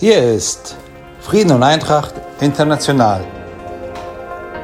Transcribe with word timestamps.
Hier 0.00 0.22
ist 0.22 0.76
Frieden 1.18 1.50
und 1.50 1.64
Eintracht 1.64 2.14
International, 2.40 3.24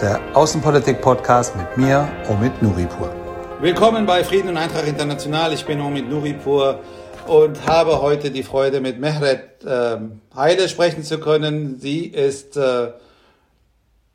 der 0.00 0.20
Außenpolitik-Podcast 0.32 1.56
mit 1.56 1.76
mir, 1.76 2.08
Omid 2.28 2.62
Nuripur. 2.62 3.12
Willkommen 3.60 4.06
bei 4.06 4.22
Frieden 4.22 4.50
und 4.50 4.56
Eintracht 4.56 4.86
International. 4.86 5.52
Ich 5.52 5.64
bin 5.64 5.80
Omid 5.80 6.08
Nuripur 6.08 6.78
und 7.26 7.66
habe 7.66 8.00
heute 8.00 8.30
die 8.30 8.44
Freude, 8.44 8.80
mit 8.80 9.00
Mehret 9.00 9.64
äh, 9.64 9.96
Heide 10.36 10.68
sprechen 10.68 11.02
zu 11.02 11.18
können. 11.18 11.80
Sie 11.80 12.06
ist 12.06 12.56
äh, 12.56 12.92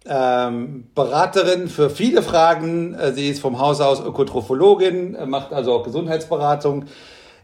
ähm, 0.05 0.87
Beraterin 0.95 1.67
für 1.67 1.89
viele 1.89 2.21
Fragen. 2.21 2.93
Äh, 2.93 3.11
sie 3.11 3.27
ist 3.27 3.41
vom 3.41 3.59
Haus 3.59 3.81
aus 3.81 3.99
Ökotrophologin, 3.99 5.17
macht 5.25 5.51
also 5.51 5.73
auch 5.73 5.83
Gesundheitsberatung. 5.83 6.85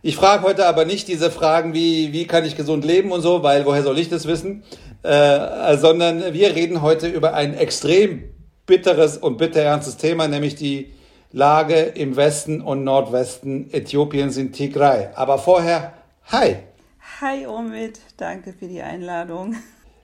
Ich 0.07 0.17
frage 0.17 0.43
heute 0.43 0.67
aber 0.67 0.85
nicht 0.85 1.07
diese 1.07 1.31
Fragen 1.31 1.73
wie, 1.73 2.13
wie 2.13 2.27
kann 2.27 2.45
ich 2.45 2.55
gesund 2.55 2.85
leben 2.85 3.11
und 3.11 3.21
so, 3.21 3.41
weil 3.41 3.65
woher 3.65 3.81
soll 3.81 3.97
ich 3.97 4.07
das 4.07 4.27
wissen, 4.27 4.61
äh, 5.01 5.77
sondern 5.77 6.31
wir 6.31 6.53
reden 6.55 6.83
heute 6.83 7.07
über 7.07 7.33
ein 7.33 7.57
extrem 7.57 8.23
bitteres 8.67 9.17
und 9.17 9.39
bitterernstes 9.39 9.97
Thema, 9.97 10.27
nämlich 10.27 10.53
die 10.53 10.93
Lage 11.31 11.73
im 11.73 12.17
Westen 12.17 12.61
und 12.61 12.83
Nordwesten 12.83 13.73
Äthiopiens 13.73 14.37
in 14.37 14.51
Tigray. 14.51 15.07
Aber 15.15 15.39
vorher, 15.39 15.93
hi. 16.31 16.57
Hi 17.19 17.47
Omid, 17.47 17.99
danke 18.17 18.53
für 18.53 18.67
die 18.67 18.83
Einladung. 18.83 19.55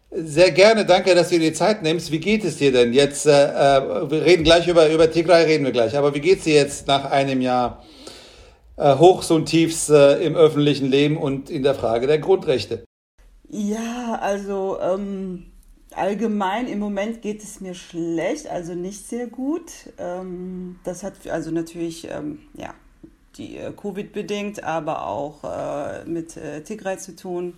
Sehr 0.10 0.50
gerne, 0.50 0.84
danke, 0.84 1.14
dass 1.14 1.30
du 1.30 1.38
dir 1.38 1.52
die 1.52 1.54
Zeit 1.54 1.84
nimmst. 1.84 2.12
Wie 2.12 2.20
geht 2.20 2.44
es 2.44 2.58
dir 2.58 2.72
denn 2.72 2.92
jetzt? 2.92 3.28
Äh, 3.28 3.30
äh 3.30 4.10
wir 4.10 4.26
reden 4.26 4.44
gleich 4.44 4.68
über, 4.68 4.90
über 4.90 5.12
Tigray, 5.12 5.44
reden 5.44 5.64
wir 5.64 5.72
gleich. 5.72 5.96
Aber 5.96 6.16
wie 6.16 6.22
geht 6.22 6.40
es 6.40 6.46
dir 6.46 6.56
jetzt 6.56 6.88
nach 6.88 7.12
einem 7.12 7.40
Jahr 7.40 7.84
Hochs 8.82 9.32
und 9.32 9.46
Tiefs 9.46 9.90
äh, 9.90 10.24
im 10.24 10.36
öffentlichen 10.36 10.88
Leben 10.88 11.18
und 11.18 11.50
in 11.50 11.64
der 11.64 11.76
Frage 11.76 12.08
der 12.08 12.20
Grundrechte. 12.20 12.84
Ja, 13.50 14.18
also 14.22 14.80
ähm, 14.82 15.48
allgemein 15.94 16.68
im 16.68 16.80
Moment 16.80 17.22
geht 17.22 17.44
es 17.44 17.60
mir 17.62 17.74
schlecht, 17.74 18.48
also 18.48 18.74
nicht 18.74 19.08
sehr 19.08 19.28
gut. 19.28 19.72
Ähm, 19.98 20.80
das 20.84 21.04
hat 21.04 21.28
also 21.28 21.52
natürlich 21.52 22.04
ja 22.04 22.74
die 23.38 23.58
äh, 23.58 23.72
Covid 23.72 24.14
bedingt, 24.14 24.64
aber 24.64 25.08
auch 25.08 25.44
äh, 25.44 26.06
mit 26.06 26.38
äh, 26.38 26.64
Tigray 26.64 26.98
zu 26.98 27.16
tun. 27.16 27.54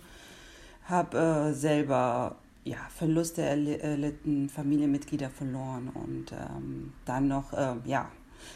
Habe 0.84 1.18
äh, 1.18 1.52
selber 1.52 2.36
ja, 2.64 2.78
Verluste 2.94 3.42
erlitten, 3.42 4.48
Familienmitglieder 4.48 5.28
verloren 5.28 5.90
und 5.92 6.32
ähm, 6.32 6.94
dann 7.04 7.28
noch 7.28 7.52
ja, 7.84 8.08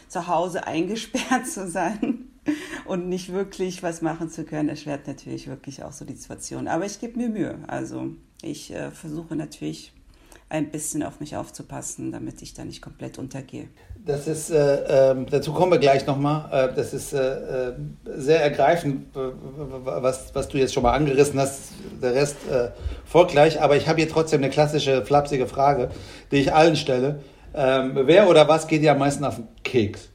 zu 0.07 0.27
Hause 0.27 0.65
eingesperrt 0.67 1.45
zu 1.45 1.67
sein 1.67 2.28
und 2.85 3.07
nicht 3.09 3.31
wirklich 3.31 3.83
was 3.83 4.01
machen 4.01 4.29
zu 4.29 4.43
können, 4.43 4.69
erschwert 4.69 5.07
natürlich 5.07 5.47
wirklich 5.47 5.83
auch 5.83 5.91
so 5.91 6.05
die 6.05 6.15
Situation. 6.15 6.67
Aber 6.67 6.85
ich 6.85 6.99
gebe 6.99 7.17
mir 7.17 7.29
Mühe. 7.29 7.59
Also 7.67 8.07
ich 8.41 8.73
äh, 8.73 8.91
versuche 8.91 9.35
natürlich 9.35 9.93
ein 10.49 10.71
bisschen 10.71 11.03
auf 11.03 11.19
mich 11.19 11.35
aufzupassen, 11.35 12.11
damit 12.11 12.41
ich 12.41 12.55
da 12.55 12.65
nicht 12.65 12.81
komplett 12.81 13.19
untergehe. 13.19 13.67
Das 14.03 14.27
ist, 14.27 14.49
äh, 14.49 15.11
äh, 15.11 15.25
dazu 15.29 15.53
kommen 15.53 15.71
wir 15.71 15.77
gleich 15.77 16.07
nochmal. 16.07 16.71
Äh, 16.71 16.75
das 16.75 16.93
ist 16.93 17.13
äh, 17.13 17.69
äh, 17.69 17.73
sehr 18.15 18.41
ergreifend, 18.41 19.07
was, 19.13 20.33
was 20.33 20.47
du 20.47 20.57
jetzt 20.57 20.73
schon 20.73 20.83
mal 20.83 20.93
angerissen 20.93 21.39
hast. 21.39 21.73
Der 22.01 22.15
Rest 22.15 22.37
äh, 22.51 22.69
folgt 23.05 23.31
gleich. 23.31 23.61
Aber 23.61 23.77
ich 23.77 23.87
habe 23.87 24.01
hier 24.01 24.09
trotzdem 24.09 24.41
eine 24.41 24.49
klassische, 24.49 25.05
flapsige 25.05 25.45
Frage, 25.45 25.89
die 26.31 26.37
ich 26.37 26.53
allen 26.53 26.75
stelle. 26.75 27.21
Ähm, 27.53 27.91
wer 28.05 28.27
oder 28.27 28.47
was 28.47 28.67
geht 28.67 28.81
dir 28.81 28.93
am 28.93 28.99
meisten 28.99 29.23
auf 29.25 29.35
den 29.35 29.47
Keks? 29.63 30.09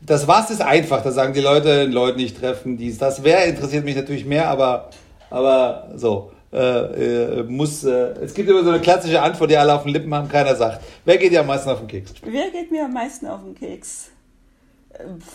Das 0.00 0.28
was 0.28 0.50
ist 0.50 0.62
einfach, 0.62 1.02
da 1.02 1.10
sagen 1.10 1.32
die 1.32 1.40
Leute, 1.40 1.84
Leute 1.84 2.18
nicht 2.18 2.38
treffen, 2.38 2.76
dies, 2.76 2.98
das. 2.98 3.24
Wer 3.24 3.46
interessiert 3.46 3.84
mich 3.84 3.96
natürlich 3.96 4.24
mehr, 4.24 4.48
aber, 4.48 4.90
aber 5.30 5.90
so. 5.96 6.32
Äh, 6.50 7.40
äh, 7.40 7.42
muss, 7.42 7.84
äh, 7.84 8.14
es 8.22 8.32
gibt 8.32 8.48
immer 8.48 8.64
so 8.64 8.70
eine 8.70 8.80
klassische 8.80 9.20
Antwort, 9.20 9.50
die 9.50 9.56
alle 9.56 9.74
auf 9.74 9.82
den 9.82 9.92
Lippen 9.92 10.14
haben, 10.14 10.28
keiner 10.28 10.56
sagt. 10.56 10.82
Wer 11.04 11.18
geht 11.18 11.32
dir 11.32 11.40
am 11.40 11.46
meisten 11.46 11.68
auf 11.68 11.80
den 11.80 11.88
Keks? 11.88 12.14
Wer 12.24 12.50
geht 12.50 12.70
mir 12.70 12.86
am 12.86 12.92
meisten 12.94 13.26
auf 13.26 13.42
den 13.42 13.54
Keks? 13.54 14.10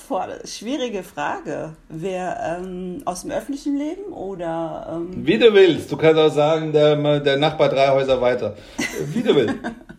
Boah, 0.09 0.27
schwierige 0.43 1.03
Frage. 1.03 1.75
Wer 1.87 2.59
ähm, 2.59 3.03
aus 3.05 3.21
dem 3.21 3.31
öffentlichen 3.31 3.77
Leben 3.77 4.11
oder. 4.11 4.91
Ähm 4.91 5.25
Wie 5.25 5.37
du 5.37 5.53
willst. 5.53 5.91
Du 5.91 5.97
kannst 5.97 6.19
auch 6.19 6.33
sagen, 6.33 6.73
der, 6.73 7.19
der 7.19 7.37
Nachbar 7.37 7.69
drei 7.69 7.89
Häuser 7.89 8.19
weiter. 8.19 8.55
Wie 9.13 9.21
du 9.21 9.35
willst. 9.35 9.55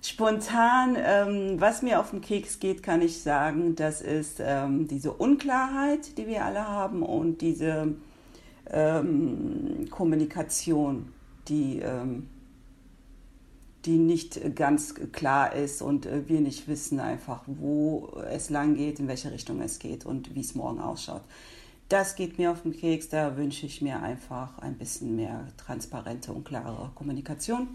Spontan, 0.00 0.96
ähm, 0.96 1.60
was 1.60 1.82
mir 1.82 1.98
auf 1.98 2.10
den 2.10 2.20
Keks 2.20 2.60
geht, 2.60 2.82
kann 2.82 3.02
ich 3.02 3.20
sagen, 3.20 3.74
das 3.74 4.00
ist 4.00 4.36
ähm, 4.40 4.86
diese 4.86 5.12
Unklarheit, 5.12 6.16
die 6.18 6.28
wir 6.28 6.44
alle 6.44 6.68
haben 6.68 7.02
und 7.02 7.40
diese 7.40 7.94
ähm, 8.70 9.86
Kommunikation, 9.90 11.12
die, 11.48 11.80
ähm, 11.80 12.28
die 13.86 13.98
nicht 13.98 14.54
ganz 14.54 14.94
klar 15.12 15.54
ist 15.54 15.82
und 15.82 16.06
äh, 16.06 16.28
wir 16.28 16.40
nicht 16.40 16.68
wissen 16.68 17.00
einfach, 17.00 17.42
wo 17.46 18.12
es 18.30 18.50
lang 18.50 18.76
geht, 18.76 19.00
in 19.00 19.08
welche 19.08 19.32
Richtung 19.32 19.60
es 19.60 19.80
geht 19.80 20.06
und 20.06 20.34
wie 20.34 20.40
es 20.40 20.54
morgen 20.54 20.78
ausschaut. 20.78 21.22
Das 21.88 22.16
geht 22.16 22.38
mir 22.38 22.52
auf 22.52 22.62
den 22.62 22.76
Keks, 22.76 23.08
da 23.08 23.36
wünsche 23.36 23.66
ich 23.66 23.82
mir 23.82 24.00
einfach 24.00 24.58
ein 24.58 24.76
bisschen 24.76 25.16
mehr 25.16 25.48
transparente 25.56 26.32
und 26.32 26.44
klare 26.44 26.90
Kommunikation. 26.94 27.66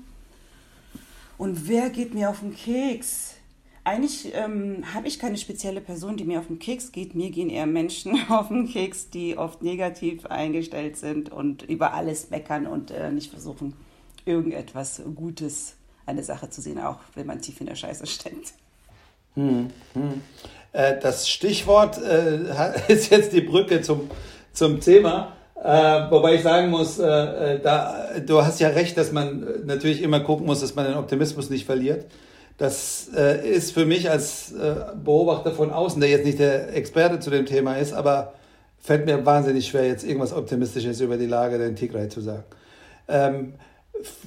Und 1.38 1.68
wer 1.68 1.90
geht 1.90 2.14
mir 2.14 2.30
auf 2.30 2.40
den 2.40 2.56
Keks? 2.56 3.36
Eigentlich 3.86 4.32
ähm, 4.34 4.84
habe 4.94 5.08
ich 5.08 5.20
keine 5.20 5.38
spezielle 5.38 5.82
Person, 5.82 6.16
die 6.16 6.24
mir 6.24 6.40
auf 6.40 6.48
den 6.48 6.60
Keks 6.60 6.92
geht. 6.92 7.16
Mir 7.16 7.32
gehen 7.32 7.50
eher 7.50 7.66
Menschen 7.66 8.18
auf 8.30 8.48
den 8.48 8.68
Keks, 8.68 9.10
die 9.10 9.38
oft 9.38 9.62
negativ 9.62 10.26
eingestellt 10.26 10.98
sind 10.98 11.32
und 11.32 11.64
über 11.64 11.94
alles 11.94 12.30
meckern 12.30 12.66
und 12.66 12.92
äh, 12.92 13.12
nicht 13.12 13.32
versuchen, 13.32 13.74
irgendetwas 14.26 15.02
Gutes 15.16 15.76
an 16.06 16.16
der 16.16 16.26
Sache 16.26 16.50
zu 16.50 16.62
sehen, 16.62 16.80
auch 16.80 17.00
wenn 17.16 17.28
man 17.28 17.42
tief 17.42 17.60
in 17.60 17.68
der 17.68 17.76
Scheiße 17.76 18.08
steckt. 18.08 18.54
Hm, 19.36 19.70
hm. 19.94 20.22
Äh, 20.72 21.00
das 21.00 21.28
Stichwort 21.30 21.98
äh, 21.98 22.84
ist 22.88 23.12
jetzt 23.12 23.34
die 23.34 23.42
Brücke 23.42 23.82
zum, 23.82 24.10
zum 24.54 24.80
Thema. 24.80 25.36
Äh, 25.64 26.12
wobei 26.12 26.36
ich 26.36 26.44
sagen 26.44 26.70
muss, 26.70 27.00
äh, 27.00 27.06
äh, 27.06 27.60
da, 27.62 27.96
du 28.26 28.44
hast 28.44 28.60
ja 28.60 28.68
recht, 28.68 28.98
dass 28.98 29.14
man 29.14 29.48
natürlich 29.66 30.02
immer 30.02 30.20
gucken 30.20 30.46
muss, 30.46 30.60
dass 30.60 30.76
man 30.76 30.86
den 30.86 30.96
Optimismus 30.96 31.50
nicht 31.50 31.66
verliert. 31.66 32.06
Das 32.58 33.10
äh, 33.16 33.50
ist 33.50 33.72
für 33.72 33.86
mich 33.86 34.10
als 34.10 34.52
äh, 34.52 34.76
Beobachter 35.02 35.54
von 35.54 35.72
außen, 35.72 36.02
der 36.02 36.10
jetzt 36.10 36.26
nicht 36.26 36.40
der 36.40 36.76
Experte 36.76 37.20
zu 37.20 37.30
dem 37.30 37.46
Thema 37.46 37.76
ist, 37.78 37.94
aber 37.94 38.34
fällt 38.82 39.06
mir 39.06 39.26
wahnsinnig 39.26 39.68
schwer, 39.68 39.88
jetzt 39.88 40.04
irgendwas 40.04 40.34
Optimistisches 40.34 41.00
über 41.00 41.16
die 41.16 41.28
Lage 41.28 41.58
der 41.58 41.74
Tigray 41.74 42.10
zu 42.10 42.20
sagen. 42.20 42.44
Ähm, 43.08 43.54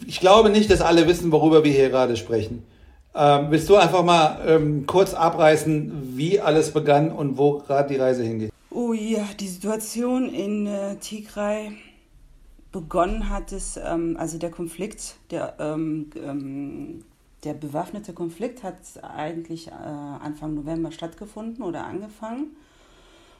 ich 0.06 0.20
glaube 0.20 0.48
nicht, 0.48 0.70
dass 0.70 0.80
alle 0.80 1.06
wissen, 1.06 1.30
worüber 1.32 1.64
wir 1.64 1.72
hier 1.72 1.90
gerade 1.90 2.16
sprechen. 2.16 2.64
Ähm, 3.14 3.48
willst 3.50 3.68
du 3.68 3.76
einfach 3.76 4.02
mal 4.02 4.40
ähm, 4.46 4.86
kurz 4.86 5.12
abreißen, 5.12 6.14
wie 6.16 6.40
alles 6.40 6.70
begann 6.70 7.12
und 7.12 7.36
wo 7.36 7.58
gerade 7.58 7.90
die 7.92 8.00
Reise 8.00 8.22
hingeht? 8.22 8.50
Oh 8.78 8.92
ja, 8.92 9.26
die 9.40 9.48
Situation 9.48 10.28
in 10.28 10.66
äh, 10.66 10.96
Tigray 10.96 11.72
begonnen 12.72 13.30
hat 13.30 13.52
es, 13.52 13.80
ähm, 13.82 14.18
also 14.18 14.36
der 14.36 14.50
Konflikt, 14.50 15.16
der, 15.30 15.56
ähm, 15.58 16.10
ähm, 16.14 17.02
der 17.42 17.54
bewaffnete 17.54 18.12
Konflikt 18.12 18.62
hat 18.62 18.76
eigentlich 19.02 19.68
äh, 19.68 19.70
Anfang 19.70 20.52
November 20.52 20.92
stattgefunden 20.92 21.64
oder 21.64 21.86
angefangen 21.86 22.54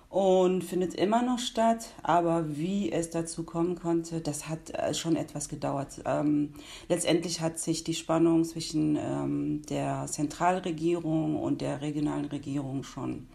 und 0.08 0.64
findet 0.64 0.94
immer 0.94 1.20
noch 1.20 1.38
statt. 1.38 1.90
Aber 2.02 2.56
wie 2.56 2.90
es 2.90 3.10
dazu 3.10 3.42
kommen 3.42 3.78
konnte, 3.78 4.22
das 4.22 4.48
hat 4.48 4.70
äh, 4.70 4.94
schon 4.94 5.16
etwas 5.16 5.50
gedauert. 5.50 6.00
Ähm, 6.06 6.54
letztendlich 6.88 7.42
hat 7.42 7.58
sich 7.58 7.84
die 7.84 7.92
Spannung 7.92 8.42
zwischen 8.44 8.96
ähm, 8.96 9.60
der 9.68 10.06
Zentralregierung 10.06 11.36
und 11.36 11.60
der 11.60 11.82
regionalen 11.82 12.24
Regierung 12.24 12.84
schon 12.84 13.26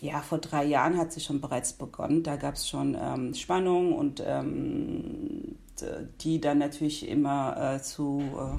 ja, 0.00 0.20
vor 0.20 0.38
drei 0.38 0.64
Jahren 0.64 0.96
hat 0.96 1.12
sie 1.12 1.20
schon 1.20 1.40
bereits 1.40 1.72
begonnen. 1.74 2.22
Da 2.22 2.36
gab 2.36 2.54
es 2.54 2.68
schon 2.68 2.96
ähm, 2.98 3.34
Spannung 3.34 3.94
und 3.94 4.22
ähm, 4.24 5.56
die 6.20 6.40
dann 6.40 6.58
natürlich 6.58 7.08
immer 7.08 7.74
äh, 7.76 7.82
zu, 7.82 8.22
äh, 8.36 8.56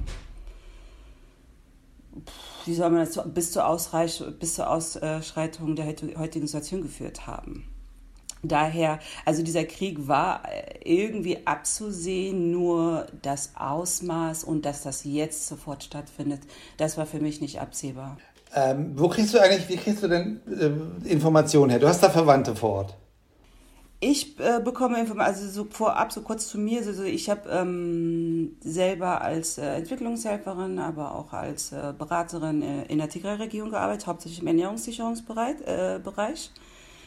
wie 2.66 2.74
soll 2.74 2.90
man 2.90 3.00
das, 3.00 3.20
bis 3.32 3.52
zur, 3.52 3.66
Ausreich 3.66 4.22
bis 4.38 4.54
zur 4.54 4.70
Ausschreitung 4.70 5.76
der 5.76 5.86
heutigen 6.16 6.46
Situation 6.46 6.82
geführt 6.82 7.26
haben. 7.26 7.68
Daher, 8.44 8.98
also 9.24 9.44
dieser 9.44 9.64
Krieg 9.64 10.08
war 10.08 10.42
äh, 10.48 10.80
irgendwie 10.84 11.46
abzusehen, 11.46 12.50
nur 12.50 13.06
das 13.22 13.52
Ausmaß 13.54 14.42
und 14.42 14.64
dass 14.64 14.82
das 14.82 15.04
jetzt 15.04 15.46
sofort 15.46 15.84
stattfindet, 15.84 16.40
das 16.76 16.98
war 16.98 17.06
für 17.06 17.20
mich 17.20 17.40
nicht 17.40 17.60
absehbar. 17.60 18.18
Ähm, 18.54 18.92
wo 18.96 19.08
kriegst 19.08 19.32
du 19.34 19.38
eigentlich, 19.38 19.68
wie 19.68 19.76
kriegst 19.76 20.02
du 20.02 20.08
denn 20.08 20.40
äh, 20.46 21.08
Informationen 21.08 21.70
her? 21.70 21.78
Du 21.78 21.88
hast 21.88 22.02
da 22.02 22.10
Verwandte 22.10 22.54
vor 22.54 22.70
Ort. 22.70 22.96
Ich 24.04 24.38
äh, 24.40 24.60
bekomme 24.60 24.98
Informationen, 24.98 25.44
also 25.44 25.48
so 25.48 25.70
vorab, 25.70 26.12
so 26.12 26.22
kurz 26.22 26.48
zu 26.48 26.58
mir, 26.58 26.84
also 26.84 27.04
ich 27.04 27.30
habe 27.30 27.48
ähm, 27.48 28.56
selber 28.60 29.20
als 29.22 29.58
äh, 29.58 29.76
Entwicklungshelferin, 29.76 30.80
aber 30.80 31.14
auch 31.14 31.32
als 31.32 31.70
äh, 31.70 31.94
Beraterin 31.96 32.62
äh, 32.62 32.84
in 32.86 32.98
der 32.98 33.08
Tigray-Region 33.08 33.70
gearbeitet, 33.70 34.08
hauptsächlich 34.08 34.42
im 34.42 34.48
Ernährungssicherungsbereich, 34.48 35.60
äh, 35.66 36.00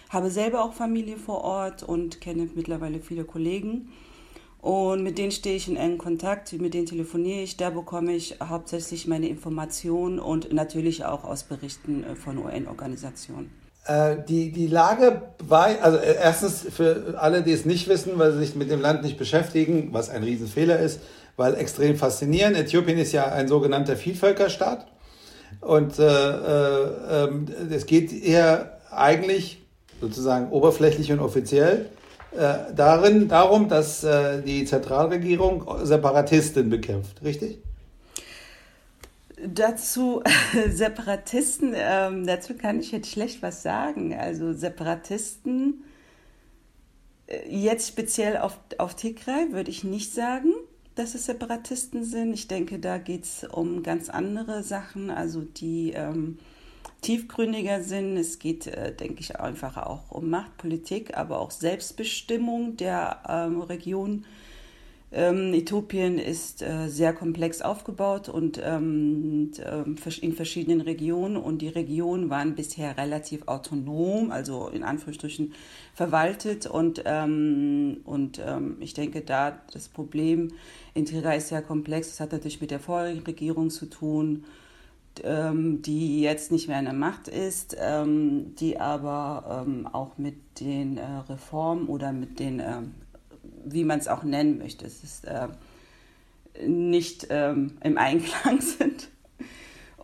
habe 0.09 0.31
selber 0.31 0.63
auch 0.63 0.71
Familie 0.71 1.17
vor 1.17 1.43
Ort 1.43 1.83
und 1.83 2.21
kenne 2.21 2.47
mittlerweile 2.55 3.01
viele 3.01 3.25
Kollegen. 3.25 3.91
Und 4.65 5.03
mit 5.03 5.19
denen 5.19 5.31
stehe 5.31 5.55
ich 5.57 5.67
in 5.67 5.77
engen 5.77 5.99
Kontakt, 5.99 6.51
mit 6.53 6.73
denen 6.73 6.87
telefoniere 6.87 7.41
ich. 7.41 7.55
Da 7.55 7.69
bekomme 7.69 8.13
ich 8.13 8.37
hauptsächlich 8.41 9.05
meine 9.05 9.29
Informationen 9.29 10.17
und 10.17 10.51
natürlich 10.51 11.05
auch 11.05 11.23
aus 11.23 11.43
Berichten 11.43 12.03
äh, 12.03 12.15
von 12.15 12.39
UN-Organisationen. 12.39 13.51
Äh, 13.85 14.15
die, 14.27 14.51
die 14.51 14.65
Lage 14.65 15.21
war, 15.37 15.67
also 15.83 15.99
äh, 15.99 16.15
erstens 16.15 16.65
für 16.67 17.13
alle, 17.19 17.43
die 17.43 17.51
es 17.51 17.65
nicht 17.65 17.87
wissen, 17.87 18.13
weil 18.17 18.31
sie 18.31 18.39
sich 18.39 18.55
mit 18.55 18.71
dem 18.71 18.81
Land 18.81 19.03
nicht 19.03 19.19
beschäftigen, 19.19 19.89
was 19.91 20.09
ein 20.09 20.23
Riesenfehler 20.23 20.79
ist, 20.79 20.99
weil 21.35 21.53
extrem 21.53 21.95
faszinierend. 21.95 22.57
Äthiopien 22.57 22.97
ist 22.97 23.11
ja 23.11 23.25
ein 23.25 23.47
sogenannter 23.47 23.95
Vielvölkerstaat. 23.95 24.87
Und 25.61 25.99
äh, 25.99 26.05
äh, 26.05 27.29
es 27.69 27.85
geht 27.85 28.11
eher 28.11 28.79
eigentlich 28.89 29.61
sozusagen 30.01 30.49
oberflächlich 30.49 31.11
und 31.11 31.19
offiziell 31.19 31.85
äh, 32.35 32.73
darin, 32.73 33.27
darum, 33.27 33.69
dass 33.69 34.03
äh, 34.03 34.41
die 34.41 34.65
Zentralregierung 34.65 35.85
Separatisten 35.85 36.69
bekämpft, 36.69 37.23
richtig? 37.23 37.59
Dazu 39.45 40.23
Separatisten, 40.69 41.73
ähm, 41.75 42.25
dazu 42.25 42.55
kann 42.55 42.79
ich 42.79 42.91
jetzt 42.91 43.11
schlecht 43.11 43.41
was 43.41 43.63
sagen. 43.63 44.13
Also 44.13 44.53
Separatisten, 44.53 45.83
äh, 47.27 47.47
jetzt 47.49 47.87
speziell 47.87 48.37
auf, 48.37 48.57
auf 48.77 48.95
Tigray 48.95 49.51
würde 49.51 49.71
ich 49.71 49.83
nicht 49.83 50.13
sagen, 50.13 50.53
dass 50.95 51.15
es 51.15 51.25
Separatisten 51.25 52.03
sind. 52.03 52.33
Ich 52.33 52.47
denke, 52.47 52.79
da 52.79 52.97
geht 52.97 53.25
es 53.25 53.43
um 53.43 53.83
ganz 53.83 54.09
andere 54.09 54.63
Sachen, 54.63 55.09
also 55.09 55.41
die 55.41 55.91
ähm, 55.93 56.39
tiefgründiger 57.05 57.83
sind. 57.83 58.17
Es 58.17 58.39
geht, 58.39 58.67
äh, 58.67 58.93
denke 58.93 59.19
ich, 59.19 59.39
einfach 59.39 59.77
auch 59.77 60.09
um 60.09 60.29
Machtpolitik, 60.29 61.15
aber 61.15 61.39
auch 61.39 61.51
Selbstbestimmung 61.51 62.77
der 62.77 63.21
ähm, 63.29 63.61
Region. 63.61 64.25
Ähm, 65.11 65.53
Äthiopien 65.53 66.17
ist 66.17 66.63
äh, 66.63 66.89
sehr 66.89 67.13
komplex 67.13 67.61
aufgebaut 67.61 68.27
und 68.27 68.59
ähm, 68.61 69.51
ähm 69.63 69.95
in 70.21 70.33
verschiedenen 70.33 70.81
Regionen 70.81 71.37
und 71.37 71.61
die 71.61 71.69
Regionen 71.69 72.31
waren 72.31 72.55
bisher 72.55 72.97
relativ 72.97 73.47
autonom, 73.47 74.31
also 74.31 74.67
in 74.67 74.83
Anführungsstrichen 74.83 75.53
verwaltet 75.93 76.65
und, 76.65 77.03
ähm, 77.05 77.97
und 78.03 78.41
ähm, 78.43 78.77
ich 78.79 78.95
denke, 78.95 79.21
da 79.21 79.61
das 79.71 79.89
Problem 79.89 80.51
in 80.95 81.05
Tigray 81.05 81.37
ist 81.37 81.49
sehr 81.49 81.61
komplex. 81.61 82.09
Das 82.09 82.19
hat 82.19 82.31
natürlich 82.31 82.59
mit 82.59 82.71
der 82.71 82.79
vorigen 82.79 83.21
Regierung 83.21 83.69
zu 83.69 83.85
tun 83.85 84.43
die 85.23 86.21
jetzt 86.21 86.51
nicht 86.51 86.67
mehr 86.67 86.79
in 86.79 86.85
der 86.85 86.93
Macht 86.93 87.27
ist, 87.27 87.75
ähm, 87.79 88.55
die 88.55 88.79
aber 88.79 89.65
ähm, 89.65 89.87
auch 89.87 90.17
mit 90.17 90.59
den 90.59 90.97
äh, 90.97 91.05
Reformen 91.29 91.87
oder 91.87 92.11
mit 92.11 92.39
den, 92.39 92.61
wie 93.63 93.83
man 93.83 93.99
es 93.99 94.07
auch 94.07 94.23
nennen 94.23 94.57
möchte, 94.57 94.85
es 94.85 95.03
ist 95.03 95.25
äh, 95.25 95.47
nicht 96.67 97.27
ähm, 97.29 97.77
im 97.83 97.97
Einklang 97.97 98.61
sind. 98.79 99.09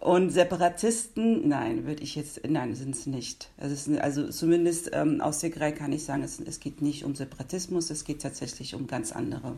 Und 0.01 0.31
Separatisten, 0.31 1.47
nein, 1.47 1.85
würde 1.85 2.01
ich 2.01 2.15
jetzt, 2.15 2.41
nein, 2.47 2.73
sind 2.73 2.95
es 2.95 3.05
nicht. 3.05 3.51
Also, 3.57 3.99
also 3.99 4.29
zumindest 4.29 4.89
ähm, 4.93 5.21
aus 5.21 5.39
Tigray 5.39 5.73
kann 5.73 5.93
ich 5.93 6.03
sagen, 6.03 6.23
es, 6.23 6.39
es, 6.39 6.59
geht 6.59 6.81
nicht 6.81 7.05
um 7.05 7.13
Separatismus, 7.13 7.91
es 7.91 8.03
geht 8.03 8.23
tatsächlich 8.23 8.73
um 8.73 8.87
ganz 8.87 9.11
andere 9.11 9.53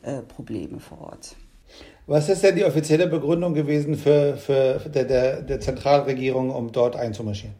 äh, 0.00 0.22
Probleme 0.22 0.80
vor 0.80 1.02
Ort. 1.02 1.36
Was 2.06 2.28
ist 2.28 2.42
denn 2.42 2.56
die 2.56 2.64
offizielle 2.64 3.06
Begründung 3.06 3.54
gewesen 3.54 3.96
für, 3.96 4.36
für 4.36 4.90
der, 4.90 5.04
der, 5.04 5.40
der 5.42 5.60
Zentralregierung, 5.60 6.50
um 6.50 6.70
dort 6.70 6.96
einzumarschieren? 6.96 7.54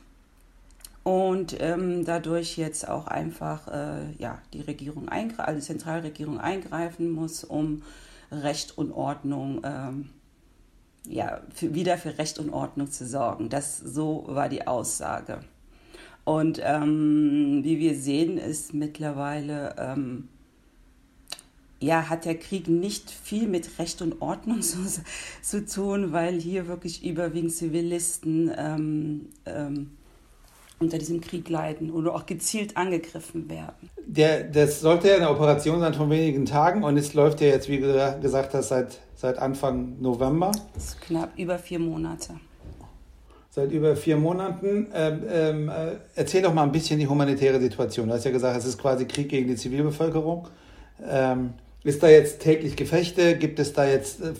und 1.09 1.59
ähm, 1.59 2.05
dadurch 2.05 2.55
jetzt 2.55 2.87
auch 2.87 3.07
einfach 3.07 3.67
äh, 3.67 4.11
ja, 4.19 4.39
die 4.53 4.61
Regierung 4.61 5.09
also 5.09 5.55
die 5.55 5.65
Zentralregierung 5.65 6.39
eingreifen 6.39 7.09
muss, 7.09 7.43
um 7.43 7.81
Recht 8.31 8.77
und 8.77 8.91
Ordnung 8.91 9.61
ähm, 9.63 10.09
ja, 11.07 11.41
für, 11.51 11.73
wieder 11.73 11.97
für 11.97 12.19
Recht 12.19 12.37
und 12.37 12.51
Ordnung 12.51 12.91
zu 12.91 13.07
sorgen. 13.07 13.49
Das 13.49 13.79
so 13.79 14.25
war 14.27 14.49
die 14.49 14.67
Aussage. 14.67 15.39
Und 16.25 16.61
ähm, 16.63 17.61
wie 17.63 17.79
wir 17.79 17.95
sehen, 17.95 18.37
ist 18.37 18.75
mittlerweile 18.75 19.73
ähm, 19.79 20.27
ja, 21.79 22.07
hat 22.07 22.25
der 22.25 22.37
Krieg 22.37 22.67
nicht 22.67 23.09
viel 23.09 23.47
mit 23.47 23.79
Recht 23.79 24.03
und 24.03 24.21
Ordnung 24.21 24.61
zu, 24.61 24.77
zu 25.41 25.65
tun, 25.65 26.11
weil 26.11 26.39
hier 26.39 26.67
wirklich 26.67 27.03
überwiegend 27.03 27.53
Zivilisten 27.53 28.51
ähm, 28.55 29.29
ähm, 29.47 29.89
unter 30.79 30.97
diesem 30.97 31.21
Krieg 31.21 31.49
leiden 31.49 31.91
oder 31.91 32.15
auch 32.15 32.25
gezielt 32.25 32.77
angegriffen 32.77 33.49
werden. 33.49 33.89
Der, 34.05 34.43
das 34.43 34.81
sollte 34.81 35.09
ja 35.09 35.15
eine 35.15 35.29
Operation 35.29 35.79
sein 35.79 35.93
von 35.93 36.09
wenigen 36.09 36.45
Tagen 36.45 36.83
und 36.83 36.97
es 36.97 37.13
läuft 37.13 37.41
ja 37.41 37.47
jetzt, 37.47 37.69
wie 37.69 37.79
du 37.79 38.17
gesagt 38.21 38.53
hast, 38.53 38.69
seit, 38.69 38.99
seit 39.15 39.37
Anfang 39.37 39.99
November. 39.99 40.51
Das 40.73 40.85
ist 40.85 41.01
knapp 41.01 41.37
über 41.37 41.59
vier 41.59 41.79
Monate. 41.79 42.35
Seit 43.51 43.71
über 43.71 43.95
vier 43.95 44.15
Monaten. 44.15 44.87
Ähm, 44.93 45.23
ähm, 45.29 45.69
äh, 45.69 45.95
erzähl 46.15 46.41
doch 46.43 46.53
mal 46.53 46.63
ein 46.63 46.71
bisschen 46.71 46.99
die 46.99 47.07
humanitäre 47.07 47.59
Situation. 47.59 48.07
Du 48.07 48.13
hast 48.13 48.23
ja 48.23 48.31
gesagt, 48.31 48.57
es 48.57 48.65
ist 48.65 48.77
quasi 48.77 49.05
Krieg 49.05 49.29
gegen 49.29 49.47
die 49.47 49.55
Zivilbevölkerung. 49.55 50.47
Ähm, 51.07 51.53
ist 51.83 52.03
da 52.03 52.07
jetzt 52.09 52.41
täglich 52.41 52.75
Gefechte? 52.75 53.37
Gibt 53.37 53.59
es 53.59 53.73
da 53.73 53.87
jetzt 53.87 54.21
äh, 54.21 54.33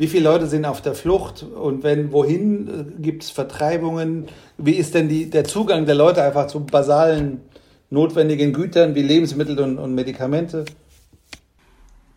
wie 0.00 0.06
viele 0.06 0.24
Leute 0.24 0.46
sind 0.46 0.64
auf 0.64 0.80
der 0.80 0.94
Flucht 0.94 1.42
und 1.42 1.82
wenn, 1.82 2.10
wohin 2.10 2.68
äh, 2.68 3.02
gibt 3.02 3.22
es 3.22 3.30
Vertreibungen? 3.30 4.28
Wie 4.56 4.72
ist 4.72 4.94
denn 4.94 5.10
die, 5.10 5.28
der 5.28 5.44
Zugang 5.44 5.84
der 5.84 5.94
Leute 5.94 6.22
einfach 6.22 6.46
zu 6.46 6.60
basalen, 6.60 7.42
notwendigen 7.90 8.54
Gütern 8.54 8.94
wie 8.94 9.02
Lebensmittel 9.02 9.60
und, 9.60 9.76
und 9.76 9.94
Medikamente? 9.94 10.64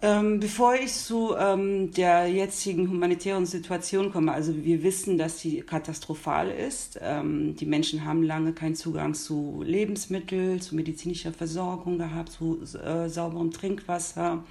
Ähm, 0.01 0.39
bevor 0.39 0.75
ich 0.75 0.93
zu 0.93 1.35
ähm, 1.37 1.91
der 1.91 2.27
jetzigen 2.27 2.89
humanitären 2.89 3.45
Situation 3.45 4.13
komme, 4.13 4.31
also 4.31 4.55
wir 4.63 4.81
wissen, 4.81 5.17
dass 5.17 5.41
sie 5.41 5.59
katastrophal 5.59 6.51
ist. 6.51 6.97
Ähm, 7.01 7.57
die 7.57 7.65
Menschen 7.65 8.05
haben 8.05 8.23
lange 8.23 8.53
keinen 8.53 8.75
Zugang 8.75 9.13
zu 9.13 9.61
Lebensmitteln, 9.65 10.61
zu 10.61 10.75
medizinischer 10.75 11.33
Versorgung 11.33 11.97
gehabt, 11.97 12.31
zu 12.31 12.59
äh, 12.81 13.09
sauberem 13.09 13.51
Trinkwasser 13.51 14.41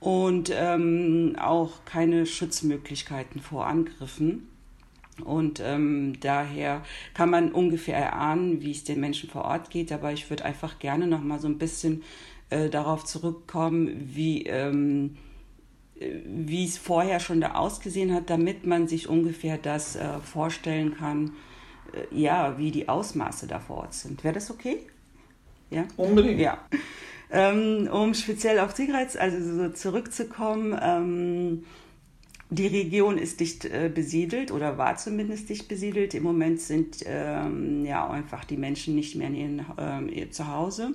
und 0.00 0.50
ähm, 0.52 1.36
auch 1.38 1.84
keine 1.84 2.24
Schutzmöglichkeiten 2.26 3.40
vor 3.40 3.66
Angriffen. 3.66 4.48
Und 5.24 5.60
ähm, 5.60 6.18
daher 6.20 6.82
kann 7.12 7.28
man 7.28 7.52
ungefähr 7.52 7.98
erahnen, 7.98 8.62
wie 8.62 8.70
es 8.70 8.84
den 8.84 9.00
Menschen 9.00 9.28
vor 9.28 9.44
Ort 9.44 9.68
geht. 9.68 9.92
Aber 9.92 10.12
ich 10.12 10.30
würde 10.30 10.46
einfach 10.46 10.78
gerne 10.78 11.06
noch 11.06 11.22
mal 11.22 11.38
so 11.38 11.46
ein 11.46 11.58
bisschen 11.58 12.02
äh, 12.48 12.70
darauf 12.70 13.04
zurückkommen, 13.04 14.10
wie, 14.14 14.44
ähm, 14.46 15.18
wie 15.96 16.64
es 16.64 16.78
vorher 16.78 17.20
schon 17.20 17.42
da 17.42 17.52
ausgesehen 17.52 18.14
hat, 18.14 18.30
damit 18.30 18.66
man 18.66 18.88
sich 18.88 19.08
ungefähr 19.08 19.58
das 19.58 19.96
äh, 19.96 20.18
vorstellen 20.20 20.96
kann, 20.96 21.32
äh, 21.92 22.18
ja, 22.18 22.56
wie 22.56 22.70
die 22.70 22.88
Ausmaße 22.88 23.46
da 23.46 23.60
vor 23.60 23.78
Ort 23.78 23.92
sind. 23.92 24.24
Wäre 24.24 24.34
das 24.34 24.50
okay? 24.50 24.78
Ja? 25.68 25.84
Unbedingt. 25.98 26.40
Ja. 26.40 26.58
Ähm, 27.32 27.88
um 27.92 28.14
speziell 28.14 28.58
auf 28.58 28.74
Tigray 28.74 29.06
also 29.18 29.56
so 29.56 29.68
zurückzukommen, 29.70 30.78
ähm, 30.82 31.64
die 32.52 32.66
Region 32.66 33.16
ist 33.16 33.38
dicht 33.38 33.64
äh, 33.64 33.88
besiedelt 33.94 34.50
oder 34.50 34.76
war 34.76 34.96
zumindest 34.96 35.48
dicht 35.48 35.68
besiedelt. 35.68 36.14
Im 36.14 36.24
Moment 36.24 36.60
sind 36.60 36.98
ähm, 37.06 37.84
ja 37.84 38.10
einfach 38.10 38.44
die 38.44 38.56
Menschen 38.56 38.96
nicht 38.96 39.14
mehr 39.14 39.28
in 39.28 39.36
ihren, 39.36 39.66
ähm, 39.78 40.08
ihr 40.08 40.32
Zuhause. 40.32 40.92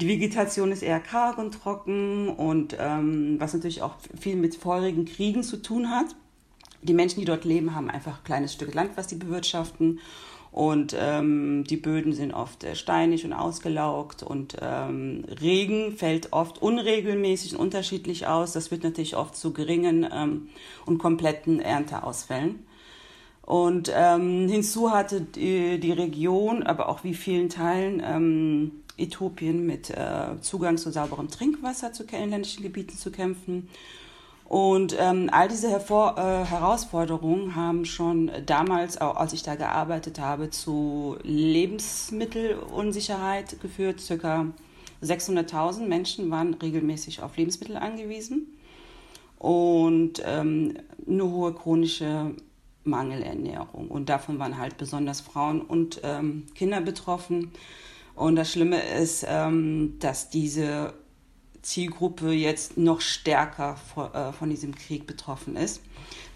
Die 0.00 0.08
Vegetation 0.08 0.72
ist 0.72 0.82
eher 0.82 1.00
karg 1.00 1.36
und 1.36 1.52
trocken 1.52 2.28
und 2.30 2.74
ähm, 2.80 3.36
was 3.38 3.52
natürlich 3.52 3.82
auch 3.82 3.96
viel 4.18 4.36
mit 4.36 4.56
feurigen 4.56 5.04
Kriegen 5.04 5.42
zu 5.42 5.58
tun 5.58 5.90
hat. 5.90 6.16
Die 6.82 6.94
Menschen, 6.94 7.20
die 7.20 7.26
dort 7.26 7.44
leben, 7.44 7.74
haben 7.74 7.90
einfach 7.90 8.18
ein 8.18 8.24
kleines 8.24 8.54
Stück 8.54 8.74
Land, 8.74 8.92
was 8.96 9.10
sie 9.10 9.16
bewirtschaften 9.16 10.00
und 10.54 10.94
ähm, 10.96 11.64
die 11.64 11.76
Böden 11.76 12.12
sind 12.12 12.32
oft 12.32 12.62
äh, 12.62 12.76
steinig 12.76 13.24
und 13.24 13.32
ausgelaugt 13.32 14.22
und 14.22 14.56
ähm, 14.62 15.24
Regen 15.40 15.96
fällt 15.96 16.32
oft 16.32 16.62
unregelmäßig 16.62 17.56
und 17.56 17.60
unterschiedlich 17.60 18.28
aus. 18.28 18.52
Das 18.52 18.70
wird 18.70 18.84
natürlich 18.84 19.16
oft 19.16 19.34
zu 19.34 19.52
geringen 19.52 20.06
ähm, 20.08 20.50
und 20.86 20.98
kompletten 20.98 21.58
Ernteausfällen. 21.58 22.64
Und 23.42 23.90
ähm, 23.92 24.48
hinzu 24.48 24.92
hatte 24.92 25.22
die, 25.22 25.80
die, 25.80 25.90
Region, 25.90 26.62
aber 26.62 26.88
auch 26.88 27.02
wie 27.02 27.14
vielen 27.14 27.48
Teilen 27.48 28.00
ähm, 28.06 28.70
Äthiopien 28.96 29.66
mit 29.66 29.90
äh, 29.90 30.40
Zugang 30.40 30.76
zu 30.76 30.92
sauberem 30.92 31.30
Trinkwasser 31.30 31.92
zu 31.92 32.04
inländischen 32.04 32.62
Gebieten 32.62 32.96
zu 32.96 33.10
kämpfen. 33.10 33.68
Und 34.54 34.94
ähm, 35.00 35.30
all 35.32 35.48
diese 35.48 35.68
Hervor 35.68 36.16
äh, 36.16 36.44
Herausforderungen 36.44 37.56
haben 37.56 37.84
schon 37.84 38.30
damals, 38.46 39.00
auch 39.00 39.16
als 39.16 39.32
ich 39.32 39.42
da 39.42 39.56
gearbeitet 39.56 40.20
habe, 40.20 40.48
zu 40.48 41.16
Lebensmittelunsicherheit 41.24 43.60
geführt. 43.60 43.98
Circa 43.98 44.46
600.000 45.02 45.88
Menschen 45.88 46.30
waren 46.30 46.54
regelmäßig 46.54 47.20
auf 47.20 47.36
Lebensmittel 47.36 47.76
angewiesen 47.76 48.56
und 49.40 50.22
ähm, 50.24 50.74
eine 51.04 51.28
hohe 51.28 51.52
chronische 51.52 52.36
Mangelernährung. 52.84 53.88
Und 53.88 54.08
davon 54.08 54.38
waren 54.38 54.56
halt 54.56 54.76
besonders 54.76 55.20
Frauen 55.20 55.62
und 55.62 56.00
ähm, 56.04 56.46
Kinder 56.54 56.80
betroffen. 56.80 57.50
Und 58.14 58.36
das 58.36 58.52
Schlimme 58.52 58.80
ist, 58.80 59.26
ähm, 59.28 59.96
dass 59.98 60.30
diese 60.30 60.94
Zielgruppe 61.64 62.30
jetzt 62.30 62.76
noch 62.76 63.00
stärker 63.00 63.76
vor, 63.76 64.14
äh, 64.14 64.32
von 64.32 64.50
diesem 64.50 64.74
Krieg 64.74 65.06
betroffen 65.06 65.56
ist. 65.56 65.82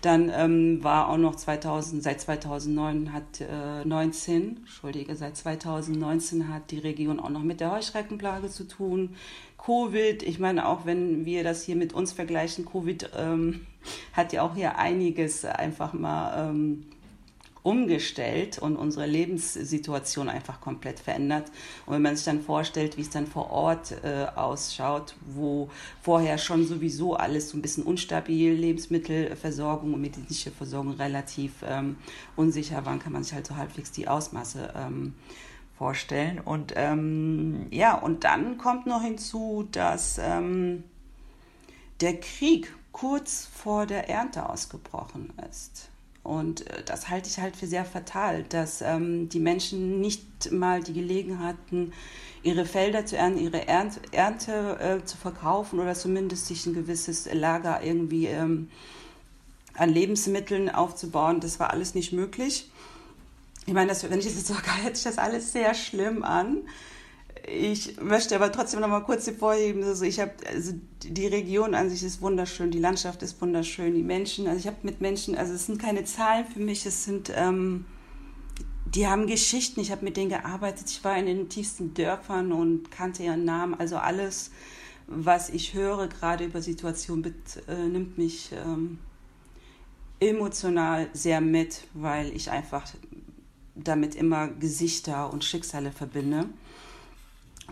Dann 0.00 0.30
ähm, 0.32 0.82
war 0.82 1.08
auch 1.08 1.16
noch 1.16 1.35
2000, 1.35 2.02
seit 2.02 2.20
2009 2.20 3.12
hat 3.12 3.40
äh, 3.40 3.85
19, 3.85 4.58
Entschuldige, 4.58 5.16
seit 5.16 5.37
2019 5.37 6.49
hat 6.49 6.70
die 6.70 6.78
Region 6.78 7.18
auch 7.18 7.30
noch 7.30 7.42
mit 7.42 7.61
der 7.61 7.73
Heuschreckenplage 7.73 8.49
zu 8.49 8.68
tun. 8.68 9.16
Covid, 9.58 10.23
ich 10.23 10.38
meine, 10.38 10.68
auch 10.68 10.87
wenn 10.87 11.25
wir 11.25 11.42
das 11.42 11.64
hier 11.64 11.76
mit 11.76 11.92
uns 11.92 12.12
vergleichen, 12.12 12.64
Covid 12.64 13.11
ähm, 13.16 13.66
hat 14.12 14.32
ja 14.32 14.42
auch 14.42 14.54
hier 14.54 14.78
einiges 14.78 15.44
einfach 15.44 15.92
mal 15.92 16.50
ähm, 16.50 16.87
umgestellt 17.68 18.58
und 18.58 18.76
unsere 18.76 19.04
Lebenssituation 19.04 20.30
einfach 20.30 20.62
komplett 20.62 21.00
verändert. 21.00 21.52
Und 21.84 21.94
wenn 21.94 22.02
man 22.02 22.16
sich 22.16 22.25
dann 22.25 22.40
vorstellt, 22.40 22.96
wie 22.96 23.02
es 23.02 23.10
dann 23.10 23.26
vor 23.26 23.50
Ort 23.50 23.92
äh, 24.02 24.26
ausschaut, 24.34 25.14
wo 25.26 25.68
vorher 26.00 26.38
schon 26.38 26.66
sowieso 26.66 27.14
alles 27.14 27.50
so 27.50 27.58
ein 27.58 27.62
bisschen 27.62 27.84
unstabil, 27.84 28.54
Lebensmittelversorgung 28.54 29.92
und 29.92 30.00
medizinische 30.00 30.50
Versorgung 30.50 30.94
relativ 30.94 31.62
ähm, 31.62 31.96
unsicher 32.37 32.87
waren, 32.87 33.00
kann 33.00 33.12
man 33.12 33.22
sich 33.22 33.34
halt 33.34 33.46
so 33.46 33.56
halbwegs 33.56 33.92
die 33.92 34.08
Ausmaße 34.08 34.72
ähm, 34.75 35.14
vorstellen. 35.76 36.40
Und 36.40 36.72
ähm, 36.75 37.66
ja, 37.70 37.98
und 37.98 38.25
dann 38.25 38.56
kommt 38.56 38.87
noch 38.87 39.02
hinzu, 39.02 39.68
dass 39.72 40.16
ähm, 40.16 40.84
der 42.00 42.18
Krieg 42.18 42.75
kurz 42.92 43.46
vor 43.52 43.84
der 43.84 44.08
Ernte 44.08 44.48
ausgebrochen 44.48 45.34
ist. 45.50 45.90
Und 46.28 46.66
äh, 46.66 46.82
das 46.85 47.08
halte 47.08 47.30
ich 47.30 47.38
halt 47.38 47.56
für 47.56 47.66
sehr 47.66 47.87
fatal, 47.87 48.42
dass 48.42 48.82
ähm, 48.82 49.30
die 49.30 49.40
Menschen 49.40 50.02
nicht 50.02 50.52
mal 50.52 50.82
die 50.82 50.92
Gelegenheit 50.92 51.56
hatten, 51.56 51.94
ihre 52.42 52.66
Felder 52.66 53.06
zu 53.06 53.16
ernten, 53.16 53.38
ihre 53.38 53.66
Ernte, 53.66 54.00
Ernte 54.12 54.78
äh, 54.78 55.04
zu 55.06 55.16
verkaufen 55.16 55.80
oder 55.80 55.94
zumindest 55.94 56.47
sich 56.47 56.66
ein 56.66 56.75
gewisses 56.75 57.32
Lager 57.32 57.82
irgendwie 57.82 58.26
ähm, 58.26 58.68
an 59.73 59.88
Lebensmitteln 59.88 60.68
aufzubauen. 60.68 61.40
Das 61.40 61.58
war 61.61 61.70
alles 61.70 61.94
nicht 61.94 62.12
möglich. 62.12 62.70
Ich 63.64 63.73
meine, 63.73 63.88
das, 63.88 64.02
wenn 64.08 64.18
ich 64.18 64.26
das 64.26 64.35
jetzt 64.35 64.47
sage, 64.49 64.82
hört 64.82 64.97
sich 64.97 65.04
das 65.04 65.16
alles 65.16 65.52
sehr 65.52 65.73
schlimm 65.73 66.25
an. 66.25 66.58
Ich 67.47 68.00
möchte 68.00 68.35
aber 68.35 68.50
trotzdem 68.50 68.80
noch 68.80 68.88
mal 68.88 69.00
kurz 69.00 69.26
hervorheben, 69.26 69.83
also 69.83 70.04
ich 70.04 70.21
habe 70.21 70.33
also 70.47 70.73
die 71.02 71.26
Region 71.26 71.75
an 71.75 71.90
sich 71.90 72.02
ist 72.02 72.21
wunderschön, 72.21 72.71
die 72.71 72.78
Landschaft 72.78 73.23
ist 73.23 73.40
wunderschön, 73.40 73.95
die 73.95 74.02
Menschen, 74.02 74.47
also 74.47 74.59
ich 74.59 74.66
habe 74.66 74.78
mit 74.83 75.00
Menschen, 75.00 75.37
also 75.37 75.52
es 75.52 75.66
sind 75.66 75.80
keine 75.80 76.04
Zahlen 76.04 76.47
für 76.47 76.61
mich, 76.61 76.85
es 76.87 77.04
sind 77.04 77.30
ähm, 77.35 77.85
die 78.95 79.07
haben 79.07 79.26
Geschichten, 79.26 79.80
ich 79.80 79.90
habe 79.90 80.04
mit 80.04 80.16
denen 80.16 80.30
gearbeitet, 80.30 80.90
ich 80.90 81.04
war 81.04 81.16
in 81.18 81.26
den 81.26 81.49
tiefsten 81.49 81.95
Dörfern 81.95 82.52
und 82.52 82.90
kannte 82.90 83.23
ihren 83.23 83.45
Namen, 83.45 83.75
also 83.75 83.97
alles, 83.97 84.50
was 85.07 85.50
ich 85.50 85.75
höre, 85.75 86.09
gerade 86.09 86.45
über 86.45 86.62
Situationen, 86.62 87.35
äh, 87.66 87.75
nimmt 87.75 88.16
mich 88.16 88.50
ähm, 88.52 88.99
emotional 90.21 91.09
sehr 91.12 91.40
mit, 91.40 91.83
weil 91.95 92.35
ich 92.35 92.50
einfach 92.50 92.85
damit 93.75 94.14
immer 94.14 94.49
Gesichter 94.49 95.33
und 95.33 95.45
Schicksale 95.45 95.92
verbinde. 95.92 96.49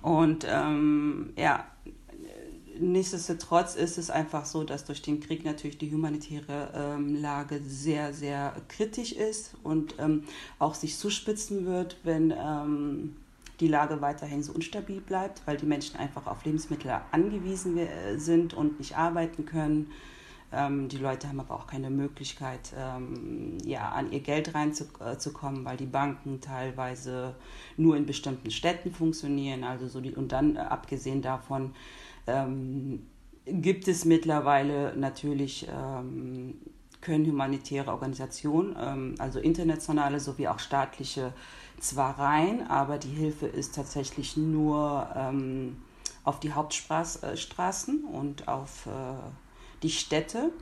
Und 0.02 0.46
ähm, 0.48 1.32
ja, 1.36 1.64
nichtsdestotrotz 2.78 3.74
ist 3.74 3.98
es 3.98 4.10
einfach 4.10 4.44
so, 4.44 4.64
dass 4.64 4.84
durch 4.84 5.02
den 5.02 5.20
Krieg 5.20 5.44
natürlich 5.44 5.78
die 5.78 5.90
humanitäre 5.92 6.72
ähm, 6.74 7.20
Lage 7.20 7.60
sehr, 7.66 8.12
sehr 8.12 8.54
kritisch 8.68 9.12
ist 9.12 9.54
und 9.62 9.94
ähm, 9.98 10.24
auch 10.58 10.74
sich 10.74 10.96
zuspitzen 10.96 11.66
wird, 11.66 11.96
wenn 12.02 12.32
ähm, 12.36 13.16
die 13.60 13.68
Lage 13.68 14.00
weiterhin 14.00 14.42
so 14.42 14.52
unstabil 14.52 15.00
bleibt, 15.00 15.42
weil 15.46 15.56
die 15.56 15.66
Menschen 15.66 15.96
einfach 15.96 16.26
auf 16.26 16.44
Lebensmittel 16.44 16.92
angewiesen 17.10 17.78
äh, 17.78 18.18
sind 18.18 18.54
und 18.54 18.78
nicht 18.78 18.96
arbeiten 18.96 19.46
können. 19.46 19.90
Ähm, 20.52 20.88
die 20.88 20.98
Leute 20.98 21.28
haben 21.28 21.40
aber 21.40 21.54
auch 21.54 21.66
keine 21.66 21.90
Möglichkeit, 21.90 22.72
ähm, 22.78 23.58
ja, 23.64 23.90
an 23.90 24.12
ihr 24.12 24.20
Geld 24.20 24.54
reinzukommen, 24.54 25.64
weil 25.64 25.76
die 25.76 25.86
Banken 25.86 26.40
teilweise 26.40 27.34
nur 27.76 27.96
in 27.96 28.06
bestimmten 28.06 28.50
Städten 28.50 28.92
funktionieren. 28.92 29.64
Also 29.64 29.88
so 29.88 30.00
die, 30.00 30.14
und 30.14 30.32
dann 30.32 30.56
äh, 30.56 30.60
abgesehen 30.60 31.22
davon 31.22 31.74
ähm, 32.26 33.06
gibt 33.44 33.88
es 33.88 34.04
mittlerweile 34.04 34.96
natürlich 34.96 35.68
ähm, 35.68 36.54
können 37.00 37.26
humanitäre 37.26 37.92
Organisationen, 37.92 38.74
ähm, 38.78 39.14
also 39.18 39.38
internationale 39.38 40.18
sowie 40.18 40.48
auch 40.48 40.58
staatliche, 40.58 41.32
zwar 41.78 42.18
rein, 42.18 42.66
aber 42.68 42.98
die 42.98 43.10
Hilfe 43.10 43.46
ist 43.46 43.74
tatsächlich 43.74 44.36
nur 44.36 45.08
ähm, 45.14 45.76
auf 46.24 46.40
die 46.40 46.52
Hauptstraßen 46.52 48.04
äh, 48.04 48.16
und 48.16 48.48
auf 48.48 48.86
äh, 48.86 48.90
die 49.82 49.90
Städte 49.90 50.52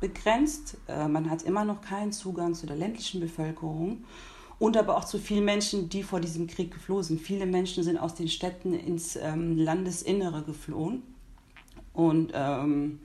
begrenzt. 0.00 0.76
Äh, 0.88 1.08
man 1.08 1.30
hat 1.30 1.42
immer 1.42 1.64
noch 1.64 1.80
keinen 1.80 2.12
Zugang 2.12 2.54
zu 2.54 2.66
der 2.66 2.76
ländlichen 2.76 3.20
Bevölkerung 3.20 4.04
und 4.58 4.76
aber 4.76 4.96
auch 4.96 5.04
zu 5.04 5.18
vielen 5.18 5.44
Menschen, 5.44 5.88
die 5.88 6.02
vor 6.02 6.20
diesem 6.20 6.46
Krieg 6.46 6.72
geflohen 6.72 7.02
sind. 7.02 7.20
Viele 7.20 7.46
Menschen 7.46 7.82
sind 7.82 7.98
aus 7.98 8.14
den 8.14 8.28
Städten 8.28 8.72
ins 8.72 9.16
ähm, 9.16 9.56
Landesinnere 9.56 10.42
geflohen. 10.42 11.02
Und 11.92 12.32
ähm, 12.34 13.00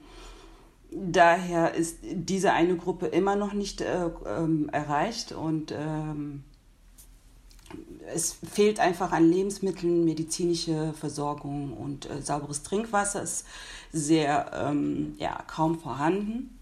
daher 0.91 1.75
ist 1.75 1.99
diese 2.03 2.53
eine 2.53 2.75
Gruppe 2.75 3.07
immer 3.07 3.35
noch 3.35 3.53
nicht 3.53 3.81
äh, 3.81 4.09
ähm, 4.25 4.69
erreicht 4.69 5.31
und 5.31 5.71
ähm, 5.71 6.43
es 8.13 8.37
fehlt 8.51 8.79
einfach 8.79 9.11
an 9.11 9.29
Lebensmitteln, 9.29 10.05
medizinische 10.05 10.93
Versorgung 10.93 11.73
und 11.73 12.09
äh, 12.09 12.21
sauberes 12.21 12.63
Trinkwasser 12.63 13.21
ist 13.21 13.45
sehr 13.91 14.51
ähm, 14.53 15.15
ja, 15.17 15.43
kaum 15.47 15.79
vorhanden. 15.79 16.55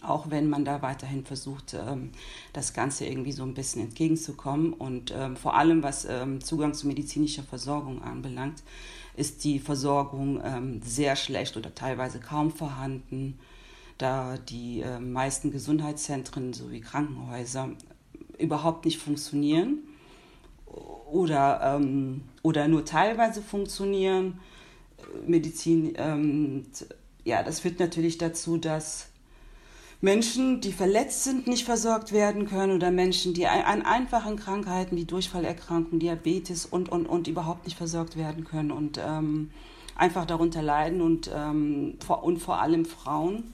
Auch 0.00 0.30
wenn 0.30 0.48
man 0.48 0.64
da 0.64 0.80
weiterhin 0.80 1.24
versucht, 1.24 1.74
ähm, 1.74 2.10
das 2.52 2.72
Ganze 2.72 3.04
irgendwie 3.06 3.32
so 3.32 3.42
ein 3.42 3.54
bisschen 3.54 3.82
entgegenzukommen. 3.82 4.72
Und 4.72 5.12
ähm, 5.16 5.36
vor 5.36 5.56
allem, 5.56 5.82
was 5.82 6.04
ähm, 6.04 6.42
Zugang 6.42 6.74
zu 6.74 6.86
medizinischer 6.86 7.42
Versorgung 7.42 8.02
anbelangt, 8.02 8.62
ist 9.16 9.42
die 9.42 9.58
Versorgung 9.58 10.40
ähm, 10.44 10.80
sehr 10.84 11.16
schlecht 11.16 11.56
oder 11.56 11.74
teilweise 11.74 12.20
kaum 12.20 12.52
vorhanden, 12.52 13.40
da 13.98 14.38
die 14.38 14.82
äh, 14.82 15.00
meisten 15.00 15.50
Gesundheitszentren 15.50 16.52
sowie 16.52 16.80
Krankenhäuser 16.80 17.70
überhaupt 18.38 18.84
nicht 18.84 18.98
funktionieren 18.98 19.82
oder, 21.10 21.76
ähm, 21.76 22.22
oder 22.42 22.68
nur 22.68 22.84
teilweise 22.84 23.42
funktionieren. 23.42 24.40
Medizin, 25.26 25.94
ähm, 25.96 26.66
ja, 27.24 27.42
das 27.42 27.60
führt 27.60 27.80
natürlich 27.80 28.18
dazu, 28.18 28.58
dass 28.58 29.08
Menschen, 30.00 30.60
die 30.60 30.72
verletzt 30.72 31.24
sind, 31.24 31.48
nicht 31.48 31.64
versorgt 31.64 32.12
werden 32.12 32.46
können 32.46 32.72
oder 32.72 32.90
Menschen, 32.92 33.34
die 33.34 33.46
an 33.46 33.82
einfachen 33.82 34.36
Krankheiten 34.36 34.96
wie 34.96 35.04
Durchfallerkrankung, 35.04 35.98
Diabetes 35.98 36.66
und, 36.66 36.88
und, 36.88 37.06
und 37.06 37.26
überhaupt 37.26 37.64
nicht 37.64 37.76
versorgt 37.76 38.16
werden 38.16 38.44
können 38.44 38.70
und 38.70 39.00
ähm, 39.04 39.50
einfach 39.96 40.24
darunter 40.24 40.62
leiden 40.62 41.00
und, 41.00 41.30
ähm, 41.34 41.96
vor, 42.04 42.22
und 42.22 42.38
vor 42.38 42.60
allem 42.62 42.84
Frauen. 42.84 43.52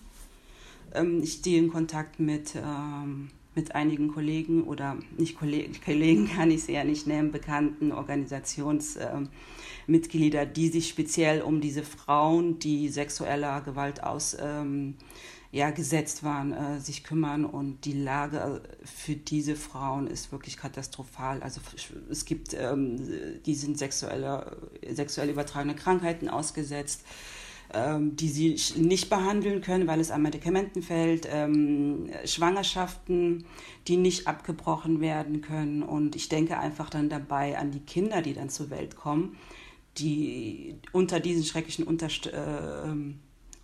Ähm, 0.95 1.23
ich 1.23 1.33
stehe 1.33 1.59
in 1.59 1.73
Kontakt 1.73 2.21
mit 2.21 2.55
ähm, 2.57 3.31
mit 3.55 3.75
einigen 3.75 4.09
Kollegen 4.09 4.65
oder 4.65 4.97
nicht 5.17 5.39
Kollegen, 5.39 5.75
Kollegen 5.85 6.29
kann 6.29 6.51
ich 6.51 6.65
sie 6.65 6.73
ja 6.73 6.85
nicht 6.85 7.07
nennen, 7.07 7.31
bekannten 7.31 7.93
Organisationsmitglieder, 7.93 10.43
ähm, 10.43 10.53
die 10.55 10.69
sich 10.69 10.89
speziell 10.89 11.43
um 11.43 11.61
diese 11.61 11.83
Frauen, 11.83 12.59
die 12.59 12.89
sexueller 12.89 13.61
Gewalt 13.61 14.03
aus 14.03 14.35
ähm, 14.41 14.95
ja, 15.53 15.71
waren, 15.71 16.53
äh, 16.53 16.81
sich 16.81 17.05
kümmern. 17.05 17.45
Und 17.45 17.85
die 17.85 17.93
Lage 17.93 18.39
äh, 18.39 18.61
für 18.85 19.15
diese 19.15 19.55
Frauen 19.55 20.09
ist 20.09 20.33
wirklich 20.33 20.57
katastrophal. 20.57 21.45
Also 21.45 21.61
es 22.11 22.25
gibt, 22.25 22.55
ähm, 22.55 23.01
die 23.47 23.55
sind 23.55 23.79
sexuelle, 23.79 24.57
sexuell 24.93 25.31
übertragene 25.31 25.77
Krankheiten 25.77 26.29
ausgesetzt 26.29 27.05
die 28.01 28.29
sie 28.29 28.57
nicht 28.77 29.11
behandeln 29.11 29.61
können, 29.61 29.87
weil 29.87 30.01
es 30.01 30.11
an 30.11 30.23
Medikamenten 30.23 30.83
fällt, 30.83 31.29
ähm, 31.31 32.09
Schwangerschaften, 32.25 33.47
die 33.89 33.97
nicht 33.97 34.29
abgebrochen 34.29 35.01
werden 35.01 35.41
können. 35.41 35.83
Und 35.83 36.15
ich 36.15 36.29
denke 36.29 36.59
einfach 36.59 36.91
dann 36.91 37.09
dabei 37.09 37.59
an 37.59 37.73
die 37.73 37.81
Kinder, 37.81 38.23
die 38.23 38.35
dann 38.35 38.49
zur 38.49 38.71
Welt 38.71 38.97
kommen, 38.97 39.37
die 39.99 40.77
unter 40.93 41.21
diesen 41.21 41.45
schrecklichen 41.45 41.85
Unterst 41.85 42.27
äh, 42.27 42.95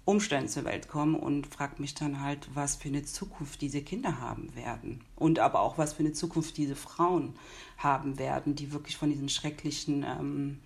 Umständen 0.04 0.48
zur 0.48 0.64
Welt 0.64 0.88
kommen 0.88 1.14
und 1.14 1.46
frage 1.46 1.80
mich 1.80 1.94
dann 1.94 2.20
halt, 2.20 2.48
was 2.54 2.76
für 2.76 2.88
eine 2.88 3.04
Zukunft 3.04 3.60
diese 3.60 3.82
Kinder 3.82 4.20
haben 4.20 4.54
werden. 4.56 5.04
Und 5.14 5.38
aber 5.38 5.60
auch, 5.60 5.78
was 5.78 5.92
für 5.92 6.00
eine 6.00 6.12
Zukunft 6.12 6.56
diese 6.56 6.74
Frauen 6.74 7.34
haben 7.78 8.18
werden, 8.18 8.56
die 8.56 8.72
wirklich 8.72 8.96
von 8.96 9.10
diesen 9.10 9.28
schrecklichen 9.28 10.02
ähm, 10.02 10.58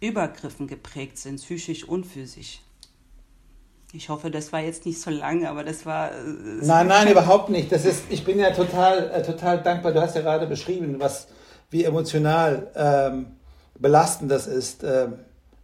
Übergriffen 0.00 0.66
geprägt 0.66 1.18
sind, 1.18 1.36
psychisch 1.36 1.84
und 1.84 2.04
physisch. 2.04 2.62
Ich 3.92 4.08
hoffe, 4.08 4.30
das 4.30 4.52
war 4.52 4.60
jetzt 4.60 4.86
nicht 4.86 5.00
so 5.00 5.10
lang, 5.10 5.46
aber 5.46 5.64
das 5.64 5.84
war. 5.84 6.10
Äh, 6.12 6.14
nein, 6.62 6.86
nein, 6.86 7.10
überhaupt 7.10 7.50
nicht. 7.50 7.72
Das 7.72 7.84
ist, 7.84 8.04
ich 8.08 8.24
bin 8.24 8.38
ja 8.38 8.50
total, 8.50 9.10
äh, 9.10 9.22
total 9.22 9.62
dankbar. 9.62 9.92
Du 9.92 10.00
hast 10.00 10.14
ja 10.14 10.22
gerade 10.22 10.46
beschrieben, 10.46 10.96
was, 10.98 11.26
wie 11.70 11.84
emotional 11.84 12.68
ähm, 12.76 13.26
belastend 13.78 14.30
das 14.30 14.46
ist, 14.46 14.84
ähm, 14.84 15.14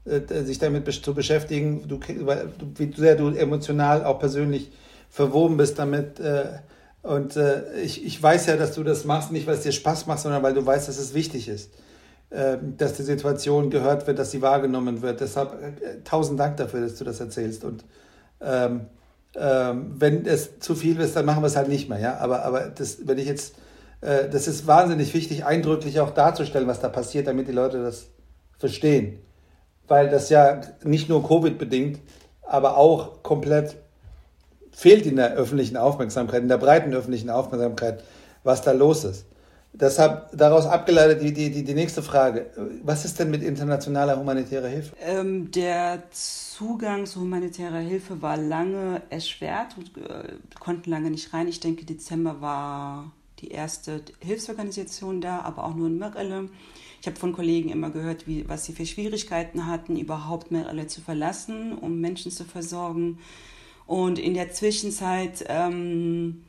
äh, 0.04 0.42
sich 0.44 0.58
damit 0.58 0.92
zu 0.92 1.14
beschäftigen, 1.14 1.86
du, 1.86 2.00
wie 2.76 2.92
sehr 2.96 3.14
du 3.14 3.28
emotional 3.28 4.04
auch 4.04 4.18
persönlich 4.18 4.72
verwoben 5.08 5.56
bist 5.56 5.78
damit. 5.78 6.18
Äh, 6.18 6.46
und 7.02 7.36
äh, 7.36 7.80
ich, 7.80 8.04
ich 8.04 8.20
weiß 8.20 8.46
ja, 8.46 8.56
dass 8.56 8.72
du 8.74 8.82
das 8.82 9.04
machst, 9.04 9.30
nicht 9.30 9.46
weil 9.46 9.54
es 9.54 9.62
dir 9.62 9.70
Spaß 9.70 10.06
macht, 10.06 10.18
sondern 10.18 10.42
weil 10.42 10.54
du 10.54 10.66
weißt, 10.66 10.88
dass 10.88 10.98
es 10.98 11.14
wichtig 11.14 11.48
ist, 11.48 11.70
äh, 12.30 12.56
dass 12.76 12.94
die 12.94 13.04
Situation 13.04 13.70
gehört 13.70 14.08
wird, 14.08 14.18
dass 14.18 14.32
sie 14.32 14.42
wahrgenommen 14.42 15.02
wird. 15.02 15.20
Deshalb 15.20 15.52
äh, 15.62 16.02
tausend 16.02 16.40
Dank 16.40 16.56
dafür, 16.56 16.80
dass 16.80 16.96
du 16.96 17.04
das 17.04 17.20
erzählst. 17.20 17.62
Und 17.62 17.84
ähm, 18.40 18.86
ähm, 19.38 19.94
wenn 19.98 20.26
es 20.26 20.60
zu 20.60 20.74
viel 20.74 20.98
ist, 21.00 21.16
dann 21.16 21.26
machen 21.26 21.42
wir 21.42 21.46
es 21.46 21.56
halt 21.56 21.68
nicht 21.68 21.88
mehr. 21.88 21.98
Ja? 21.98 22.16
Aber, 22.18 22.44
aber 22.44 22.68
das, 22.68 23.06
wenn 23.06 23.18
ich 23.18 23.26
jetzt, 23.26 23.54
äh, 24.00 24.28
das 24.28 24.48
ist 24.48 24.66
wahnsinnig 24.66 25.12
wichtig, 25.14 25.44
eindrücklich 25.44 26.00
auch 26.00 26.10
darzustellen, 26.10 26.66
was 26.66 26.80
da 26.80 26.88
passiert, 26.88 27.26
damit 27.26 27.48
die 27.48 27.52
Leute 27.52 27.82
das 27.82 28.06
verstehen. 28.58 29.18
Weil 29.88 30.08
das 30.08 30.30
ja 30.30 30.60
nicht 30.84 31.08
nur 31.08 31.26
Covid 31.26 31.58
bedingt, 31.58 32.00
aber 32.42 32.76
auch 32.76 33.22
komplett 33.22 33.76
fehlt 34.72 35.06
in 35.06 35.16
der 35.16 35.34
öffentlichen 35.34 35.76
Aufmerksamkeit, 35.76 36.42
in 36.42 36.48
der 36.48 36.58
breiten 36.58 36.94
öffentlichen 36.94 37.30
Aufmerksamkeit, 37.30 38.02
was 38.42 38.62
da 38.62 38.72
los 38.72 39.04
ist. 39.04 39.26
Deshalb 39.78 40.30
daraus 40.32 40.64
abgeleitet 40.64 41.20
die, 41.20 41.34
die, 41.34 41.50
die, 41.50 41.62
die 41.62 41.74
nächste 41.74 42.02
Frage. 42.02 42.46
Was 42.82 43.04
ist 43.04 43.18
denn 43.18 43.30
mit 43.30 43.42
internationaler 43.42 44.18
humanitärer 44.18 44.68
Hilfe? 44.68 44.96
Ähm, 45.00 45.50
der 45.50 46.02
Zugang 46.10 47.04
zu 47.04 47.20
humanitärer 47.20 47.80
Hilfe 47.80 48.22
war 48.22 48.38
lange 48.38 49.02
erschwert 49.10 49.76
und 49.76 49.96
äh, 49.98 50.32
konnten 50.58 50.90
lange 50.90 51.10
nicht 51.10 51.34
rein. 51.34 51.46
Ich 51.46 51.60
denke, 51.60 51.84
Dezember 51.84 52.40
war 52.40 53.12
die 53.40 53.48
erste 53.48 54.00
Hilfsorganisation 54.20 55.20
da, 55.20 55.40
aber 55.40 55.64
auch 55.64 55.74
nur 55.74 55.88
in 55.88 55.98
Merelle. 55.98 56.48
Ich 57.02 57.06
habe 57.06 57.18
von 57.18 57.34
Kollegen 57.34 57.68
immer 57.68 57.90
gehört, 57.90 58.26
wie, 58.26 58.48
was 58.48 58.64
sie 58.64 58.72
für 58.72 58.86
Schwierigkeiten 58.86 59.66
hatten, 59.66 59.96
überhaupt 59.96 60.50
Merelle 60.50 60.86
zu 60.86 61.02
verlassen, 61.02 61.76
um 61.76 62.00
Menschen 62.00 62.32
zu 62.32 62.44
versorgen. 62.44 63.18
Und 63.86 64.18
in 64.18 64.32
der 64.32 64.50
Zwischenzeit 64.52 65.44
ähm, 65.48 66.44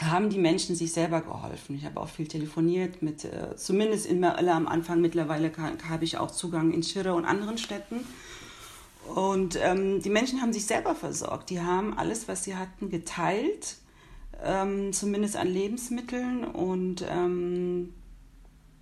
haben 0.00 0.30
die 0.30 0.38
Menschen 0.38 0.76
sich 0.76 0.92
selber 0.92 1.20
geholfen. 1.22 1.76
Ich 1.76 1.84
habe 1.84 2.00
auch 2.00 2.08
viel 2.08 2.28
telefoniert 2.28 3.02
mit, 3.02 3.24
äh, 3.24 3.56
zumindest 3.56 4.06
in 4.06 4.20
Merelle 4.20 4.52
am 4.52 4.68
Anfang. 4.68 5.00
Mittlerweile 5.00 5.50
habe 5.88 6.04
ich 6.04 6.18
auch 6.18 6.30
Zugang 6.30 6.72
in 6.72 6.82
Schirre 6.82 7.14
und 7.14 7.24
anderen 7.24 7.58
Städten. 7.58 8.06
Und 9.14 9.58
ähm, 9.60 10.00
die 10.02 10.10
Menschen 10.10 10.40
haben 10.40 10.52
sich 10.52 10.66
selber 10.66 10.94
versorgt. 10.94 11.50
Die 11.50 11.60
haben 11.60 11.96
alles, 11.96 12.28
was 12.28 12.44
sie 12.44 12.56
hatten, 12.56 12.90
geteilt, 12.90 13.76
ähm, 14.44 14.92
zumindest 14.92 15.36
an 15.36 15.48
Lebensmitteln. 15.48 16.44
Und 16.44 17.04
ähm, 17.08 17.94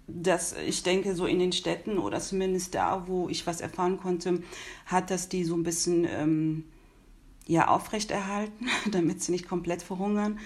das, 0.09 0.55
ich 0.67 0.83
denke, 0.83 1.15
so 1.15 1.27
in 1.27 1.39
den 1.39 1.53
Städten 1.53 1.99
oder 1.99 2.21
zumindest 2.21 2.75
da, 2.75 3.07
wo 3.07 3.29
ich 3.29 3.47
was 3.47 3.61
erfahren 3.61 3.99
konnte, 3.99 4.43
hat 4.85 5.11
das 5.11 5.29
die 5.29 5.45
so 5.45 5.57
ein 5.57 5.63
bisschen 5.63 6.07
ähm, 6.11 6.65
ja, 7.47 7.69
aufrechterhalten, 7.69 8.69
damit 8.91 9.23
sie 9.23 9.33
nicht 9.33 9.49
komplett 9.49 9.83
verhungern. 9.83 10.39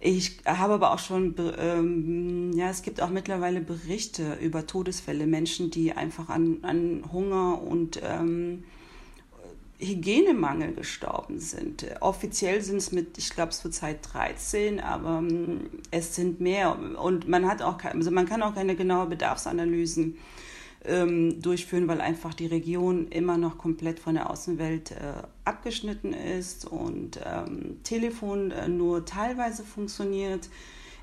Ich 0.00 0.38
habe 0.44 0.74
aber 0.74 0.92
auch 0.92 0.98
schon, 0.98 1.34
ähm, 1.58 2.52
ja, 2.52 2.68
es 2.68 2.82
gibt 2.82 3.00
auch 3.00 3.10
mittlerweile 3.10 3.60
Berichte 3.60 4.34
über 4.40 4.66
Todesfälle, 4.66 5.26
Menschen, 5.26 5.70
die 5.70 5.92
einfach 5.92 6.28
an, 6.28 6.58
an 6.62 7.04
Hunger 7.12 7.62
und 7.62 8.00
ähm, 8.02 8.64
Hygienemangel 9.78 10.74
gestorben 10.74 11.40
sind. 11.40 11.86
Offiziell 12.00 12.62
sind 12.62 12.76
es 12.76 12.92
mit, 12.92 13.18
ich 13.18 13.30
glaube, 13.30 13.50
zurzeit 13.50 13.98
13, 14.12 14.80
aber 14.80 15.18
ähm, 15.18 15.70
es 15.90 16.14
sind 16.14 16.40
mehr. 16.40 16.78
Und 16.98 17.28
man 17.28 17.46
hat 17.46 17.62
auch, 17.62 17.82
also 17.82 18.10
man 18.10 18.26
kann 18.26 18.42
auch 18.42 18.54
keine 18.54 18.76
genaue 18.76 19.06
Bedarfsanalysen 19.06 20.16
ähm, 20.86 21.40
durchführen, 21.40 21.88
weil 21.88 22.00
einfach 22.00 22.34
die 22.34 22.46
Region 22.46 23.08
immer 23.08 23.38
noch 23.38 23.58
komplett 23.58 24.00
von 24.00 24.14
der 24.14 24.30
Außenwelt 24.30 24.92
äh, 24.92 25.22
abgeschnitten 25.44 26.12
ist 26.12 26.66
und 26.66 27.20
ähm, 27.24 27.82
Telefon 27.84 28.50
äh, 28.50 28.68
nur 28.68 29.04
teilweise 29.04 29.64
funktioniert. 29.64 30.48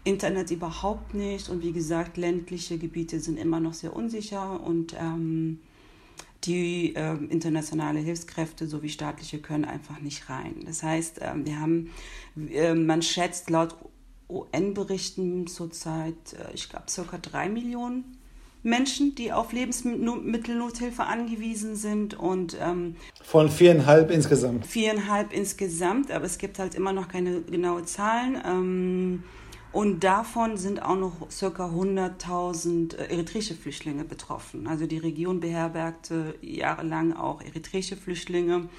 Internet 0.04 0.50
überhaupt 0.50 1.14
nicht 1.14 1.50
und 1.50 1.64
wie 1.64 1.74
gesagt, 1.74 2.18
ländliche 2.18 2.80
Gebiete 2.80 3.20
sind 3.20 3.38
immer 3.38 3.60
noch 3.60 3.76
sehr 3.76 3.96
unsicher 3.96 4.60
und 4.60 4.96
ähm, 5.00 5.60
die 6.44 6.96
äh, 6.96 7.14
internationale 7.30 8.00
Hilfskräfte 8.00 8.68
sowie 8.68 8.90
staatliche 8.90 9.40
können 9.40 9.66
einfach 9.66 10.00
nicht 10.00 10.28
rein. 10.28 10.56
Das 10.66 10.82
heißt, 10.82 11.22
äh, 11.22 11.34
wir 11.36 11.60
haben, 11.60 11.92
äh, 12.50 12.74
man 12.74 13.04
schätzt 13.04 13.52
laut 13.52 13.76
UN-Berichten 14.28 15.46
zurzeit, 15.46 16.34
äh, 16.34 16.52
ich 16.54 16.70
glaube, 16.70 16.86
circa 16.90 17.20
drei 17.20 17.48
Millionen 17.48 18.18
Menschen, 18.64 19.16
die 19.16 19.32
auf 19.32 19.54
Lebensmittelnothilfe 19.54 21.04
angewiesen 21.04 21.76
sind 21.76 22.14
und 22.14 22.58
ähm, 22.62 22.96
von 23.24 23.50
viereinhalb 23.50 24.12
insgesamt. 24.12 24.66
Viereinhalb 24.66 25.34
insgesamt, 25.34 26.12
aber 26.12 26.26
es 26.26 26.38
gibt 26.38 26.60
halt 26.60 26.76
immer 26.76 26.94
noch 26.94 27.08
keine 27.08 27.42
genaue 27.42 27.86
Zahlen. 27.86 28.42
Ähm, 28.46 29.24
und 29.72 30.04
davon 30.04 30.58
sind 30.58 30.84
auch 30.84 30.98
noch 30.98 31.30
ca. 31.30 31.48
100.000 31.48 32.96
äh, 32.96 33.14
eritreische 33.14 33.56
Flüchtlinge 33.56 34.04
betroffen. 34.04 34.68
Also 34.68 34.86
die 34.86 34.98
Region 34.98 35.40
beherbergte 35.40 36.36
jahrelang 36.42 37.14
auch 37.14 37.42
eritreische 37.42 37.96
Flüchtlinge. 37.96 38.70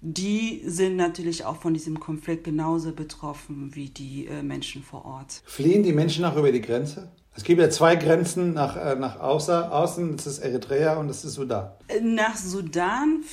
Die 0.00 0.62
sind 0.64 0.96
natürlich 0.96 1.44
auch 1.44 1.56
von 1.56 1.74
diesem 1.74 2.00
Konflikt 2.00 2.44
genauso 2.44 2.92
betroffen 2.92 3.74
wie 3.74 3.90
die 3.90 4.26
äh, 4.26 4.42
Menschen 4.42 4.82
vor 4.82 5.04
Ort. 5.04 5.42
Fliehen 5.44 5.82
die 5.82 5.92
Menschen 5.92 6.24
auch 6.24 6.36
über 6.36 6.50
die 6.50 6.62
Grenze? 6.62 7.12
Es 7.34 7.44
gibt 7.44 7.60
ja 7.60 7.70
zwei 7.70 7.96
Grenzen 7.96 8.52
nach, 8.52 8.76
äh, 8.76 8.94
nach 8.94 9.18
außer, 9.18 9.72
außen, 9.72 10.16
das 10.16 10.26
ist 10.26 10.38
Eritrea 10.40 10.96
und 10.96 11.08
das 11.08 11.24
ist 11.24 11.34
Sudan. 11.34 11.70
Nach 12.02 12.36
Sudan 12.36 13.24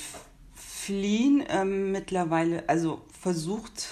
fliehen 0.54 1.44
ähm, 1.48 1.92
mittlerweile, 1.92 2.68
also 2.68 3.02
versucht 3.20 3.88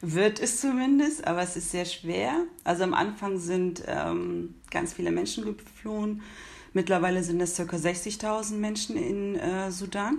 wird 0.00 0.40
es 0.40 0.60
zumindest, 0.60 1.26
aber 1.26 1.42
es 1.42 1.56
ist 1.56 1.70
sehr 1.70 1.84
schwer. 1.84 2.44
Also 2.64 2.84
am 2.84 2.94
Anfang 2.94 3.38
sind 3.38 3.82
ähm, 3.86 4.54
ganz 4.70 4.92
viele 4.92 5.10
Menschen 5.10 5.44
geflohen. 5.44 6.22
Mittlerweile 6.72 7.22
sind 7.22 7.40
es 7.40 7.56
ca. 7.56 7.62
60.000 7.62 8.54
Menschen 8.54 8.96
in 8.96 9.36
äh, 9.36 9.70
Sudan. 9.70 10.18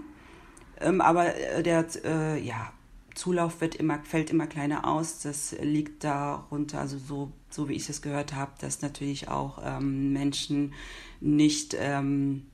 Ähm, 0.80 1.02
aber 1.02 1.36
äh, 1.36 1.64
der 1.64 1.86
äh, 2.04 2.40
ja, 2.42 2.72
Zulauf 3.16 3.62
wird 3.62 3.76
immer, 3.76 4.00
fällt 4.04 4.30
immer 4.30 4.48
kleiner 4.48 4.88
aus. 4.88 5.20
Das 5.20 5.56
liegt 5.62 6.04
darunter, 6.04 6.80
also 6.80 6.98
so, 6.98 7.32
so 7.50 7.70
wie 7.70 7.74
ich 7.74 7.90
es 7.90 8.02
gehört 8.02 8.34
habe, 8.34 8.52
dass 8.60 8.82
natürlich 8.82 9.30
auch 9.30 9.60
ähm, 9.64 10.14
Menschen 10.14 10.74
nicht 11.20 11.76
ähm, 11.80 12.46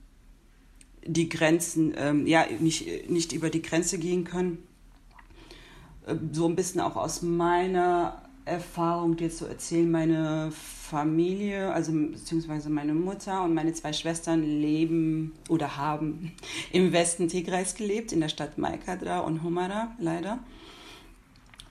die 1.05 1.29
Grenzen, 1.29 1.93
ähm, 1.97 2.27
ja, 2.27 2.45
nicht, 2.59 3.09
nicht 3.09 3.33
über 3.33 3.49
die 3.49 3.61
Grenze 3.61 3.97
gehen 3.97 4.23
können 4.23 4.59
äh, 6.05 6.15
so 6.31 6.47
ein 6.47 6.55
bisschen 6.55 6.81
auch 6.81 6.95
aus 6.95 7.21
meiner 7.21 8.21
Erfahrung 8.45 9.15
dir 9.15 9.29
zu 9.29 9.45
erzählen. 9.45 9.89
Meine 9.89 10.51
Familie, 10.51 11.71
also 11.73 11.91
beziehungsweise 11.93 12.69
meine 12.69 12.93
Mutter 12.93 13.43
und 13.43 13.53
meine 13.53 13.73
zwei 13.73 13.93
Schwestern 13.93 14.43
leben 14.43 15.33
oder 15.49 15.77
haben 15.77 16.33
im 16.71 16.91
Westen 16.91 17.27
Tigrais 17.27 17.75
gelebt, 17.75 18.11
in 18.11 18.19
der 18.19 18.29
Stadt 18.29 18.57
Maikadra 18.57 19.19
und 19.19 19.43
Humara, 19.43 19.91
leider. 19.97 20.39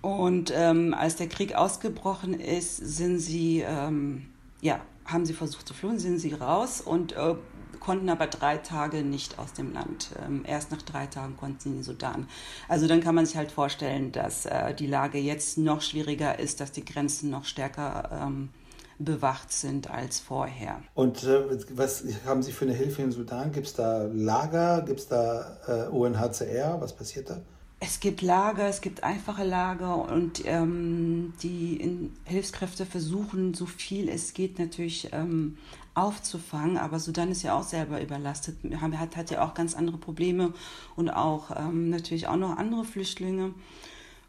Und 0.02 0.52
ähm, 0.54 0.94
als 0.94 1.16
der 1.16 1.28
Krieg 1.28 1.54
ausgebrochen 1.54 2.38
ist, 2.38 2.76
sind 2.76 3.18
sie, 3.18 3.64
ähm, 3.66 4.26
ja, 4.60 4.80
haben 5.04 5.24
sie 5.24 5.32
versucht 5.32 5.66
zu 5.66 5.74
flohen, 5.74 5.98
sind 5.98 6.18
sie 6.18 6.34
raus 6.34 6.80
und 6.80 7.12
äh, 7.12 7.36
konnten 7.78 8.08
aber 8.08 8.26
drei 8.26 8.58
Tage 8.58 9.02
nicht 9.02 9.38
aus 9.38 9.52
dem 9.52 9.72
Land. 9.72 10.10
Ähm, 10.24 10.44
erst 10.46 10.70
nach 10.72 10.82
drei 10.82 11.06
Tagen 11.06 11.36
konnten 11.36 11.60
sie 11.60 11.68
in 11.68 11.74
den 11.76 11.82
Sudan. 11.84 12.28
Also 12.68 12.86
dann 12.86 13.00
kann 13.00 13.14
man 13.14 13.26
sich 13.26 13.36
halt 13.36 13.52
vorstellen, 13.52 14.12
dass 14.12 14.46
äh, 14.46 14.74
die 14.74 14.86
Lage 14.86 15.18
jetzt 15.18 15.56
noch 15.56 15.80
schwieriger 15.82 16.38
ist, 16.38 16.60
dass 16.60 16.72
die 16.72 16.84
Grenzen 16.84 17.30
noch 17.30 17.44
stärker 17.44 18.26
ähm, 18.26 18.50
bewacht 18.98 19.52
sind 19.52 19.90
als 19.90 20.20
vorher. 20.20 20.80
Und 20.94 21.24
äh, 21.24 21.42
was 21.74 22.04
haben 22.24 22.42
Sie 22.42 22.52
für 22.52 22.64
eine 22.64 22.74
Hilfe 22.74 23.02
in 23.02 23.12
Sudan? 23.12 23.52
Gibt 23.52 23.66
es 23.66 23.74
da 23.74 24.04
Lager? 24.12 24.82
Gibt 24.82 25.00
es 25.00 25.08
da 25.08 25.58
äh, 25.66 25.88
UNHCR? 25.88 26.80
Was 26.80 26.92
passiert 26.92 27.30
da? 27.30 27.40
Es 27.84 27.98
gibt 27.98 28.22
Lager, 28.22 28.68
es 28.68 28.80
gibt 28.80 29.02
einfache 29.02 29.42
Lager 29.42 30.08
und 30.08 30.44
ähm, 30.44 31.32
die 31.42 32.10
Hilfskräfte 32.26 32.86
versuchen, 32.86 33.54
so 33.54 33.66
viel 33.66 34.08
es 34.08 34.34
geht, 34.34 34.60
natürlich 34.60 35.08
ähm, 35.10 35.58
aufzufangen. 35.92 36.76
Aber 36.76 37.00
Sudan 37.00 37.32
ist 37.32 37.42
ja 37.42 37.58
auch 37.58 37.64
selber 37.64 38.00
überlastet, 38.00 38.56
hat, 38.80 39.16
hat 39.16 39.30
ja 39.32 39.44
auch 39.44 39.54
ganz 39.54 39.74
andere 39.74 39.96
Probleme 39.96 40.52
und 40.94 41.10
auch 41.10 41.50
ähm, 41.56 41.90
natürlich 41.90 42.28
auch 42.28 42.36
noch 42.36 42.56
andere 42.56 42.84
Flüchtlinge. 42.84 43.52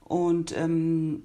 Und 0.04 0.58
ähm, 0.58 1.22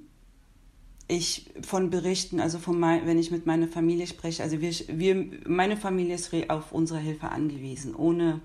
ich 1.08 1.50
von 1.66 1.88
Berichten, 1.88 2.40
also 2.40 2.58
von 2.58 2.78
mein, 2.78 3.06
wenn 3.06 3.18
ich 3.18 3.30
mit 3.30 3.46
meiner 3.46 3.68
Familie 3.68 4.06
spreche, 4.06 4.42
also 4.42 4.60
wir, 4.60 4.74
wir, 4.88 5.30
meine 5.46 5.78
Familie 5.78 6.16
ist 6.16 6.30
auf 6.50 6.72
unsere 6.72 7.00
Hilfe 7.00 7.30
angewiesen. 7.30 7.94
Ohne 7.94 8.42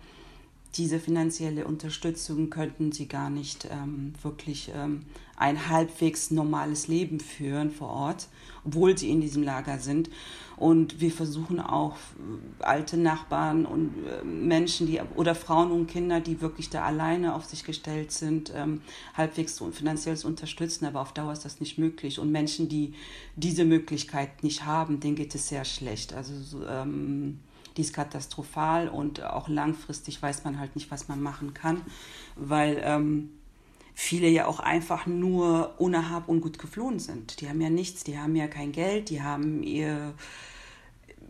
diese 0.76 1.00
finanzielle 1.00 1.66
Unterstützung 1.66 2.50
könnten 2.50 2.92
sie 2.92 3.08
gar 3.08 3.30
nicht 3.30 3.68
ähm, 3.72 4.14
wirklich 4.24 4.72
ähm, 4.76 5.02
ein 5.36 5.70
halbwegs 5.70 6.32
normales 6.32 6.88
Leben 6.88 7.20
führen 7.20 7.70
vor 7.70 7.90
Ort, 7.90 8.28
obwohl 8.66 8.98
sie 8.98 9.12
in 9.12 9.22
diesem 9.22 9.44
Lager 9.44 9.78
sind. 9.78 10.10
Und 10.58 11.02
wir 11.02 11.12
versuchen 11.12 11.60
auch 11.60 11.96
äh, 11.96 12.64
alte 12.64 12.98
Nachbarn 12.98 13.66
und 13.66 13.94
äh, 14.06 14.24
Menschen, 14.24 14.88
die 14.88 15.00
oder 15.16 15.36
Frauen 15.36 15.72
und 15.72 15.88
Kinder, 15.88 16.22
die 16.22 16.42
wirklich 16.42 16.70
da 16.70 16.84
alleine 16.84 17.36
auf 17.36 17.46
sich 17.46 17.64
gestellt 17.64 18.12
sind, 18.12 18.52
ähm, 18.56 18.82
halbwegs 19.14 19.62
finanziell 19.74 20.18
zu 20.18 20.28
unterstützen. 20.28 20.86
Aber 20.86 21.02
auf 21.02 21.14
Dauer 21.14 21.34
ist 21.34 21.46
das 21.46 21.60
nicht 21.60 21.78
möglich. 21.78 22.20
Und 22.20 22.32
Menschen, 22.32 22.68
die 22.68 22.94
diese 23.36 23.66
Möglichkeit 23.66 24.44
nicht 24.44 24.66
haben, 24.66 25.00
denen 25.00 25.16
geht 25.16 25.36
es 25.36 25.50
sehr 25.50 25.66
schlecht. 25.66 26.14
Also 26.14 26.64
ähm, 26.68 27.40
die 27.78 27.82
ist 27.82 27.94
katastrophal 27.94 28.88
und 28.88 29.24
auch 29.24 29.48
langfristig 29.48 30.22
weiß 30.22 30.44
man 30.44 30.60
halt 30.60 30.76
nicht, 30.76 30.92
was 30.92 31.08
man 31.08 31.22
machen 31.22 31.54
kann, 31.54 31.82
weil 32.36 32.82
ähm, 32.84 33.30
viele 33.94 34.28
ja 34.28 34.48
auch 34.48 34.60
einfach 34.60 35.06
nur 35.06 35.74
ohne 35.78 36.10
Hab 36.10 36.28
und 36.30 36.42
Gut 36.42 36.60
geflohen 36.60 37.00
sind. 37.00 37.42
Die 37.42 37.50
haben 37.50 37.62
ja 37.62 37.70
nichts, 37.70 38.04
die 38.04 38.18
haben 38.18 38.36
ja 38.36 38.48
kein 38.48 38.72
Geld, 38.72 39.10
die 39.10 39.22
haben 39.22 39.64
ihr, 39.64 40.14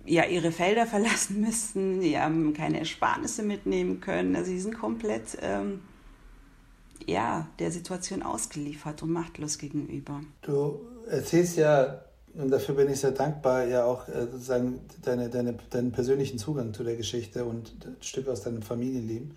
ja, 0.06 0.26
ihre 0.26 0.52
Felder 0.52 0.86
verlassen 0.88 1.42
müssen, 1.42 2.02
die 2.02 2.18
haben 2.18 2.54
keine 2.54 2.80
Ersparnisse 2.80 3.44
mitnehmen 3.44 4.00
können. 4.00 4.36
Also 4.36 4.52
sie 4.52 4.60
sind 4.60 4.78
komplett 4.78 5.38
ähm, 5.42 5.82
ja, 7.06 7.48
der 7.60 7.72
Situation 7.72 8.24
ausgeliefert 8.24 9.04
und 9.04 9.12
machtlos 9.12 9.58
gegenüber. 9.58 10.22
Du 10.42 10.80
erzählst 11.08 11.58
ja 11.58 12.02
und 12.36 12.50
dafür 12.50 12.76
bin 12.76 12.90
ich 12.90 13.00
sehr 13.00 13.12
dankbar, 13.12 13.66
ja 13.66 13.86
auch 13.86 14.08
äh, 14.08 14.26
sozusagen 14.32 14.80
deine, 15.04 15.30
deine, 15.30 15.54
deinen 15.70 15.92
persönlichen 15.92 16.40
Zugang 16.40 16.74
zu 16.74 16.84
der 16.84 16.96
Geschichte 16.96 17.46
und 17.46 17.74
ein 17.86 17.98
Stück 18.02 18.28
aus 18.28 18.42
deinem 18.42 18.62
Familienleben. 18.62 19.36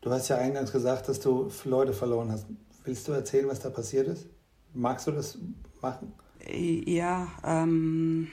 Du 0.00 0.10
hast 0.10 0.28
ja 0.28 0.36
eingangs 0.36 0.72
gesagt, 0.72 1.08
dass 1.08 1.20
du 1.20 1.50
Leute 1.64 1.92
verloren 1.92 2.32
hast. 2.32 2.46
Willst 2.84 3.06
du 3.06 3.12
erzählen, 3.12 3.46
was 3.48 3.60
da 3.60 3.70
passiert 3.70 4.08
ist? 4.08 4.26
Magst 4.74 5.06
du 5.06 5.12
das 5.12 5.38
machen? 5.80 6.12
Ja, 6.50 7.28
ähm, 7.44 8.28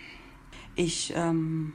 ich. 0.76 1.14
Ähm, 1.16 1.74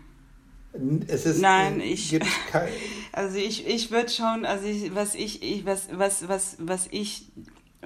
es 1.07 1.25
ist, 1.27 1.41
nein, 1.41 1.81
ich. 1.81 2.19
also 3.13 3.37
ich, 3.37 3.65
ich 3.69 3.93
würde 3.93 4.09
schon, 4.09 4.45
also 4.45 4.67
ich, 4.67 4.93
was 4.93 5.15
ich, 5.15 5.41
ich 5.41 5.65
was, 5.65 5.89
was, 5.93 6.27
was, 6.27 6.57
was 6.59 6.89
ich 6.91 7.31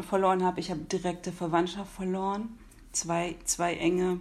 verloren 0.00 0.42
habe, 0.42 0.60
ich 0.60 0.70
habe 0.70 0.80
direkte 0.80 1.32
Verwandtschaft 1.32 1.92
verloren, 1.92 2.48
zwei, 2.92 3.36
zwei 3.44 3.74
enge 3.74 4.20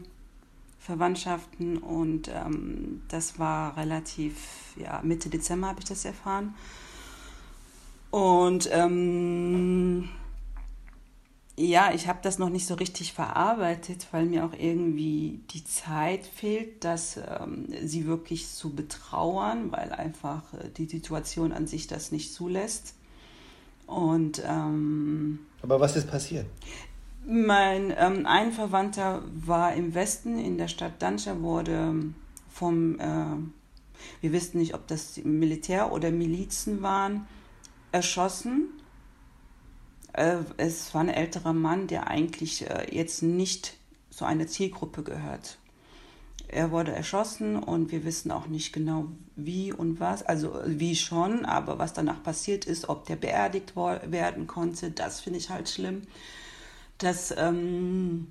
Verwandtschaften 0.80 1.78
und 1.78 2.30
ähm, 2.30 3.02
das 3.10 3.40
war 3.40 3.76
relativ, 3.78 4.36
ja, 4.78 5.02
Mitte 5.04 5.30
Dezember 5.30 5.68
habe 5.68 5.80
ich 5.80 5.86
das 5.86 6.06
erfahren. 6.06 6.56
Und 8.10 8.70
ähm, 8.72 10.10
ja, 11.60 11.92
ich 11.94 12.08
habe 12.08 12.20
das 12.22 12.38
noch 12.38 12.50
nicht 12.50 12.68
so 12.68 12.76
richtig 12.76 13.14
verarbeitet, 13.14 14.08
weil 14.12 14.26
mir 14.26 14.46
auch 14.46 14.54
irgendwie 14.54 15.42
die 15.52 15.66
Zeit 15.66 16.26
fehlt, 16.26 16.84
das 16.84 17.18
ähm, 17.18 17.68
sie 17.84 18.06
wirklich 18.06 18.48
zu 18.48 18.76
betrauern, 18.76 19.72
weil 19.72 19.92
einfach 19.92 20.54
äh, 20.54 20.70
die 20.78 20.86
Situation 20.86 21.52
an 21.52 21.66
sich 21.66 21.88
das 21.88 22.12
nicht 22.12 22.32
zulässt. 22.32 22.94
Und 23.88 24.42
ähm, 24.46 25.40
aber 25.64 25.80
was 25.80 25.96
ist 25.96 26.08
passiert? 26.08 26.46
Mein 27.30 27.94
ähm, 27.98 28.26
ein 28.26 28.54
Verwandter 28.54 29.22
war 29.34 29.74
im 29.74 29.94
Westen, 29.94 30.40
in 30.40 30.58
der 30.58 30.70
Stadt 30.70 31.02
Danscha, 31.02 31.42
wurde 31.42 31.94
vom, 32.50 32.98
äh, 33.02 33.36
wir 34.22 34.32
wissen 34.32 34.60
nicht, 34.60 34.74
ob 34.74 34.88
das 34.88 35.18
Militär 35.18 35.92
oder 35.92 36.10
Milizen 36.10 36.82
waren, 36.82 37.28
erschossen. 37.92 38.70
Äh, 40.14 40.38
es 40.56 40.94
war 40.94 41.02
ein 41.02 41.10
älterer 41.10 41.52
Mann, 41.52 41.88
der 41.88 42.08
eigentlich 42.08 42.70
äh, 42.70 42.96
jetzt 42.96 43.24
nicht 43.24 43.76
zu 44.10 44.24
einer 44.24 44.48
Zielgruppe 44.48 45.04
gehört. 45.04 45.58
Er 46.48 46.72
wurde 46.72 46.94
erschossen 46.94 47.58
und 47.58 47.92
wir 47.92 48.06
wissen 48.06 48.32
auch 48.32 48.48
nicht 48.48 48.72
genau 48.72 49.08
wie 49.36 49.74
und 49.74 50.00
was, 50.00 50.24
also 50.24 50.62
wie 50.66 50.96
schon, 50.96 51.44
aber 51.44 51.78
was 51.78 51.92
danach 51.92 52.24
passiert 52.24 52.64
ist, 52.64 52.88
ob 52.88 53.06
der 53.06 53.18
beerdigt 53.18 53.76
werden 53.76 54.48
konnte, 54.48 54.92
das 54.92 55.20
finde 55.20 55.40
ich 55.40 55.50
halt 55.50 55.68
schlimm 55.68 56.04
dass, 56.98 57.34
ähm, 57.38 58.28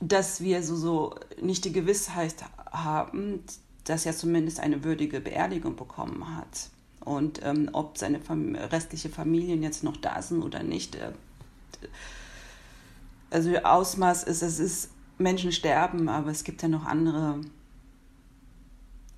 dass 0.00 0.40
wir 0.40 0.62
so, 0.62 0.76
so 0.76 1.14
nicht 1.40 1.64
die 1.64 1.72
Gewissheit 1.72 2.34
haben, 2.70 3.44
dass 3.84 4.06
er 4.06 4.16
zumindest 4.16 4.60
eine 4.60 4.84
würdige 4.84 5.20
Beerdigung 5.20 5.76
bekommen 5.76 6.36
hat. 6.36 6.70
Und 7.04 7.40
ähm, 7.44 7.68
ob 7.72 7.98
seine 7.98 8.18
Fam 8.18 8.54
restliche 8.54 9.10
Familien 9.10 9.62
jetzt 9.62 9.84
noch 9.84 9.96
da 9.96 10.22
sind 10.22 10.42
oder 10.42 10.62
nicht. 10.62 10.96
Äh, 10.96 11.12
also 13.30 13.56
Ausmaß 13.56 14.24
ist, 14.24 14.42
es 14.42 14.58
ist, 14.58 14.90
Menschen 15.18 15.52
sterben, 15.52 16.08
aber 16.08 16.30
es 16.30 16.44
gibt 16.44 16.62
ja 16.62 16.68
noch 16.68 16.84
andere 16.86 17.40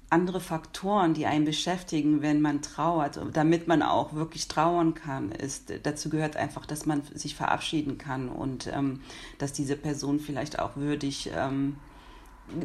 andere 0.09 0.41
Faktoren, 0.41 1.15
die 1.15 1.27
einen 1.27 1.45
beschäftigen, 1.45 2.23
wenn 2.23 2.41
man 2.41 2.63
trauert, 2.63 3.21
damit 3.33 3.67
man 3.67 3.83
auch 3.83 4.15
wirklich 4.15 4.47
trauern 4.47 4.95
kann, 4.95 5.33
ist, 5.33 5.73
dazu 5.83 6.11
gehört 6.11 6.37
einfach, 6.37 6.65
dass 6.65 6.87
man 6.87 7.03
sich 7.15 7.35
verabschieden 7.35 7.99
kann 7.99 8.29
und 8.29 8.69
ähm, 8.73 9.01
dass 9.39 9.53
diese 9.53 9.77
Person 9.77 10.21
vielleicht 10.21 10.61
auch 10.61 10.77
würdig 10.77 11.31
ähm, 11.37 11.77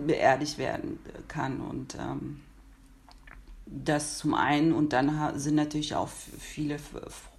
beerdigt 0.06 0.60
werden 0.60 0.99
kann 1.27 1.62
und 1.62 1.95
ähm, 1.95 2.41
das 3.65 4.17
zum 4.17 4.34
einen 4.34 4.73
und 4.73 4.93
dann 4.93 5.39
sind 5.39 5.56
natürlich 5.56 5.95
auch 5.95 6.10
viele 6.10 6.77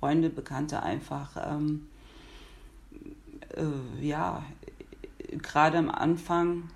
Freunde, 0.00 0.30
Bekannte 0.30 0.82
einfach 0.82 1.36
ähm, 1.36 1.86
äh, 3.54 4.04
ja 4.04 4.42
gerade 5.30 5.78
am 5.78 5.90
Anfang 5.90 6.70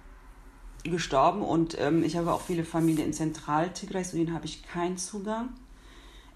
gestorben 0.90 1.42
und 1.42 1.78
ähm, 1.78 2.04
ich 2.04 2.16
habe 2.16 2.32
auch 2.32 2.40
viele 2.40 2.64
Familien 2.64 3.08
in 3.08 3.12
Zentral-Tigray, 3.12 4.04
zu 4.04 4.16
denen 4.16 4.32
habe 4.32 4.46
ich 4.46 4.62
keinen 4.62 4.96
Zugang. 4.96 5.50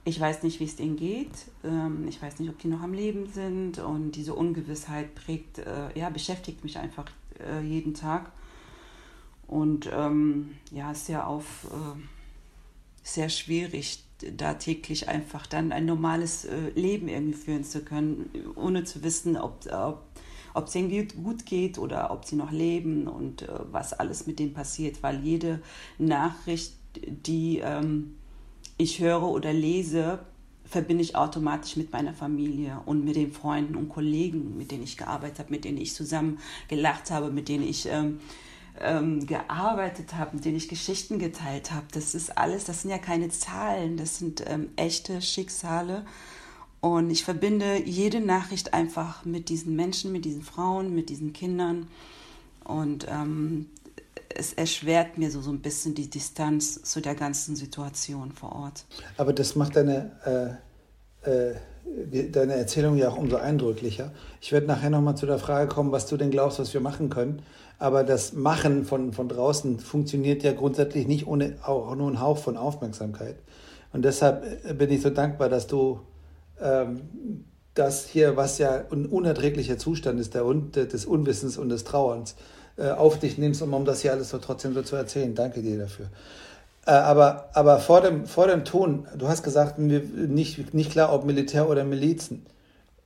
Ich 0.05 0.19
weiß 0.19 0.43
nicht, 0.43 0.61
wie 0.61 0.65
es 0.65 0.77
denen 0.77 0.97
geht. 0.97 1.31
Ähm, 1.63 2.07
ich 2.09 2.21
weiß 2.23 2.39
nicht, 2.39 2.49
ob 2.49 2.59
die 2.59 2.69
noch 2.69 2.81
am 2.81 2.93
Leben 2.93 3.27
sind 3.27 3.79
und 3.79 4.13
diese 4.13 4.35
Ungewissheit 4.35 5.15
prägt, 5.15 5.59
äh, 5.59 5.99
ja, 5.99 6.11
beschäftigt 6.11 6.65
mich 6.65 6.79
einfach 6.79 7.07
äh, 7.39 7.63
jeden 7.63 7.95
Tag. 7.95 8.33
Und 9.47 9.91
ähm, 9.93 10.53
ja, 10.71 10.93
ist 10.93 11.09
ja 11.09 11.27
auch 11.27 11.41
äh, 11.41 12.01
sehr 13.03 13.29
schwierig, 13.29 14.05
da 14.37 14.55
täglich 14.55 15.09
einfach 15.09 15.47
dann 15.47 15.73
ein 15.73 15.87
normales 15.87 16.45
äh, 16.45 16.71
Leben 16.75 17.09
irgendwie 17.09 17.39
führen 17.39 17.65
zu 17.65 17.83
können, 17.83 18.31
ohne 18.55 18.85
zu 18.85 19.03
wissen, 19.03 19.37
ob, 19.37 19.67
ob 19.73 20.05
ob 20.55 20.67
es 20.67 20.75
ihnen 20.75 21.09
gut 21.23 21.47
geht 21.47 21.79
oder 21.79 22.11
ob 22.11 22.25
sie 22.25 22.37
noch 22.37 22.51
leben 22.51 23.07
und 23.07 23.43
äh, 23.43 23.49
was 23.71 23.93
alles 23.93 24.27
mit 24.27 24.39
denen 24.39 24.53
passiert, 24.53 25.03
weil 25.03 25.21
jede 25.21 25.61
Nachricht, 25.99 26.75
die 26.97 27.59
ähm, 27.59 28.17
ich 28.77 29.01
höre 29.01 29.23
oder 29.23 29.53
lese, 29.53 30.21
verbinde 30.65 31.03
ich 31.03 31.17
automatisch 31.17 31.77
mit 31.77 31.93
meiner 31.93 32.15
Familie 32.15 32.81
und 32.87 33.05
mit 33.05 33.17
den 33.17 33.33
Freunden 33.33 33.75
und 33.75 33.89
Kollegen, 33.89 34.57
mit 34.57 34.71
denen 34.71 34.85
ich 34.85 34.97
gearbeitet 34.97 35.41
habe, 35.41 35.51
mit 35.51 35.65
denen 35.65 35.79
ich 35.79 35.95
zusammen 35.95 36.39
gelacht 36.69 37.11
habe, 37.11 37.31
mit 37.31 37.49
denen 37.49 37.69
ich 37.69 37.87
ähm, 37.87 38.21
ähm, 38.81 39.27
gearbeitet 39.27 40.15
habe, 40.15 40.37
mit 40.37 40.45
denen 40.45 40.57
ich 40.57 40.69
Geschichten 40.69 41.19
geteilt 41.19 41.73
habe. 41.73 41.87
Das 41.93 42.15
ist 42.15 42.39
alles, 42.39 42.65
das 42.65 42.83
sind 42.83 42.91
ja 42.91 42.99
keine 42.99 43.29
Zahlen, 43.29 43.97
das 43.97 44.19
sind 44.19 44.45
ähm, 44.47 44.69
echte 44.77 45.21
Schicksale 45.21 46.05
und 46.81 47.11
ich 47.11 47.25
verbinde 47.25 47.83
jede 47.85 48.21
Nachricht 48.21 48.73
einfach 48.73 49.25
mit 49.25 49.49
diesen 49.49 49.77
Menschen, 49.77 50.13
mit 50.13 50.25
diesen 50.25 50.43
Frauen, 50.43 50.95
mit 50.95 51.11
diesen 51.11 51.33
Kindern. 51.33 51.89
Und 52.65 53.07
ähm, 53.11 53.67
es 54.35 54.55
erschwert 54.55 55.19
mir 55.19 55.31
so, 55.31 55.43
so 55.43 55.51
ein 55.51 55.61
bisschen 55.61 55.95
die 55.95 56.09
Distanz 56.09 56.83
zu 56.83 57.01
der 57.01 57.15
ganzen 57.15 57.55
Situation 57.57 58.33
vor 58.33 58.53
Ort. 58.53 58.85
Aber 59.19 59.33
das 59.33 59.57
macht 59.57 59.77
deine, 59.77 60.59
äh, 61.25 61.31
äh, 61.31 62.31
deine 62.31 62.55
Erzählung 62.55 62.97
ja 62.97 63.11
auch 63.11 63.19
umso 63.19 63.37
eindrücklicher. 63.37 64.13
Ich 64.41 64.53
werde 64.53 64.67
nachher 64.67 64.91
nochmal 64.91 65.17
zu 65.17 65.27
der 65.27 65.39
Frage 65.39 65.69
kommen, 65.69 65.93
was 65.93 66.07
du 66.07 66.17
denn 66.17 66.31
glaubst, 66.31 66.59
was 66.59 66.73
wir 66.73 66.81
machen 66.81 67.11
können. 67.11 67.43
Aber 67.79 68.05
das 68.05 68.33
Machen 68.33 68.85
von, 68.85 69.13
von 69.13 69.29
draußen 69.29 69.81
funktioniert 69.81 70.43
ja 70.43 70.53
grundsätzlich 70.53 71.07
nicht 71.07 71.27
ohne 71.27 71.57
auch 71.63 71.95
nur 71.95 72.09
einen 72.09 72.21
Hauch 72.21 72.39
von 72.39 72.57
Aufmerksamkeit. 72.57 73.37
Und 73.93 74.05
deshalb 74.05 74.65
äh, 74.65 74.73
bin 74.73 74.91
ich 74.91 75.03
so 75.03 75.11
dankbar, 75.11 75.51
dass 75.51 75.67
du 75.67 76.01
ähm, 76.61 77.01
das 77.75 78.07
hier, 78.07 78.37
was 78.37 78.59
ja 78.59 78.85
ein 78.91 79.07
unerträglicher 79.07 79.79
Zustand 79.79 80.21
ist, 80.21 80.35
der, 80.35 80.45
des 80.45 81.07
Unwissens 81.07 81.57
und 81.57 81.69
des 81.69 81.85
Trauerns, 81.85 82.35
äh, 82.77 82.91
auf 82.91 83.19
dich 83.19 83.39
nimmst, 83.39 83.63
um, 83.63 83.75
um 83.75 83.85
das 83.85 84.03
hier 84.03 84.13
alles 84.13 84.31
so 84.31 84.39
trotzdem 84.39 84.75
so 84.75 84.83
zu 84.83 84.97
erzählen. 84.97 85.35
Danke 85.35 85.63
dir 85.63 85.79
dafür. 85.79 86.07
Äh, 86.87 86.93
aber 86.93 87.51
aber 87.55 87.79
vor, 87.79 88.01
dem, 88.01 88.27
vor 88.27 88.47
dem 88.47 88.65
Ton, 88.65 89.07
du 89.17 89.29
hast 89.29 89.43
gesagt, 89.43 89.79
nicht, 89.79 90.75
nicht 90.75 90.91
klar, 90.91 91.13
ob 91.13 91.25
Militär 91.25 91.69
oder 91.69 91.85
Milizen. 91.85 92.47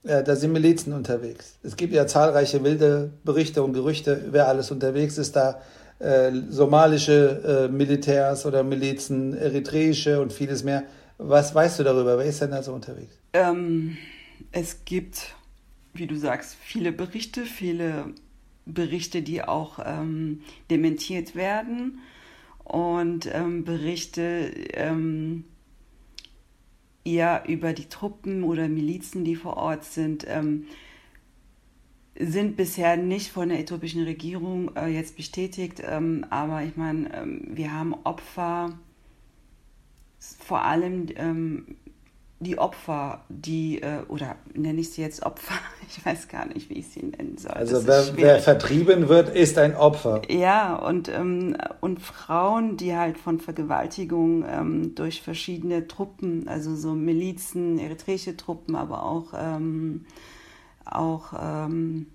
Ja, 0.05 0.23
da 0.23 0.37
sind 0.37 0.53
Milizen 0.53 0.93
unterwegs. 0.93 1.55
Es 1.63 1.77
gibt 1.77 1.95
ja 1.95 2.07
zahlreiche 2.07 2.63
wilde 2.63 3.11
Berichte 3.25 3.63
und 3.63 3.73
Gerüchte, 3.73 4.27
wer 4.31 4.49
alles 4.49 4.71
unterwegs 4.71 5.17
ist 5.19 5.35
da. 5.35 5.61
Äh, 5.99 6.33
somalische 6.51 7.69
äh, 7.69 7.73
Militärs 7.73 8.45
oder 8.45 8.63
Milizen, 8.63 9.35
eritreische 9.37 10.21
und 10.21 10.33
vieles 10.33 10.63
mehr. 10.63 10.83
Was 11.17 11.55
weißt 11.55 11.79
du 11.79 11.85
darüber? 11.85 12.19
Wer 12.19 12.27
ist 12.27 12.43
denn 12.43 12.51
da 12.51 12.63
so 12.63 12.73
unterwegs? 12.73 13.15
Ähm, 13.35 13.99
es 14.53 14.85
gibt, 14.85 15.35
wie 15.93 16.07
du 16.07 16.17
sagst, 16.17 16.55
viele 16.55 16.93
Berichte, 16.93 17.45
viele 17.45 18.15
Berichte, 18.65 19.23
die 19.23 19.43
auch 19.43 19.81
ähm, 19.85 20.43
dementiert 20.71 21.35
werden 21.35 21.99
und 22.63 23.29
ähm, 23.33 23.65
Berichte 23.65 24.55
ähm, 24.73 25.45
eher 27.05 27.45
über 27.49 27.73
die 27.73 27.89
Truppen 27.89 28.45
oder 28.45 28.69
Milizen, 28.69 29.25
die 29.25 29.37
vor 29.37 29.57
Ort 29.57 29.85
sind, 29.85 30.25
ähm, 30.29 30.67
sind 32.17 32.57
bisher 32.57 32.97
nicht 32.97 33.33
von 33.33 33.49
der 33.49 33.59
äthiopischen 33.59 34.05
Regierung 34.05 34.75
äh, 34.77 34.87
jetzt 34.87 35.17
bestätigt. 35.17 35.83
Ähm, 35.85 36.25
aber 36.31 36.63
ich 36.63 36.77
meine, 36.77 37.13
ähm, 37.15 37.43
wir 37.49 37.73
haben 37.73 37.95
Opfer, 38.05 38.79
vor 40.21 40.63
allem 40.63 41.09
die 42.41 42.59
Opfer, 42.59 43.25
die, 43.29 43.81
äh, 43.81 44.03
oder 44.09 44.37
nenne 44.55 44.81
ich 44.81 44.91
sie 44.91 45.03
jetzt 45.03 45.25
Opfer, 45.25 45.55
ich 45.89 46.05
weiß 46.05 46.29
gar 46.29 46.47
nicht, 46.47 46.69
wie 46.69 46.75
ich 46.75 46.89
sie 46.89 47.05
nennen 47.05 47.39
soll. 47.39 47.53
Also 47.53 47.87
wer, 47.87 48.17
wer, 48.17 48.41
vertrieben 48.41 49.09
wird, 49.09 49.35
ist 49.35 49.57
ein 49.59 49.75
Opfer. 49.77 50.23
Ja, 50.29 50.75
und, 50.77 51.09
ähm, 51.09 51.57
und 51.81 52.01
Frauen, 52.01 52.77
die 52.77 52.95
halt 52.95 53.19
von 53.19 53.41
Vergewaltigung 53.41 54.45
ähm, 54.49 54.95
durch 54.95 55.23
verschiedene 55.23 55.87
Truppen, 55.87 56.49
also 56.49 56.75
so 56.77 56.93
Milizen, 56.93 57.79
eritreische 57.79 58.37
Truppen, 58.37 58.75
aber 58.75 59.05
auch, 59.05 59.33
ähm, 59.37 60.05
auch, 60.85 61.33
ähm, 61.41 62.07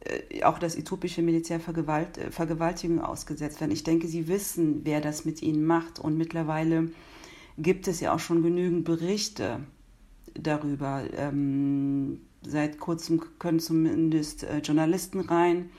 äh, 0.00 0.42
auch 0.42 0.58
das 0.58 0.76
äthiopische 0.76 1.22
Militär 1.22 1.60
Vergewalt, 1.60 2.18
Vergewaltigung 2.30 3.00
ausgesetzt 3.00 3.60
werden. 3.60 3.70
Ich 3.70 3.84
denke, 3.84 4.08
sie 4.08 4.28
wissen, 4.28 4.80
wer 4.84 5.00
das 5.00 5.24
mit 5.24 5.42
ihnen 5.42 5.64
macht 5.64 5.98
und 5.98 6.16
mittlerweile 6.16 6.88
gibt 7.58 7.88
es 7.88 8.00
ja 8.00 8.14
auch 8.14 8.20
schon 8.20 8.42
genügend 8.42 8.84
Berichte 8.84 9.60
darüber. 10.34 11.04
Ähm, 11.16 12.20
seit 12.42 12.78
kurzem 12.78 13.22
können 13.38 13.60
zumindest 13.60 14.44
äh, 14.44 14.58
Journalisten 14.58 15.20
rein 15.20 15.70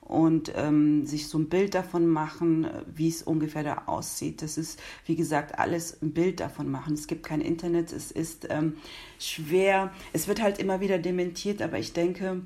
und 0.00 0.52
ähm, 0.56 1.06
sich 1.06 1.28
so 1.28 1.38
ein 1.38 1.48
Bild 1.48 1.74
davon 1.74 2.06
machen, 2.06 2.66
wie 2.94 3.08
es 3.08 3.22
ungefähr 3.22 3.62
da 3.62 3.82
aussieht. 3.86 4.42
Das 4.42 4.58
ist, 4.58 4.80
wie 5.06 5.16
gesagt, 5.16 5.58
alles 5.58 6.02
ein 6.02 6.12
Bild 6.12 6.40
davon 6.40 6.70
machen. 6.70 6.94
Es 6.94 7.06
gibt 7.06 7.24
kein 7.24 7.40
Internet, 7.40 7.92
es 7.92 8.10
ist 8.10 8.48
ähm, 8.50 8.74
schwer. 9.18 9.92
Es 10.12 10.28
wird 10.28 10.42
halt 10.42 10.58
immer 10.58 10.80
wieder 10.80 10.98
dementiert, 10.98 11.62
aber 11.62 11.78
ich 11.78 11.92
denke, 11.92 12.42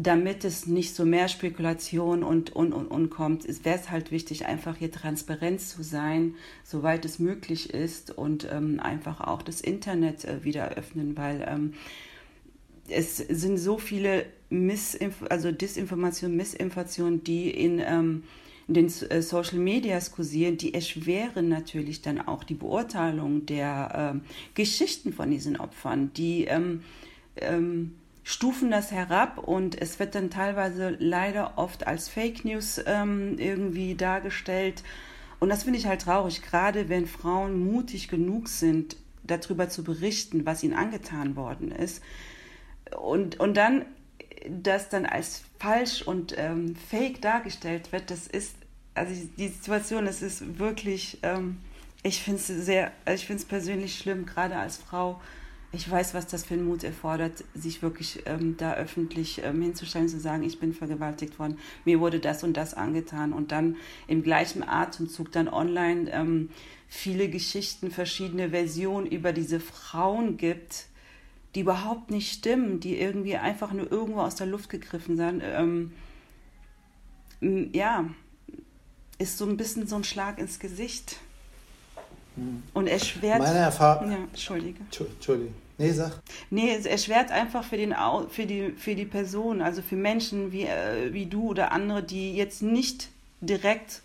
damit 0.00 0.44
es 0.44 0.66
nicht 0.66 0.94
so 0.94 1.04
mehr 1.04 1.26
Spekulation 1.26 2.22
und, 2.22 2.54
und, 2.54 2.72
und, 2.72 2.86
und 2.86 3.10
kommt, 3.10 3.44
wäre 3.64 3.78
es 3.78 3.90
halt 3.90 4.12
wichtig, 4.12 4.46
einfach 4.46 4.76
hier 4.76 4.92
transparent 4.92 5.60
zu 5.60 5.82
sein, 5.82 6.36
soweit 6.62 7.04
es 7.04 7.18
möglich 7.18 7.74
ist 7.74 8.16
und 8.16 8.46
ähm, 8.50 8.78
einfach 8.80 9.20
auch 9.20 9.42
das 9.42 9.60
Internet 9.60 10.24
äh, 10.24 10.44
wieder 10.44 10.70
öffnen, 10.76 11.16
weil 11.16 11.44
ähm, 11.48 11.74
es 12.88 13.16
sind 13.16 13.58
so 13.58 13.76
viele 13.76 14.26
Missinf 14.50 15.16
also 15.28 15.50
Disinformationen, 15.50 16.36
Missinformationen, 16.36 17.24
die 17.24 17.50
in, 17.50 17.80
ähm, 17.84 18.22
den 18.68 18.86
äh, 18.86 19.20
Social 19.20 19.58
Medias 19.58 20.12
kursieren, 20.12 20.58
die 20.58 20.74
erschweren 20.74 21.48
natürlich 21.48 22.02
dann 22.02 22.20
auch 22.20 22.44
die 22.44 22.54
Beurteilung 22.54 23.46
der 23.46 24.12
ähm, 24.14 24.20
Geschichten 24.54 25.12
von 25.12 25.28
diesen 25.28 25.58
Opfern, 25.58 26.12
die 26.14 26.44
ähm, 26.44 26.82
ähm, 27.36 27.96
stufen 28.28 28.70
das 28.70 28.92
herab 28.92 29.38
und 29.38 29.80
es 29.80 29.98
wird 29.98 30.14
dann 30.14 30.28
teilweise 30.28 30.94
leider 30.98 31.56
oft 31.56 31.86
als 31.86 32.10
Fake 32.10 32.44
News 32.44 32.78
ähm, 32.84 33.38
irgendwie 33.38 33.94
dargestellt. 33.94 34.82
Und 35.40 35.48
das 35.48 35.62
finde 35.62 35.78
ich 35.78 35.86
halt 35.86 36.02
traurig, 36.02 36.42
gerade 36.42 36.90
wenn 36.90 37.06
Frauen 37.06 37.58
mutig 37.58 38.08
genug 38.08 38.48
sind, 38.48 38.96
darüber 39.24 39.70
zu 39.70 39.82
berichten, 39.82 40.44
was 40.44 40.62
ihnen 40.62 40.74
angetan 40.74 41.36
worden 41.36 41.70
ist. 41.70 42.02
Und, 43.00 43.40
und 43.40 43.56
dann 43.56 43.86
das 44.46 44.90
dann 44.90 45.06
als 45.06 45.44
falsch 45.58 46.02
und 46.02 46.34
ähm, 46.36 46.76
fake 46.76 47.22
dargestellt 47.22 47.92
wird, 47.92 48.10
das 48.10 48.26
ist, 48.26 48.56
also 48.94 49.14
die 49.38 49.48
Situation, 49.48 50.04
das 50.04 50.20
ist 50.20 50.58
wirklich, 50.58 51.16
ähm, 51.22 51.60
ich 52.02 52.22
finde 52.22 52.40
es 52.40 52.46
sehr, 52.48 52.92
ich 53.10 53.24
finde 53.24 53.40
es 53.40 53.48
persönlich 53.48 53.98
schlimm, 53.98 54.26
gerade 54.26 54.56
als 54.56 54.76
Frau, 54.76 55.18
ich 55.70 55.90
weiß, 55.90 56.14
was 56.14 56.26
das 56.26 56.44
für 56.44 56.54
einen 56.54 56.66
Mut 56.66 56.82
erfordert, 56.82 57.44
sich 57.54 57.82
wirklich 57.82 58.22
ähm, 58.24 58.56
da 58.56 58.74
öffentlich 58.74 59.42
ähm, 59.44 59.60
hinzustellen, 59.60 60.08
zu 60.08 60.18
sagen, 60.18 60.42
ich 60.42 60.58
bin 60.58 60.72
vergewaltigt 60.72 61.38
worden, 61.38 61.58
mir 61.84 62.00
wurde 62.00 62.20
das 62.20 62.42
und 62.42 62.56
das 62.56 62.72
angetan 62.72 63.32
und 63.32 63.52
dann 63.52 63.76
im 64.06 64.22
gleichen 64.22 64.66
Atemzug 64.66 65.30
dann 65.30 65.48
online 65.48 66.10
ähm, 66.10 66.48
viele 66.88 67.28
Geschichten, 67.28 67.90
verschiedene 67.90 68.50
Versionen 68.50 69.06
über 69.06 69.32
diese 69.32 69.60
Frauen 69.60 70.38
gibt, 70.38 70.86
die 71.54 71.60
überhaupt 71.60 72.10
nicht 72.10 72.32
stimmen, 72.32 72.80
die 72.80 72.98
irgendwie 72.98 73.36
einfach 73.36 73.72
nur 73.72 73.90
irgendwo 73.92 74.20
aus 74.20 74.36
der 74.36 74.46
Luft 74.46 74.70
gegriffen 74.70 75.16
sind. 75.16 75.42
Ähm, 75.44 75.92
ja, 77.74 78.08
ist 79.18 79.36
so 79.36 79.44
ein 79.44 79.56
bisschen 79.56 79.86
so 79.86 79.96
ein 79.96 80.04
Schlag 80.04 80.38
ins 80.38 80.58
Gesicht. 80.58 81.18
Und 82.74 82.86
erschwert. 82.86 83.38
Meine 83.38 83.58
Erfahrung. 83.58 84.10
Ja, 84.10 84.16
Entschuldige. 84.16 84.80
Entschuldige. 84.80 85.52
Nee, 85.78 85.92
sag. 85.92 86.20
Nee, 86.50 86.74
es 86.74 86.86
erschwert 86.86 87.30
einfach 87.30 87.62
für, 87.64 87.76
den, 87.76 87.94
für, 88.30 88.46
die, 88.46 88.72
für 88.76 88.96
die 88.96 89.04
Person, 89.04 89.62
also 89.62 89.80
für 89.80 89.94
Menschen 89.96 90.50
wie, 90.50 90.64
äh, 90.64 91.12
wie 91.12 91.26
du 91.26 91.50
oder 91.50 91.70
andere, 91.70 92.02
die 92.02 92.34
jetzt 92.34 92.62
nicht 92.62 93.10
direkt 93.40 94.02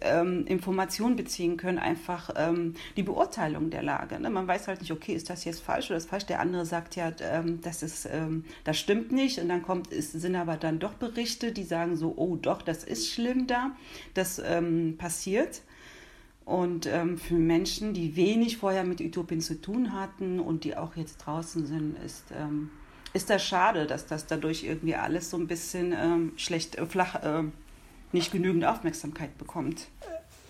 ähm, 0.00 0.46
Informationen 0.46 1.16
beziehen 1.16 1.56
können, 1.56 1.78
einfach 1.78 2.30
ähm, 2.36 2.74
die 2.96 3.02
Beurteilung 3.02 3.70
der 3.70 3.82
Lage. 3.82 4.20
Ne? 4.20 4.30
Man 4.30 4.46
weiß 4.46 4.68
halt 4.68 4.80
nicht, 4.80 4.92
okay, 4.92 5.12
ist 5.12 5.30
das 5.30 5.44
jetzt 5.44 5.60
falsch 5.60 5.86
oder 5.90 5.96
ist 5.96 6.08
falsch? 6.08 6.26
Der 6.26 6.40
andere 6.40 6.64
sagt 6.64 6.96
ja, 6.96 7.12
ähm, 7.20 7.60
das, 7.62 7.82
ist, 7.82 8.08
ähm, 8.10 8.44
das 8.64 8.78
stimmt 8.78 9.12
nicht. 9.12 9.38
Und 9.40 9.48
dann 9.48 9.62
kommt, 9.62 9.88
ist, 9.88 10.12
sind 10.12 10.36
aber 10.36 10.56
dann 10.56 10.78
doch 10.78 10.94
Berichte, 10.94 11.52
die 11.52 11.64
sagen 11.64 11.96
so, 11.96 12.14
oh 12.16 12.36
doch, 12.36 12.62
das 12.62 12.84
ist 12.84 13.10
schlimm 13.10 13.46
da, 13.46 13.72
das 14.14 14.40
ähm, 14.44 14.96
passiert. 14.98 15.62
Und 16.48 16.86
ähm, 16.86 17.18
für 17.18 17.34
Menschen, 17.34 17.92
die 17.92 18.16
wenig 18.16 18.56
vorher 18.56 18.82
mit 18.82 19.02
Utopien 19.02 19.42
zu 19.42 19.60
tun 19.60 19.92
hatten 19.92 20.40
und 20.40 20.64
die 20.64 20.78
auch 20.78 20.96
jetzt 20.96 21.18
draußen 21.18 21.66
sind, 21.66 21.94
ist, 22.02 22.24
ähm, 22.34 22.70
ist 23.12 23.28
das 23.28 23.44
schade, 23.44 23.86
dass 23.86 24.06
das 24.06 24.24
dadurch 24.24 24.64
irgendwie 24.64 24.94
alles 24.94 25.28
so 25.28 25.36
ein 25.36 25.46
bisschen 25.46 25.92
ähm, 25.92 26.32
schlecht, 26.36 26.76
äh, 26.76 26.86
flach, 26.86 27.16
äh, 27.16 27.42
nicht 28.12 28.32
genügend 28.32 28.64
Aufmerksamkeit 28.64 29.36
bekommt. 29.36 29.88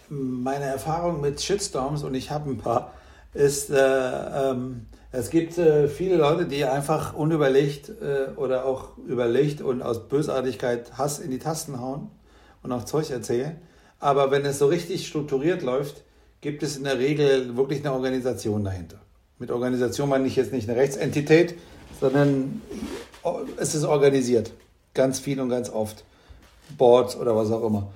Meine 0.08 0.66
Erfahrung 0.66 1.20
mit 1.20 1.42
Shitstorms, 1.42 2.04
und 2.04 2.14
ich 2.14 2.30
habe 2.30 2.48
ein 2.48 2.58
paar, 2.58 2.92
ist, 3.34 3.70
äh, 3.70 3.76
ähm, 3.76 4.86
es 5.10 5.30
gibt 5.30 5.58
äh, 5.58 5.88
viele 5.88 6.14
Leute, 6.14 6.46
die 6.46 6.64
einfach 6.64 7.12
unüberlegt 7.12 7.88
äh, 7.88 8.28
oder 8.36 8.66
auch 8.66 8.96
überlegt 8.98 9.62
und 9.62 9.82
aus 9.82 10.08
Bösartigkeit 10.08 10.96
Hass 10.96 11.18
in 11.18 11.32
die 11.32 11.40
Tasten 11.40 11.80
hauen 11.80 12.08
und 12.62 12.70
auch 12.70 12.84
Zeug 12.84 13.10
erzählen. 13.10 13.60
Aber 14.00 14.30
wenn 14.30 14.44
es 14.44 14.58
so 14.58 14.66
richtig 14.66 15.06
strukturiert 15.06 15.62
läuft, 15.62 16.02
gibt 16.40 16.62
es 16.62 16.76
in 16.76 16.84
der 16.84 16.98
Regel 16.98 17.56
wirklich 17.56 17.80
eine 17.80 17.92
Organisation 17.92 18.64
dahinter. 18.64 19.00
Mit 19.38 19.50
Organisation 19.50 20.08
meine 20.08 20.26
ich 20.26 20.36
jetzt 20.36 20.52
nicht 20.52 20.68
eine 20.68 20.78
Rechtsentität, 20.78 21.56
sondern 22.00 22.62
es 23.56 23.74
ist 23.74 23.84
organisiert. 23.84 24.52
Ganz 24.94 25.18
viel 25.18 25.40
und 25.40 25.48
ganz 25.48 25.70
oft. 25.70 26.04
Boards 26.76 27.16
oder 27.16 27.34
was 27.34 27.50
auch 27.50 27.64
immer. 27.64 27.88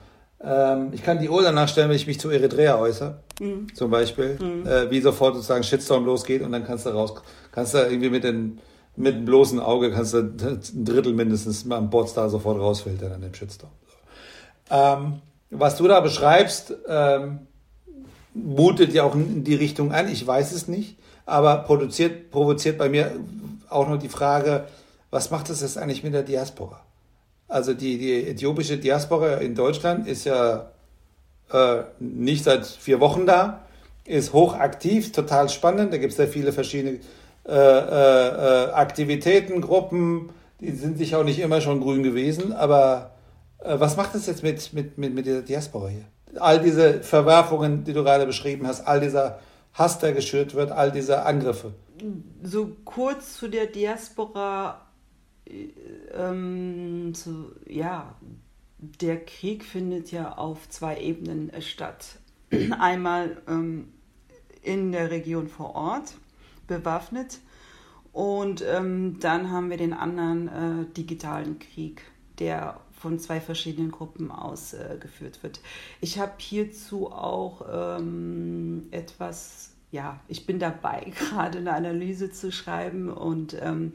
Ähm, 0.43 0.91
ich 0.93 1.03
kann 1.03 1.21
die 1.21 1.29
Uhr 1.29 1.43
danach 1.43 1.69
stellen, 1.69 1.89
wenn 1.89 1.97
ich 1.97 2.07
mich 2.07 2.19
zu 2.19 2.31
Eritrea 2.31 2.79
äußere, 2.79 3.19
mhm. 3.41 3.73
zum 3.75 3.91
Beispiel, 3.91 4.39
mhm. 4.41 4.67
äh, 4.67 4.91
wie 4.91 5.01
sofort 5.01 5.35
sozusagen 5.35 5.63
Shitstorm 5.63 6.05
losgeht 6.05 6.43
und 6.43 6.53
dann 6.53 6.65
kannst 6.65 6.87
du 6.87 6.91
raus, 6.91 7.15
kannst 7.53 7.75
du 7.75 7.79
irgendwie 7.79 8.11
mit, 8.11 8.25
den, 8.25 8.59
mit 8.97 9.15
dem 9.15 9.25
bloßen 9.25 9.61
Auge, 9.61 9.93
kannst 9.93 10.15
du 10.15 10.19
ein 10.19 10.85
Drittel 10.85 11.13
mindestens 11.13 11.71
am 11.71 11.91
Boards 11.91 12.15
da 12.15 12.29
sofort 12.29 12.59
rausfiltern 12.59 13.13
an 13.13 13.21
dem 13.21 13.35
Shitstorm. 13.35 13.73
Ähm, 14.71 15.21
was 15.53 15.77
du 15.77 15.87
da 15.87 16.01
beschreibst, 16.01 16.75
ähm, 16.89 17.47
mutet 18.35 18.93
ja 18.95 19.05
auch 19.05 19.15
in 19.15 19.45
die 19.45 19.55
Richtung 19.55 19.93
an. 19.93 20.09
Ich 20.09 20.27
weiß 20.27 20.53
es 20.53 20.67
nicht, 20.67 20.97
aber 21.27 21.59
produziert, 21.59 22.31
provoziert 22.31 22.79
bei 22.79 22.89
mir 22.89 23.13
auch 23.69 23.89
noch 23.89 23.99
die 23.99 24.09
Frage, 24.09 24.65
was 25.11 25.31
macht 25.31 25.51
das 25.51 25.61
jetzt 25.61 25.77
eigentlich 25.77 26.03
mit 26.03 26.15
der 26.15 26.23
Diaspora? 26.23 26.81
Also 27.49 27.75
die, 27.75 27.99
die 27.99 28.29
äthiopische 28.29 28.79
Diaspora 28.79 29.35
in 29.37 29.55
Deutschland 29.55 30.09
ist 30.09 30.25
ja 30.25 30.71
äh, 31.53 31.83
nicht 32.01 32.45
seit 32.45 32.67
vier 32.67 32.99
Wochen 33.01 33.27
da, 33.27 33.67
ist 34.07 34.33
hochaktiv, 34.33 35.13
total 35.13 35.51
spannend. 35.51 35.93
Da 35.93 35.99
gibt 35.99 36.13
es 36.13 36.17
sehr 36.17 36.29
viele 36.29 36.53
verschiedene 36.53 37.01
äh, 37.47 37.53
äh, 37.53 38.29
äh, 38.65 38.71
Aktivitäten, 38.73 39.61
Gruppen, 39.61 40.31
die 40.61 40.73
sind 40.73 40.97
sich 40.97 41.15
auch 41.15 41.25
nicht 41.25 41.41
immer 41.41 41.61
schon 41.61 41.81
grün 41.81 42.03
gewesen, 42.03 42.53
aber 42.53 43.12
was 43.65 43.97
macht 43.97 44.15
das 44.15 44.27
jetzt 44.27 44.43
mit, 44.43 44.73
mit, 44.73 44.99
mit, 44.99 45.15
mit 45.15 45.27
der 45.27 45.43
Diaspora 45.43 45.89
hier? 45.89 46.05
All 46.41 46.61
diese 46.61 47.03
Verwerfungen, 47.03 47.85
die 47.85 47.93
du 47.93 48.03
gerade 48.03 48.27
beschrieben 48.27 48.67
hast, 48.67 48.87
all 48.87 49.01
dieser 49.01 49.41
Hass, 49.75 49.99
der 49.99 50.13
geschürt 50.13 50.55
wird, 50.55 50.71
all 50.71 50.91
diese 50.91 51.25
Angriffe. 51.25 51.73
so 52.43 52.77
kurz 52.85 53.39
zu 53.39 53.49
der 53.49 53.67
Diaspora, 53.67 54.87
äh, 55.47 55.69
ähm, 56.15 57.13
zu, 57.15 57.53
ja, 57.67 58.15
der 58.79 59.25
Krieg 59.25 59.65
findet 59.65 60.11
ja 60.11 60.37
auf 60.37 60.69
zwei 60.69 60.99
Ebenen 60.99 61.51
äh, 61.51 61.63
statt. 61.63 62.19
Einmal 62.79 63.37
ähm, 63.49 63.93
in 64.63 64.93
der 64.93 65.11
Region 65.11 65.49
vor 65.49 65.75
Ort, 65.75 66.15
bewaffnet, 66.67 67.39
und 68.13 68.63
ähm, 68.69 69.19
dann 69.21 69.51
haben 69.51 69.71
wir 69.71 69.79
den 69.79 69.95
anderen 69.95 70.49
äh, 70.49 70.85
digitalen 70.95 71.59
Krieg, 71.59 72.03
der 72.39 72.79
von 73.03 73.19
zwei 73.19 73.41
verschiedenen 73.41 73.91
Gruppen 73.91 74.31
ausgeführt 74.31 75.39
äh, 75.41 75.43
wird. 75.43 75.61
Ich 76.01 76.19
habe 76.19 76.33
hierzu 76.39 77.11
auch 77.11 77.99
ähm, 77.99 78.85
etwas 78.93 79.73
ja, 79.91 80.19
ich 80.27 80.47
bin 80.47 80.59
dabei, 80.59 81.13
gerade 81.19 81.59
eine 81.59 81.75
Analyse 81.75 82.33
zu 82.33 82.51
schreiben 82.51 83.11
und 83.11 83.55
ähm, 83.61 83.93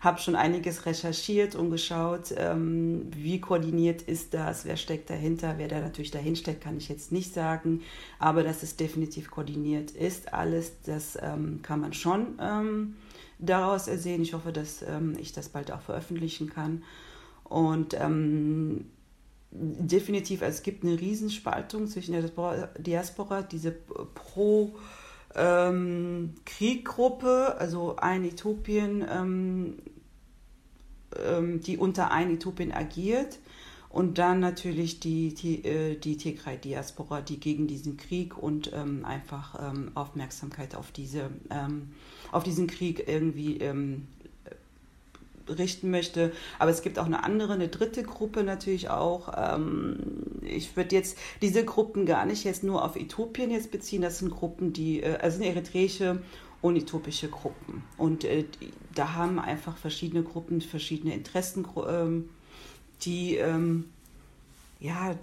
habe 0.00 0.20
schon 0.20 0.36
einiges 0.36 0.86
recherchiert 0.86 1.56
und 1.56 1.70
geschaut, 1.70 2.32
ähm, 2.36 3.10
wie 3.14 3.40
koordiniert 3.40 4.00
ist 4.02 4.32
das, 4.32 4.64
wer 4.64 4.76
steckt 4.76 5.10
dahinter, 5.10 5.54
wer 5.58 5.66
da 5.66 5.80
natürlich 5.80 6.12
dahin 6.12 6.36
steckt, 6.36 6.62
kann 6.62 6.76
ich 6.78 6.88
jetzt 6.88 7.10
nicht 7.10 7.34
sagen, 7.34 7.82
aber 8.20 8.44
dass 8.44 8.62
es 8.62 8.76
definitiv 8.76 9.32
koordiniert 9.32 9.90
ist, 9.90 10.32
alles, 10.32 10.80
das 10.82 11.18
ähm, 11.20 11.60
kann 11.62 11.80
man 11.80 11.94
schon 11.94 12.38
ähm, 12.40 12.94
daraus 13.40 13.88
ersehen. 13.88 14.22
Ich 14.22 14.34
hoffe, 14.34 14.52
dass 14.52 14.82
ähm, 14.82 15.16
ich 15.18 15.32
das 15.32 15.48
bald 15.48 15.72
auch 15.72 15.80
veröffentlichen 15.80 16.48
kann 16.48 16.84
und 17.50 17.94
ähm, 18.00 18.86
definitiv, 19.50 20.40
es 20.40 20.62
gibt 20.62 20.84
eine 20.84 20.98
Riesenspaltung 20.98 21.88
zwischen 21.88 22.12
der 22.12 22.30
Diaspora, 22.78 23.42
diese 23.42 23.72
pro- 23.72 24.76
ähm, 25.34 26.34
Krieggruppe, 26.46 27.56
also 27.58 27.96
ein 27.96 28.24
Äthiopien, 28.24 29.04
ähm, 29.10 29.74
ähm, 31.24 31.60
die 31.60 31.76
unter 31.76 32.10
ein 32.10 32.34
Äthiopien 32.34 32.72
agiert. 32.72 33.38
Und 33.88 34.18
dann 34.18 34.38
natürlich 34.38 35.00
die, 35.00 35.34
die, 35.34 35.64
äh, 35.64 35.96
die 35.98 36.16
Tigray-Diaspora, 36.16 37.22
die 37.22 37.40
gegen 37.40 37.66
diesen 37.66 37.96
Krieg 37.96 38.38
und 38.38 38.72
ähm, 38.72 39.04
einfach 39.04 39.72
ähm, 39.72 39.90
Aufmerksamkeit 39.96 40.76
auf, 40.76 40.92
diese, 40.92 41.30
ähm, 41.50 41.90
auf 42.30 42.44
diesen 42.44 42.68
Krieg 42.68 43.08
irgendwie 43.08 43.56
richten 45.58 45.90
möchte. 45.90 46.32
Aber 46.58 46.70
es 46.70 46.82
gibt 46.82 46.98
auch 46.98 47.06
eine 47.06 47.24
andere, 47.24 47.52
eine 47.52 47.68
dritte 47.68 48.02
Gruppe 48.02 48.42
natürlich 48.44 48.90
auch. 48.90 49.32
Ähm, 49.36 49.98
ich 50.42 50.76
würde 50.76 50.94
jetzt 50.94 51.18
diese 51.42 51.64
Gruppen 51.64 52.06
gar 52.06 52.26
nicht 52.26 52.44
jetzt 52.44 52.64
nur 52.64 52.84
auf 52.84 52.96
Äthiopien 52.96 53.50
jetzt 53.50 53.70
beziehen. 53.70 54.02
Das 54.02 54.18
sind 54.18 54.30
Gruppen, 54.30 54.72
die, 54.72 55.02
äh, 55.02 55.16
also 55.16 55.38
sind 55.38 55.46
eritreische 55.46 56.22
und 56.62 56.76
äthiopische 56.76 57.28
Gruppen. 57.28 57.82
Und 57.96 58.24
äh, 58.24 58.44
da 58.94 59.14
haben 59.14 59.38
einfach 59.38 59.76
verschiedene 59.76 60.22
Gruppen 60.22 60.60
verschiedene 60.60 61.14
Interessen, 61.14 61.66
ähm, 61.88 62.28
die, 63.02 63.36
ähm, 63.36 63.90
ja, 64.78 65.14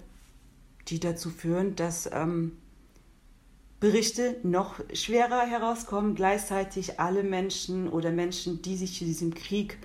die 0.88 1.00
dazu 1.00 1.30
führen, 1.30 1.76
dass 1.76 2.08
Berichte 3.80 4.36
noch 4.42 4.80
schwerer 4.92 5.46
herauskommen, 5.46 6.16
gleichzeitig 6.16 6.98
alle 6.98 7.22
Menschen 7.22 7.88
oder 7.88 8.10
Menschen, 8.10 8.60
die 8.60 8.76
sich 8.76 8.98
zu 8.98 9.04
diesem 9.04 9.34
Krieg 9.34 9.78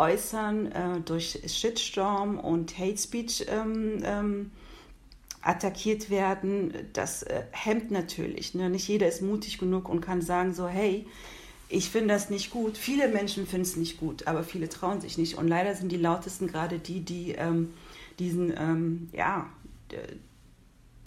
äußern 0.00 0.72
äh, 0.72 1.00
durch 1.04 1.40
Shitstorm 1.46 2.38
und 2.38 2.78
Hate 2.78 2.96
Speech 2.96 3.44
ähm, 3.48 4.00
ähm, 4.02 4.50
attackiert 5.42 6.08
werden, 6.08 6.72
das 6.94 7.22
äh, 7.22 7.42
hemmt 7.50 7.90
natürlich. 7.90 8.54
Ne? 8.54 8.70
Nicht 8.70 8.88
jeder 8.88 9.08
ist 9.08 9.20
mutig 9.20 9.58
genug 9.58 9.88
und 9.88 10.00
kann 10.00 10.22
sagen 10.22 10.54
so, 10.54 10.68
hey, 10.68 11.06
ich 11.68 11.90
finde 11.90 12.14
das 12.14 12.30
nicht 12.30 12.50
gut. 12.50 12.78
Viele 12.78 13.08
Menschen 13.08 13.46
finden 13.46 13.66
es 13.66 13.76
nicht 13.76 14.00
gut, 14.00 14.26
aber 14.26 14.42
viele 14.42 14.68
trauen 14.68 15.00
sich 15.00 15.18
nicht. 15.18 15.36
Und 15.36 15.48
leider 15.48 15.74
sind 15.74 15.92
die 15.92 15.98
lautesten 15.98 16.46
gerade 16.46 16.78
die, 16.78 17.00
die 17.00 17.32
ähm, 17.32 17.74
diesen, 18.18 18.52
ähm, 18.56 19.08
ja, 19.12 19.48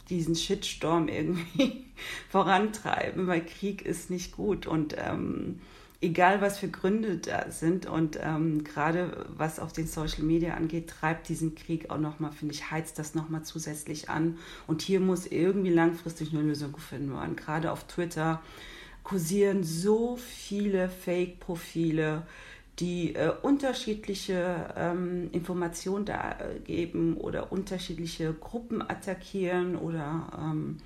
diesen 0.09 0.35
Shitstorm 0.35 1.07
irgendwie 1.09 1.85
vorantreiben, 2.29 3.27
weil 3.27 3.43
Krieg 3.43 3.81
ist 3.81 4.09
nicht 4.09 4.35
gut. 4.35 4.67
Und 4.67 4.95
ähm, 4.97 5.59
egal 6.03 6.41
was 6.41 6.59
für 6.59 6.67
Gründe 6.67 7.17
da 7.17 7.49
sind 7.49 7.85
und 7.85 8.19
ähm, 8.21 8.63
gerade 8.63 9.25
was 9.35 9.59
auf 9.59 9.71
den 9.71 9.87
Social 9.87 10.23
Media 10.23 10.53
angeht, 10.53 10.89
treibt 10.89 11.29
diesen 11.29 11.55
Krieg 11.55 11.89
auch 11.89 11.97
nochmal, 11.97 12.31
finde 12.31 12.53
ich, 12.53 12.69
heizt 12.69 12.99
das 12.99 13.15
nochmal 13.15 13.43
zusätzlich 13.43 14.09
an. 14.09 14.37
Und 14.67 14.81
hier 14.81 14.99
muss 14.99 15.25
irgendwie 15.25 15.71
langfristig 15.71 16.33
eine 16.33 16.41
Lösung 16.41 16.73
gefunden 16.73 17.13
werden. 17.13 17.35
Gerade 17.35 17.71
auf 17.71 17.85
Twitter 17.85 18.41
kursieren 19.03 19.63
so 19.63 20.17
viele 20.17 20.89
Fake-Profile, 20.89 22.23
die 22.79 23.15
äh, 23.15 23.31
unterschiedliche 23.41 24.73
ähm, 24.75 25.29
Informationen 25.31 26.05
da 26.05 26.31
äh, 26.39 26.59
geben 26.59 27.15
oder 27.15 27.51
unterschiedliche 27.51 28.33
Gruppen 28.33 28.81
attackieren 28.81 29.75
oder 29.75 30.27
ähm, 30.37 30.77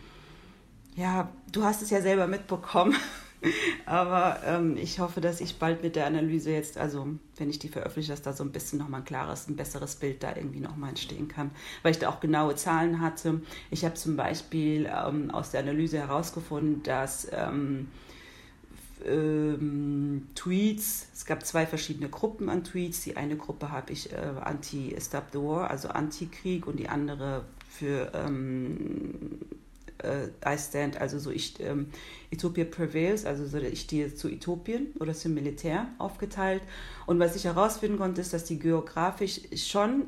ja, 0.95 1.30
du 1.51 1.63
hast 1.63 1.82
es 1.82 1.89
ja 1.89 2.01
selber 2.01 2.27
mitbekommen. 2.27 2.95
Aber 3.86 4.41
ähm, 4.45 4.78
ich 4.78 5.00
hoffe, 5.00 5.21
dass 5.21 5.41
ich 5.41 5.58
bald 5.58 5.84
mit 5.84 5.95
der 5.95 6.06
Analyse 6.08 6.52
jetzt, 6.52 6.78
also 6.78 7.08
wenn 7.38 7.50
ich 7.50 7.60
die 7.60 7.69
veröffentliche, 7.69 8.12
dass 8.12 8.21
da 8.21 8.34
so 8.34 8.43
ein 8.43 8.52
bisschen 8.52 8.80
nochmal 8.80 9.02
ein 9.02 9.06
klares, 9.06 9.47
ein 9.47 9.56
besseres 9.56 9.95
Bild 9.95 10.23
da 10.23 10.36
irgendwie 10.36 10.60
nochmal 10.60 10.89
entstehen 10.89 11.28
kann. 11.28 11.52
Weil 11.84 11.91
ich 11.91 12.00
da 12.00 12.10
auch 12.10 12.19
genaue 12.19 12.56
Zahlen 12.56 13.02
hatte. 13.02 13.41
Ich 13.69 13.86
habe 13.86 13.95
zum 13.95 14.17
Beispiel 14.17 14.89
ähm, 14.91 15.32
aus 15.32 15.52
der 15.52 15.62
Analyse 15.62 16.00
herausgefunden, 16.00 16.84
dass 16.84 17.28
ähm, 17.32 17.88
ähm, 19.06 20.28
Tweets, 20.36 21.08
es 21.13 21.26
gab 21.26 21.45
zwei 21.45 21.65
verschiedene 21.65 22.10
Gruppen 22.10 22.50
an 22.50 22.63
Tweets. 22.63 23.02
Die 23.02 23.17
eine 23.17 23.38
Gruppe 23.38 23.71
habe 23.71 23.93
ich 23.93 24.12
äh, 24.12 24.15
Anti-Stop 24.15 25.26
the 25.32 25.39
War, 25.39 25.69
also 25.69 25.89
Anti-Krieg, 25.89 26.67
und 26.67 26.78
die 26.78 26.89
andere 26.89 27.45
für 27.69 28.12
ähm, 28.15 29.39
äh, 30.04 30.28
I 30.46 30.58
stand, 30.58 31.00
also 31.00 31.20
so 31.20 31.32
ich, 31.32 31.60
ähm, 31.60 31.88
Ethiopia 32.32 32.66
prevails, 32.66 33.26
also 33.26 33.46
so 33.46 33.58
ich 33.58 33.82
stehe 33.82 34.14
zu 34.14 34.30
Äthiopien 34.30 34.94
oder 35.00 35.14
zum 35.14 35.34
Militär 35.34 35.88
aufgeteilt. 35.98 36.62
Und 37.06 37.20
was 37.20 37.36
ich 37.36 37.46
herausfinden 37.46 37.98
konnte, 37.98 38.22
ist, 38.22 38.34
dass 38.34 38.44
die 38.44 38.60
geografisch 38.60 39.42
schon 39.56 40.06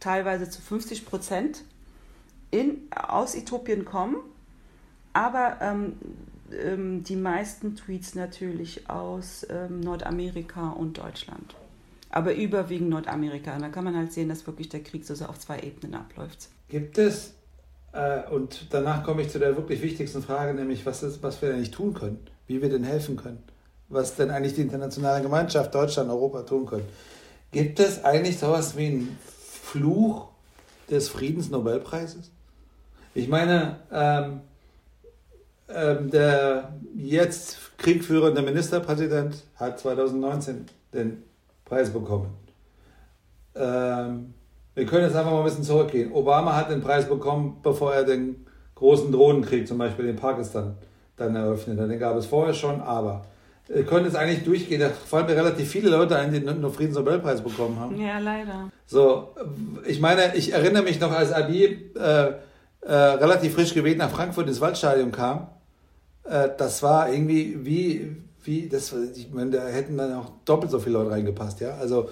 teilweise 0.00 0.48
zu 0.50 0.60
50 0.60 1.06
Prozent 1.06 1.62
in, 2.50 2.88
aus 2.90 3.34
Äthiopien 3.34 3.84
kommen, 3.84 4.16
aber 5.12 5.58
ähm, 5.60 5.94
ähm, 6.52 7.02
die 7.02 7.16
meisten 7.16 7.76
Tweets 7.76 8.14
natürlich 8.14 8.88
aus 8.88 9.46
ähm, 9.48 9.80
Nordamerika 9.80 10.70
und 10.70 10.98
Deutschland. 10.98 11.54
Aber 12.10 12.34
überwiegend 12.34 12.90
Nordamerika. 12.90 13.54
Und 13.54 13.62
da 13.62 13.68
kann 13.68 13.84
man 13.84 13.96
halt 13.96 14.12
sehen, 14.12 14.28
dass 14.28 14.46
wirklich 14.46 14.68
der 14.68 14.82
Krieg 14.82 15.04
so 15.04 15.12
auf 15.24 15.38
zwei 15.38 15.60
Ebenen 15.60 15.94
abläuft. 15.94 16.48
Gibt 16.68 16.98
es 16.98 17.34
und 18.30 18.66
danach 18.70 19.04
komme 19.04 19.22
ich 19.22 19.30
zu 19.30 19.38
der 19.38 19.56
wirklich 19.56 19.82
wichtigsten 19.82 20.22
Frage, 20.22 20.54
nämlich 20.54 20.84
was, 20.84 21.02
ist, 21.02 21.22
was 21.22 21.40
wir 21.40 21.50
denn 21.50 21.60
nicht 21.60 21.74
tun 21.74 21.94
können, 21.94 22.18
wie 22.46 22.60
wir 22.60 22.68
denn 22.68 22.84
helfen 22.84 23.16
können, 23.16 23.42
was 23.88 24.16
denn 24.16 24.30
eigentlich 24.30 24.54
die 24.54 24.62
internationale 24.62 25.22
Gemeinschaft, 25.22 25.74
Deutschland, 25.74 26.10
Europa 26.10 26.42
tun 26.42 26.66
können. 26.66 26.86
Gibt 27.52 27.80
es 27.80 28.04
eigentlich 28.04 28.38
sowas 28.38 28.76
wie 28.76 28.86
einen 28.86 29.18
Fluch 29.62 30.28
des 30.90 31.08
Friedensnobelpreises? 31.08 32.30
Ich 33.14 33.28
meine, 33.28 33.78
ähm, 33.90 34.40
ähm, 35.68 36.10
der 36.10 36.74
jetzt 36.94 37.78
kriegführende 37.78 38.42
Ministerpräsident 38.42 39.42
hat 39.56 39.80
2019 39.80 40.66
den 40.92 41.22
Preis 41.64 41.90
bekommen. 41.90 42.34
Ähm, 43.54 44.34
wir 44.76 44.84
können 44.84 45.04
jetzt 45.04 45.16
einfach 45.16 45.32
mal 45.32 45.38
ein 45.38 45.44
bisschen 45.44 45.64
zurückgehen. 45.64 46.12
Obama 46.12 46.54
hat 46.54 46.70
den 46.70 46.82
Preis 46.82 47.08
bekommen, 47.08 47.60
bevor 47.62 47.94
er 47.94 48.04
den 48.04 48.46
großen 48.74 49.10
Drohnenkrieg, 49.10 49.66
zum 49.66 49.78
Beispiel 49.78 50.04
in 50.04 50.16
Pakistan, 50.16 50.76
dann 51.16 51.34
eröffnet 51.34 51.80
hat. 51.80 51.90
Den 51.90 51.98
gab 51.98 52.14
es 52.14 52.26
vorher 52.26 52.52
schon, 52.52 52.82
aber 52.82 53.24
wir 53.68 53.84
können 53.84 54.04
jetzt 54.04 54.16
eigentlich 54.16 54.44
durchgehen. 54.44 54.80
Da 54.80 54.90
fallen 54.90 55.24
mir 55.24 55.34
relativ 55.34 55.70
viele 55.70 55.88
Leute 55.88 56.16
ein, 56.16 56.30
die 56.30 56.40
nur 56.40 56.70
Friedensnobelpreis 56.70 57.40
bekommen 57.40 57.80
haben. 57.80 57.98
Ja, 57.98 58.18
leider. 58.18 58.70
So, 58.84 59.30
ich 59.86 59.98
meine, 59.98 60.36
ich 60.36 60.52
erinnere 60.52 60.82
mich 60.82 61.00
noch, 61.00 61.10
als 61.10 61.32
Abi 61.32 61.90
äh, 61.98 62.32
äh, 62.82 62.92
relativ 62.92 63.54
frisch 63.54 63.72
gewählt 63.72 63.96
nach 63.96 64.10
Frankfurt 64.10 64.46
ins 64.46 64.60
Waldstadion 64.60 65.10
kam. 65.10 65.46
Äh, 66.24 66.50
das 66.58 66.82
war 66.82 67.10
irgendwie 67.10 67.64
wie, 67.64 68.14
wie 68.44 68.68
das, 68.68 68.92
ich 68.92 69.32
meine, 69.32 69.52
da 69.52 69.66
hätten 69.68 69.96
dann 69.96 70.12
auch 70.12 70.32
doppelt 70.44 70.70
so 70.70 70.78
viele 70.78 70.98
Leute 70.98 71.12
reingepasst, 71.12 71.60
ja. 71.60 71.76
Also 71.80 72.10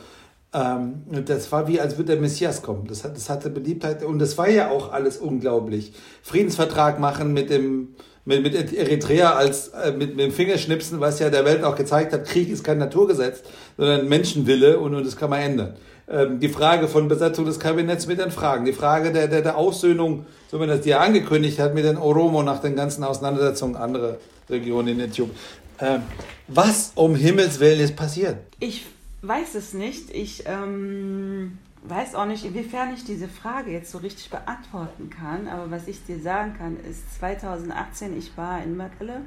ähm, 0.55 1.03
das 1.27 1.51
war 1.51 1.67
wie, 1.67 1.81
als 1.81 1.97
würde 1.97 2.13
der 2.13 2.21
Messias 2.21 2.63
kommen. 2.63 2.87
Das, 2.87 3.03
das 3.03 3.29
hatte 3.29 3.51
Beliebtheit 3.51 4.05
und 4.05 4.21
das 4.21 4.39
war 4.39 4.49
ja 4.49 4.71
auch 4.71 4.93
alles 4.93 5.17
unglaublich. 5.19 5.93
Friedensvertrag 6.23 7.01
machen 7.01 7.33
mit 7.33 7.51
dem 7.51 7.89
mit, 8.25 8.43
mit 8.43 8.73
Eritrea 8.73 9.33
als 9.33 9.69
äh, 9.69 9.93
mit, 9.93 10.17
mit 10.17 10.27
dem 10.27 10.33
Fingerschnipsen, 10.33 11.01
was 11.01 11.19
ja 11.19 11.29
der 11.29 11.45
Welt 11.45 11.63
auch 11.65 11.75
gezeigt 11.75 12.13
hat, 12.13 12.25
Krieg 12.25 12.49
ist 12.49 12.65
kein 12.65 12.79
Naturgesetz, 12.79 13.43
sondern 13.77 14.09
Menschenwille 14.09 14.79
und, 14.79 14.95
und 14.95 15.05
das 15.05 15.17
kann 15.17 15.29
man 15.29 15.41
ändern. 15.41 15.77
Ähm, 16.09 16.39
die 16.39 16.49
Frage 16.49 16.89
von 16.89 17.09
Besetzung 17.09 17.45
des 17.47 17.59
Kabinetts 17.59 18.07
mit 18.07 18.21
den 18.21 18.31
Fragen, 18.31 18.65
die 18.65 18.73
Frage 18.73 19.13
der, 19.13 19.27
der, 19.27 19.43
der 19.43 19.57
Aussöhnung, 19.57 20.25
so 20.51 20.61
wie 20.61 20.67
das 20.67 20.83
die 20.83 20.91
ja 20.91 21.01
angekündigt 21.01 21.59
hat, 21.59 21.75
mit 21.75 21.85
den 21.85 21.99
Oromo 21.99 22.43
nach 22.43 22.61
den 22.61 22.77
ganzen 22.77 23.05
Auseinandersetzungen 23.05 23.77
anderer 23.77 24.19
Regionen 24.49 24.89
in 24.89 25.01
Äthiopien. 25.01 25.37
Ähm, 25.81 26.03
was 26.47 26.93
um 26.95 27.17
Himmels 27.17 27.59
Willen 27.59 27.81
ist 27.81 27.97
passiert? 27.97 28.37
Ich 28.61 28.87
weiß 29.27 29.55
es 29.55 29.75
nicht. 29.75 30.11
Ich 30.11 30.45
ähm, 30.47 31.59
weiß 31.85 32.15
auch 32.15 32.27
nicht, 32.27 32.45
inwiefern 32.45 32.95
ich 32.95 33.05
diese 33.05 33.29
Frage 33.29 33.71
jetzt 33.71 33.91
so 33.91 33.99
richtig 33.99 34.31
beantworten 34.31 35.11
kann. 35.11 35.49
Aber 35.49 35.71
was 35.71 35.89
ich 35.89 36.05
dir 36.05 36.19
sagen 36.19 36.55
kann, 36.57 36.77
ist 36.89 37.15
2018, 37.19 38.17
ich 38.17 38.37
war 38.37 38.63
in 38.63 38.77
Möckele 38.77 39.23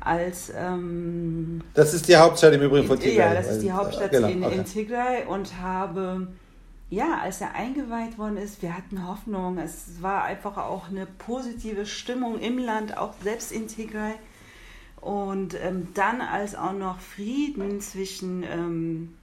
als... 0.00 0.52
Ähm, 0.56 1.62
das 1.74 1.94
ist 1.94 2.08
die 2.08 2.16
Hauptstadt 2.16 2.54
im 2.54 2.62
Übrigen 2.62 2.86
von 2.86 2.98
Tigray. 2.98 3.18
Ja, 3.18 3.34
das 3.34 3.50
ist 3.50 3.62
die 3.62 3.72
Hauptstadt 3.72 4.10
genau, 4.10 4.28
in, 4.28 4.44
okay. 4.44 4.54
in 4.56 4.64
Tigray 4.64 5.24
und 5.26 5.60
habe 5.60 6.28
ja, 6.90 7.20
als 7.22 7.40
er 7.40 7.54
eingeweiht 7.54 8.18
worden 8.18 8.36
ist, 8.36 8.62
wir 8.62 8.76
hatten 8.76 9.06
Hoffnung. 9.06 9.58
Es 9.58 10.02
war 10.02 10.24
einfach 10.24 10.56
auch 10.56 10.88
eine 10.88 11.06
positive 11.06 11.86
Stimmung 11.86 12.40
im 12.40 12.58
Land, 12.58 12.98
auch 12.98 13.14
selbst 13.22 13.52
in 13.52 13.68
Tigray. 13.68 14.14
Und 15.00 15.54
ähm, 15.54 15.88
dann, 15.94 16.20
als 16.20 16.54
auch 16.54 16.74
noch 16.74 17.00
Frieden 17.00 17.80
zwischen 17.80 18.42
ähm, 18.42 19.14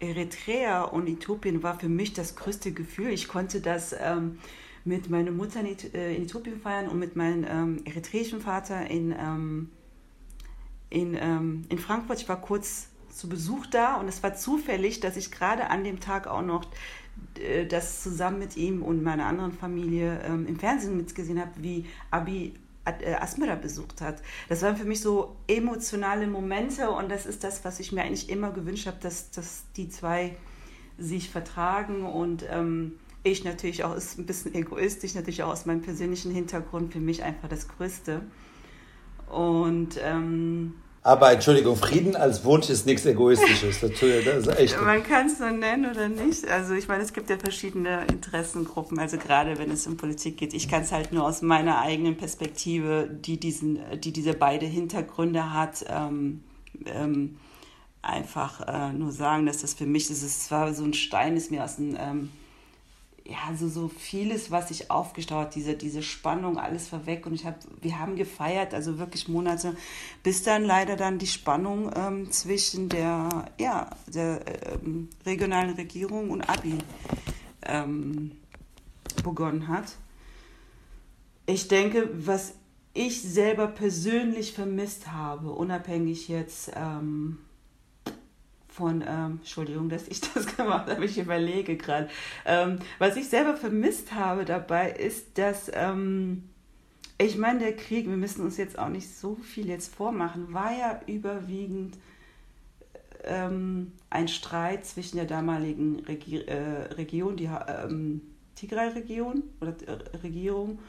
Eritrea 0.00 0.82
und 0.82 1.08
Äthiopien 1.08 1.62
war 1.62 1.78
für 1.78 1.88
mich 1.88 2.12
das 2.12 2.36
größte 2.36 2.72
Gefühl. 2.72 3.08
Ich 3.08 3.28
konnte 3.28 3.60
das 3.60 3.94
ähm, 3.98 4.38
mit 4.84 5.08
meiner 5.08 5.30
Mutter 5.30 5.60
in, 5.60 5.76
äh, 5.94 6.16
Äthiopien 6.16 6.60
feiern 6.60 6.88
und 6.88 6.98
mit 6.98 7.16
meinem 7.16 7.46
ähm, 7.48 7.82
eritreischen 7.84 8.40
Vater 8.40 8.90
in, 8.90 9.12
ähm, 9.18 9.70
in, 10.90 11.16
ähm, 11.18 11.62
in 11.70 11.78
Frankfurt. 11.78 12.20
Ich 12.20 12.28
war 12.28 12.40
kurz 12.40 12.88
zu 13.08 13.28
Besuch 13.28 13.66
da 13.66 13.94
und 13.94 14.08
es 14.08 14.22
war 14.22 14.34
zufällig, 14.34 15.00
dass 15.00 15.16
ich 15.16 15.30
gerade 15.30 15.70
an 15.70 15.84
dem 15.84 16.00
Tag 16.00 16.26
auch 16.26 16.42
noch 16.42 16.66
äh, 17.38 17.64
das 17.64 18.02
zusammen 18.02 18.40
mit 18.40 18.56
ihm 18.56 18.82
und 18.82 19.02
meiner 19.02 19.26
anderen 19.26 19.52
Familie 19.52 20.20
ähm, 20.24 20.46
im 20.46 20.58
Fernsehen 20.58 20.96
mitgesehen 20.96 21.40
habe, 21.40 21.52
wie 21.58 21.86
Abi 22.10 22.54
äh, 22.84 23.14
Asmira 23.14 23.54
besucht 23.54 24.00
hat. 24.00 24.22
Das 24.48 24.62
waren 24.62 24.76
für 24.76 24.84
mich 24.84 25.00
so 25.00 25.36
emotionale 25.48 26.26
Momente 26.26 26.90
und 26.90 27.10
das 27.10 27.26
ist 27.26 27.44
das, 27.44 27.64
was 27.64 27.80
ich 27.80 27.92
mir 27.92 28.02
eigentlich 28.02 28.28
immer 28.28 28.50
gewünscht 28.50 28.86
habe, 28.86 28.98
dass, 29.00 29.30
dass 29.30 29.64
die 29.76 29.88
zwei 29.88 30.36
sich 30.98 31.30
vertragen 31.30 32.04
und 32.04 32.44
ähm, 32.50 32.98
ich 33.24 33.42
natürlich 33.42 33.84
auch, 33.84 33.96
ist 33.96 34.18
ein 34.18 34.26
bisschen 34.26 34.54
egoistisch, 34.54 35.14
natürlich 35.14 35.42
auch 35.42 35.50
aus 35.50 35.66
meinem 35.66 35.80
persönlichen 35.80 36.30
Hintergrund 36.30 36.92
für 36.92 37.00
mich 37.00 37.22
einfach 37.22 37.48
das 37.48 37.68
Größte. 37.68 38.20
Und 39.30 39.98
ähm, 40.02 40.74
aber 41.04 41.32
Entschuldigung, 41.32 41.76
Frieden 41.76 42.16
als 42.16 42.44
Wunsch 42.44 42.70
ist 42.70 42.86
nichts 42.86 43.04
Egoistisches. 43.04 43.80
Das 43.80 43.92
ist 43.92 44.58
echt 44.58 44.80
Man 44.80 45.02
kann 45.02 45.26
es 45.26 45.36
so 45.36 45.44
nennen 45.44 45.90
oder 45.90 46.08
nicht. 46.08 46.48
Also 46.48 46.72
ich 46.72 46.88
meine, 46.88 47.02
es 47.02 47.12
gibt 47.12 47.28
ja 47.28 47.36
verschiedene 47.36 48.06
Interessengruppen, 48.06 48.98
also 48.98 49.18
gerade 49.18 49.58
wenn 49.58 49.70
es 49.70 49.86
um 49.86 49.98
Politik 49.98 50.38
geht. 50.38 50.54
Ich 50.54 50.66
kann 50.66 50.82
es 50.82 50.92
halt 50.92 51.12
nur 51.12 51.26
aus 51.26 51.42
meiner 51.42 51.78
eigenen 51.82 52.16
Perspektive, 52.16 53.06
die, 53.10 53.38
diesen, 53.38 53.80
die 54.00 54.14
diese 54.14 54.32
beiden 54.32 54.68
Hintergründe 54.68 55.52
hat, 55.52 55.84
ähm, 55.90 56.42
ähm, 56.86 57.36
einfach 58.00 58.62
äh, 58.66 58.94
nur 58.94 59.12
sagen, 59.12 59.44
dass 59.44 59.58
das 59.58 59.74
für 59.74 59.86
mich, 59.86 60.08
das 60.08 60.22
ist 60.22 60.46
zwar 60.46 60.72
so 60.72 60.84
ein 60.84 60.94
Stein, 60.94 61.36
ist 61.36 61.50
mir 61.50 61.64
aus 61.64 61.76
dem... 61.76 61.96
Ähm, 62.00 62.30
ja, 63.26 63.56
so, 63.56 63.68
so 63.68 63.88
vieles, 63.88 64.50
was 64.50 64.68
sich 64.68 64.90
aufgestaut 64.90 65.46
hat, 65.46 65.54
diese, 65.54 65.74
diese 65.74 66.02
Spannung, 66.02 66.58
alles 66.58 66.92
war 66.92 67.06
weg 67.06 67.24
und 67.26 67.32
ich 67.32 67.46
hab, 67.46 67.56
wir 67.80 67.98
haben 67.98 68.16
gefeiert, 68.16 68.74
also 68.74 68.98
wirklich 68.98 69.28
Monate, 69.28 69.76
bis 70.22 70.42
dann 70.42 70.62
leider 70.64 70.96
dann 70.96 71.18
die 71.18 71.26
Spannung 71.26 71.90
ähm, 71.96 72.30
zwischen 72.30 72.90
der, 72.90 73.46
ja, 73.58 73.88
der 74.06 74.42
ähm, 74.74 75.08
regionalen 75.24 75.74
Regierung 75.74 76.30
und 76.30 76.42
Abi 76.42 76.76
ähm, 77.62 78.32
begonnen 79.22 79.68
hat. 79.68 79.96
Ich 81.46 81.68
denke, 81.68 82.10
was 82.12 82.54
ich 82.92 83.22
selber 83.22 83.68
persönlich 83.68 84.52
vermisst 84.52 85.12
habe, 85.12 85.50
unabhängig 85.50 86.28
jetzt 86.28 86.72
ähm, 86.76 87.38
von, 88.74 89.04
ähm, 89.06 89.38
Entschuldigung, 89.38 89.88
dass 89.88 90.08
ich 90.08 90.20
das 90.34 90.56
gemacht 90.56 90.90
habe, 90.90 91.04
ich 91.04 91.18
überlege 91.18 91.76
gerade. 91.76 92.08
Ähm, 92.44 92.78
was 92.98 93.16
ich 93.16 93.28
selber 93.28 93.56
vermisst 93.56 94.12
habe 94.12 94.44
dabei 94.44 94.90
ist, 94.90 95.38
dass, 95.38 95.70
ähm, 95.72 96.44
ich 97.18 97.38
meine, 97.38 97.60
der 97.60 97.76
Krieg, 97.76 98.08
wir 98.08 98.16
müssen 98.16 98.42
uns 98.42 98.56
jetzt 98.56 98.78
auch 98.78 98.88
nicht 98.88 99.08
so 99.08 99.36
viel 99.36 99.68
jetzt 99.68 99.94
vormachen, 99.94 100.52
war 100.52 100.76
ja 100.76 101.00
überwiegend 101.06 101.96
ähm, 103.22 103.92
ein 104.10 104.26
Streit 104.26 104.84
zwischen 104.84 105.16
der 105.16 105.26
damaligen 105.26 106.00
Regi 106.00 106.38
äh, 106.38 106.94
Region, 106.94 107.36
die 107.36 107.48
ähm, 107.68 108.22
Tigray-Region 108.56 109.44
oder 109.60 109.74
äh, 109.86 110.16
Regierung 110.18 110.80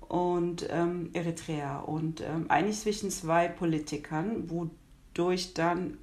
und 0.00 0.66
ähm, 0.68 1.10
Eritrea 1.12 1.78
und 1.78 2.22
ähm, 2.22 2.46
eigentlich 2.48 2.80
zwischen 2.80 3.10
zwei 3.10 3.46
Politikern, 3.46 4.50
wodurch 4.50 5.54
dann 5.54 5.96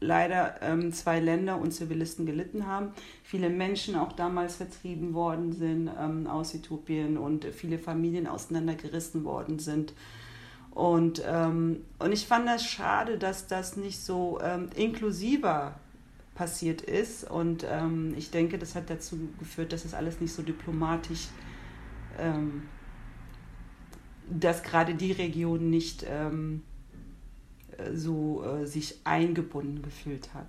leider 0.00 0.62
ähm, 0.62 0.92
zwei 0.92 1.20
Länder 1.20 1.58
und 1.58 1.72
Zivilisten 1.72 2.26
gelitten 2.26 2.66
haben. 2.66 2.92
Viele 3.22 3.50
Menschen 3.50 3.96
auch 3.96 4.12
damals 4.12 4.56
vertrieben 4.56 5.14
worden 5.14 5.52
sind 5.52 5.90
ähm, 5.98 6.26
aus 6.26 6.54
Äthiopien 6.54 7.18
und 7.18 7.44
viele 7.46 7.78
Familien 7.78 8.26
auseinandergerissen 8.26 9.24
worden 9.24 9.58
sind. 9.58 9.94
Und, 10.70 11.22
ähm, 11.26 11.84
und 11.98 12.12
ich 12.12 12.26
fand 12.26 12.46
das 12.46 12.64
schade, 12.64 13.18
dass 13.18 13.48
das 13.48 13.76
nicht 13.76 13.98
so 13.98 14.38
ähm, 14.40 14.70
inklusiver 14.76 15.74
passiert 16.36 16.82
ist. 16.82 17.28
Und 17.28 17.66
ähm, 17.68 18.14
ich 18.16 18.30
denke, 18.30 18.58
das 18.58 18.76
hat 18.76 18.88
dazu 18.88 19.18
geführt, 19.40 19.72
dass 19.72 19.82
das 19.82 19.94
alles 19.94 20.20
nicht 20.20 20.32
so 20.32 20.42
diplomatisch, 20.42 21.26
ähm, 22.16 22.62
dass 24.30 24.62
gerade 24.62 24.94
die 24.94 25.10
Region 25.10 25.68
nicht 25.68 26.06
so 27.94 28.44
äh, 28.44 28.66
sich 28.66 28.98
eingebunden 29.04 29.82
gefühlt 29.82 30.34
hat. 30.34 30.48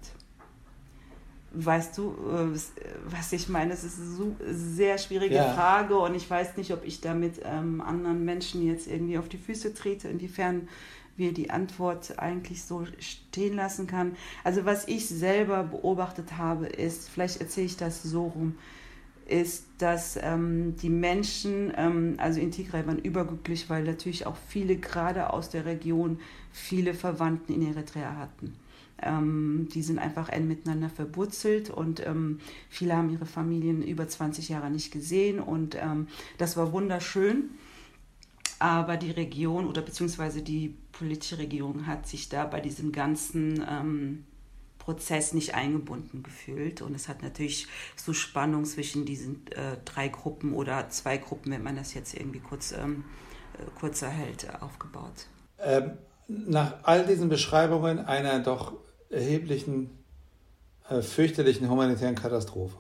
Weißt 1.52 1.98
du, 1.98 2.16
äh, 2.28 2.60
was 3.06 3.34
ich 3.34 3.50
meine? 3.50 3.74
Es 3.74 3.84
ist 3.84 4.00
eine 4.00 4.10
so 4.10 4.36
sehr 4.52 4.98
schwierige 4.98 5.36
ja. 5.36 5.54
Frage 5.54 5.98
und 5.98 6.16
ich 6.16 6.30
weiß 6.30 6.58
nicht, 6.58 6.72
ob 6.72 6.86
ich 6.86 7.02
damit 7.02 7.42
ähm, 7.44 7.82
anderen 7.82 8.24
Menschen 8.24 8.66
jetzt 8.66 8.88
irgendwie 8.88 9.18
auf 9.18 9.30
die 9.30 9.38
Füße 9.38 9.74
trete, 9.74 10.08
inwiefern 10.10 10.68
wir 11.18 11.34
die 11.34 11.50
Antwort 11.50 12.18
eigentlich 12.18 12.64
so 12.64 12.86
stehen 13.00 13.56
lassen 13.56 13.88
kann. 13.88 14.16
Also 14.44 14.66
was 14.66 14.88
ich 14.88 15.08
selber 15.08 15.64
beobachtet 15.64 16.38
habe, 16.38 16.68
ist, 16.68 17.10
vielleicht 17.10 17.42
erzähle 17.42 17.66
ich 17.66 17.78
das 17.78 18.04
so 18.04 18.28
rum, 18.28 18.56
ist, 19.30 19.66
dass 19.78 20.18
ähm, 20.22 20.76
die 20.78 20.90
Menschen, 20.90 21.72
ähm, 21.78 22.16
also 22.18 22.40
in 22.40 22.52
Tigray 22.52 22.86
waren 22.86 23.00
überglücklich, 23.00 23.70
weil 23.70 23.84
natürlich 23.84 24.26
auch 24.26 24.38
viele 24.48 24.78
gerade 24.78 25.32
aus 25.32 25.50
der 25.50 25.66
Region 25.66 26.20
viele 26.52 26.94
Verwandten 26.94 27.54
in 27.54 27.68
Eritrea 27.68 28.18
hatten. 28.18 28.56
Ähm, 29.02 29.70
die 29.74 29.82
sind 29.82 30.00
einfach 30.00 30.30
eng 30.30 30.48
miteinander 30.48 30.90
verwurzelt 30.90 31.70
und 31.70 32.06
ähm, 32.06 32.40
viele 32.70 32.96
haben 32.96 33.10
ihre 33.10 33.26
Familien 33.26 33.82
über 33.82 34.08
20 34.08 34.50
Jahre 34.50 34.70
nicht 34.70 34.92
gesehen 34.92 35.40
und 35.40 35.76
ähm, 35.76 36.08
das 36.38 36.58
war 36.58 36.74
wunderschön. 36.74 37.52
Aber 38.62 38.98
die 38.98 39.12
Region 39.12 39.68
oder 39.68 39.82
beziehungsweise 39.82 40.42
die 40.42 40.76
politische 40.92 41.38
Regierung 41.38 41.88
hat 41.88 42.08
sich 42.08 42.28
da 42.28 42.44
bei 42.44 42.60
diesem 42.60 42.92
ganzen 42.92 43.64
ähm, 43.70 44.26
Prozess 44.80 45.34
nicht 45.34 45.54
eingebunden 45.54 46.24
gefühlt. 46.24 46.82
Und 46.82 46.96
es 46.96 47.08
hat 47.08 47.22
natürlich 47.22 47.68
so 47.96 48.14
Spannung 48.14 48.66
zwischen 48.66 49.06
diesen 49.06 49.46
äh, 49.52 49.78
drei 49.86 50.08
Gruppen 50.08 50.54
oder 50.54 50.90
zwei 50.90 51.18
Gruppen, 51.18 51.52
wenn 51.52 51.64
man 51.64 51.76
das 51.76 51.94
jetzt 51.94 52.16
irgendwie 52.16 52.40
kurz, 52.40 52.72
ähm, 52.72 53.04
äh, 53.54 53.64
kurz 53.80 54.02
erhält, 54.02 54.48
aufgebaut. 54.62 55.28
Ähm, 55.60 55.92
nach 56.28 56.76
all 56.84 57.06
diesen 57.06 57.30
Beschreibungen 57.30 58.00
einer 58.00 58.40
doch 58.40 58.74
erheblichen, 59.10 59.90
äh, 60.90 61.02
fürchterlichen 61.02 61.70
humanitären 61.70 62.16
Katastrophe, 62.16 62.78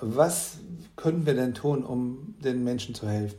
was 0.00 0.58
können 0.96 1.24
wir 1.24 1.34
denn 1.34 1.54
tun, 1.54 1.84
um 1.84 2.34
den 2.44 2.64
Menschen 2.64 2.94
zu 2.94 3.08
helfen? 3.08 3.38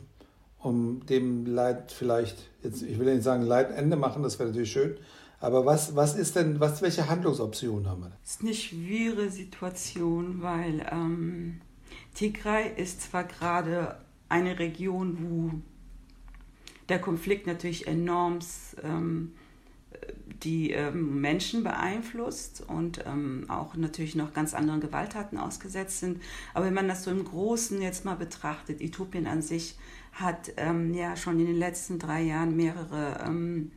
Um 0.58 1.06
dem 1.06 1.46
Leid 1.46 1.92
vielleicht, 1.92 2.48
jetzt, 2.64 2.82
ich 2.82 2.98
will 2.98 3.12
nicht 3.14 3.22
sagen 3.22 3.42
Leid 3.44 3.70
Ende 3.70 3.96
machen, 3.96 4.24
das 4.24 4.38
wäre 4.40 4.48
natürlich 4.48 4.72
schön, 4.72 4.96
aber 5.40 5.64
was, 5.64 5.94
was 5.94 6.16
ist 6.16 6.36
denn, 6.36 6.58
was, 6.58 6.82
welche 6.82 7.08
Handlungsoptionen 7.08 7.88
haben 7.88 8.02
wir? 8.02 8.12
Es 8.24 8.32
ist 8.32 8.42
eine 8.42 8.54
schwierige 8.54 9.30
Situation, 9.30 10.42
weil 10.42 10.86
ähm, 10.90 11.60
Tigray 12.14 12.72
ist 12.76 13.02
zwar 13.02 13.24
gerade 13.24 13.98
eine 14.28 14.58
Region, 14.58 15.18
wo 15.20 15.50
der 16.88 17.00
Konflikt 17.00 17.46
natürlich 17.46 17.86
enorm 17.86 18.40
ähm, 18.82 19.32
die 20.42 20.70
ähm, 20.70 21.20
Menschen 21.20 21.64
beeinflusst 21.64 22.62
und 22.66 23.04
ähm, 23.06 23.46
auch 23.48 23.74
natürlich 23.74 24.14
noch 24.14 24.32
ganz 24.32 24.54
anderen 24.54 24.80
Gewalttaten 24.80 25.38
ausgesetzt 25.38 26.00
sind. 26.00 26.22
Aber 26.54 26.66
wenn 26.66 26.74
man 26.74 26.88
das 26.88 27.04
so 27.04 27.10
im 27.10 27.24
Großen 27.24 27.80
jetzt 27.82 28.04
mal 28.04 28.14
betrachtet, 28.14 28.80
Äthiopien 28.80 29.26
an 29.26 29.42
sich 29.42 29.76
hat 30.12 30.52
ähm, 30.56 30.94
ja 30.94 31.16
schon 31.16 31.40
in 31.40 31.46
den 31.46 31.58
letzten 31.58 31.98
drei 31.98 32.22
Jahren 32.22 32.56
mehrere 32.56 33.24
ähm, 33.26 33.72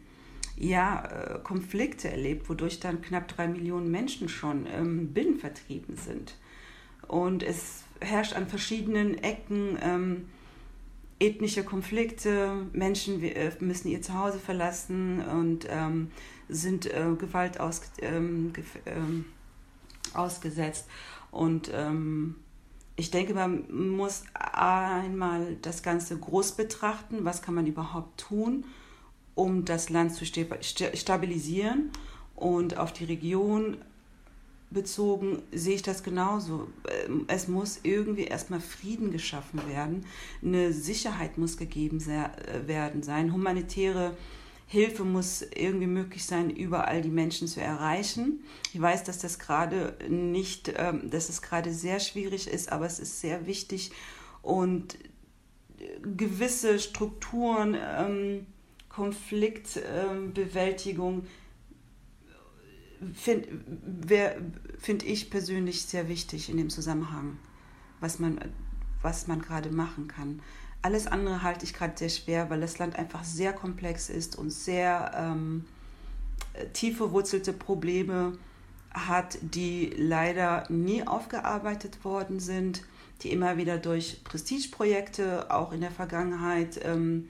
ja, 0.62 1.04
äh, 1.06 1.40
Konflikte 1.40 2.10
erlebt, 2.10 2.48
wodurch 2.50 2.80
dann 2.80 3.02
knapp 3.02 3.28
drei 3.28 3.48
Millionen 3.48 3.90
Menschen 3.90 4.30
schon 4.30 4.68
ähm, 4.68 5.14
binnenvertrieben 5.14 5.98
sind. 5.98 6.36
Und 7.08 7.44
es 7.44 7.84
herrscht 8.00 8.34
an 8.34 8.48
verschiedenen 8.48 9.18
Ecken 9.24 9.78
ähm, 9.82 10.26
ethnische 11.22 11.64
Konflikte, 11.64 12.66
Menschen 12.74 13.22
äh, 13.22 13.52
müssen 13.60 13.90
ihr 13.90 14.02
Zuhause 14.02 14.40
verlassen 14.40 15.22
und 15.22 15.68
ähm, 15.70 16.10
sind 16.50 16.88
äh, 16.88 17.14
Gewalt 17.18 17.60
aus, 17.60 17.82
ähm, 18.02 18.52
ähm, 18.88 19.26
ausgesetzt. 20.14 20.88
Und 21.30 21.70
ähm, 21.74 22.36
ich 22.96 23.12
denke, 23.12 23.34
man 23.34 23.96
muss 23.96 24.24
einmal 24.34 25.58
das 25.62 25.84
Ganze 25.84 26.18
groß 26.18 26.54
betrachten, 26.54 27.24
was 27.24 27.42
kann 27.42 27.54
man 27.54 27.68
überhaupt 27.68 28.20
tun, 28.20 28.66
um 29.42 29.66
das 29.66 29.90
Land 29.90 30.14
zu 30.14 30.24
stabilisieren 30.26 31.90
und 32.36 32.78
auf 32.78 32.94
die 32.94 33.06
Region 33.06 33.78
bezogen 34.70 35.42
sehe 35.52 35.76
ich 35.76 35.82
das 35.82 36.04
genauso. 36.04 36.68
Ähm, 37.08 37.26
es 37.28 37.48
muss 37.48 37.80
irgendwie 37.84 38.26
erstmal 38.26 38.62
Frieden 38.62 39.12
geschaffen 39.12 39.60
werden, 39.68 40.06
eine 40.44 40.72
Sicherheit 40.72 41.40
muss 41.40 41.58
gegeben 41.58 42.00
äh, 42.00 42.68
werden 42.68 43.02
sein, 43.02 43.34
humanitäre 43.34 44.16
Hilfe 44.68 45.04
muss 45.04 45.42
irgendwie 45.42 45.88
möglich 45.88 46.24
sein, 46.24 46.50
überall 46.50 47.02
die 47.02 47.10
Menschen 47.10 47.48
zu 47.48 47.60
erreichen. 47.60 48.42
Ich 48.74 48.80
weiß, 48.80 49.04
dass 49.04 49.18
das 49.18 49.40
gerade 49.40 49.98
nicht, 50.08 50.72
ähm, 50.78 51.10
dass 51.10 51.30
es 51.30 51.42
gerade 51.42 51.74
sehr 51.74 52.00
schwierig 52.00 52.48
ist, 52.48 52.72
aber 52.72 52.86
es 52.86 53.00
ist 53.00 53.20
sehr 53.20 53.48
wichtig 53.48 53.92
und 54.44 54.98
gewisse 56.16 56.80
Strukturen, 56.80 57.76
ähm, 57.76 58.46
Konfliktbewältigung 58.92 61.26
finde 63.14 63.48
find 64.78 65.04
ich 65.04 65.30
persönlich 65.30 65.86
sehr 65.86 66.10
wichtig 66.10 66.50
in 66.50 66.58
dem 66.58 66.70
Zusammenhang, 66.70 67.40
was 68.00 68.20
man, 68.20 68.40
was 69.02 69.28
man 69.28 69.42
gerade 69.42 69.72
machen 69.72 70.10
kann. 70.10 70.42
Alles 70.82 71.08
andere 71.08 71.42
halte 71.42 71.64
ich 71.66 71.74
gerade 71.74 71.98
sehr 71.98 72.10
schwer, 72.10 72.50
weil 72.50 72.60
das 72.60 72.80
Land 72.80 72.98
einfach 72.98 73.24
sehr 73.24 73.54
komplex 73.54 74.10
ist 74.10 74.38
und 74.38 74.50
sehr 74.50 75.14
ähm, 75.16 75.64
tief 76.74 76.98
verwurzelte 76.98 77.54
Probleme 77.54 78.38
hat, 78.92 79.38
die 79.42 79.94
leider 79.96 80.70
nie 80.70 81.08
aufgearbeitet 81.08 82.04
worden 82.04 82.42
sind, 82.42 82.84
die 83.22 83.32
immer 83.32 83.56
wieder 83.58 83.78
durch 83.78 84.22
Prestigeprojekte 84.26 85.50
auch 85.50 85.72
in 85.72 85.80
der 85.82 85.92
Vergangenheit 85.92 86.82
ähm, 86.84 87.30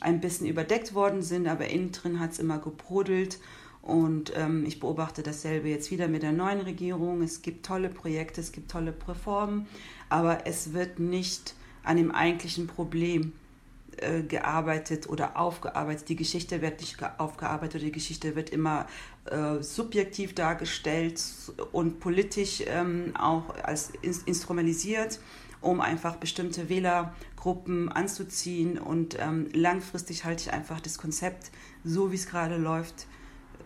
ein 0.00 0.20
bisschen 0.20 0.46
überdeckt 0.46 0.94
worden 0.94 1.22
sind, 1.22 1.46
aber 1.46 1.68
innen 1.68 1.92
drin 1.92 2.20
hat 2.20 2.32
es 2.32 2.38
immer 2.38 2.58
gebrodelt. 2.58 3.38
Und 3.82 4.32
ähm, 4.36 4.64
ich 4.66 4.80
beobachte 4.80 5.22
dasselbe 5.22 5.68
jetzt 5.68 5.90
wieder 5.92 6.08
mit 6.08 6.22
der 6.22 6.32
neuen 6.32 6.60
Regierung. 6.60 7.22
Es 7.22 7.42
gibt 7.42 7.64
tolle 7.64 7.88
Projekte, 7.88 8.40
es 8.40 8.50
gibt 8.50 8.70
tolle 8.70 8.92
Reformen, 9.06 9.68
aber 10.08 10.46
es 10.46 10.72
wird 10.72 10.98
nicht 10.98 11.54
an 11.84 11.96
dem 11.96 12.10
eigentlichen 12.10 12.66
Problem 12.66 13.32
äh, 13.98 14.22
gearbeitet 14.22 15.08
oder 15.08 15.38
aufgearbeitet. 15.38 16.08
Die 16.08 16.16
Geschichte 16.16 16.60
wird 16.60 16.80
nicht 16.80 16.98
aufgearbeitet, 17.18 17.80
die 17.80 17.92
Geschichte 17.92 18.34
wird 18.36 18.50
immer 18.50 18.86
äh, 19.24 19.62
subjektiv 19.62 20.34
dargestellt 20.34 21.22
und 21.72 22.00
politisch 22.00 22.62
ähm, 22.66 23.14
auch 23.16 23.54
als 23.62 23.92
in 24.02 24.14
instrumentalisiert, 24.26 25.20
um 25.66 25.80
einfach 25.80 26.16
bestimmte 26.16 26.68
Wählergruppen 26.68 27.90
anzuziehen. 27.90 28.78
Und 28.78 29.18
ähm, 29.18 29.48
langfristig 29.52 30.24
halte 30.24 30.42
ich 30.42 30.52
einfach 30.52 30.80
das 30.80 30.98
Konzept, 30.98 31.50
so 31.84 32.12
wie 32.12 32.16
es 32.16 32.26
gerade 32.26 32.56
läuft, 32.56 33.06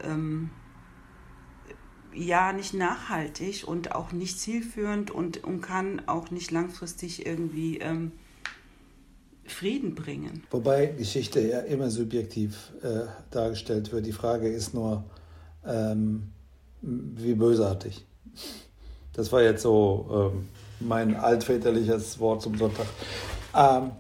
ähm, 0.03 0.51
ja 2.15 2.53
nicht 2.53 2.75
nachhaltig 2.75 3.67
und 3.67 3.95
auch 3.95 4.13
nicht 4.13 4.41
zielführend 4.41 5.11
und, 5.11 5.45
und 5.45 5.61
kann 5.61 6.03
auch 6.07 6.31
nicht 6.31 6.51
langfristig 6.51 7.27
irgendwie 7.27 7.79
ähm, 7.79 8.13
Frieden 9.45 9.95
bringen. 9.95 10.45
Wobei 10.51 10.87
Geschichte 10.87 11.41
ja 11.41 11.61
immer 11.61 11.91
subjektiv 11.91 12.73
äh, 12.83 13.07
dargestellt 13.31 13.93
wird. 13.93 14.07
Die 14.07 14.13
Frage 14.13 14.49
ist 14.49 14.75
nur, 14.75 15.05
ähm, 15.65 16.33
wie 16.83 17.35
bösartig. 17.35 18.07
Das 19.13 19.33
war 19.33 19.43
jetzt 19.43 19.63
so 19.63 20.33
ähm, 20.35 20.49
mein 20.81 21.17
altväterliches 21.17 22.19
Wort 22.19 22.43
zum 22.43 22.57
Sonntag. 22.57 22.87
Ähm, 23.57 23.91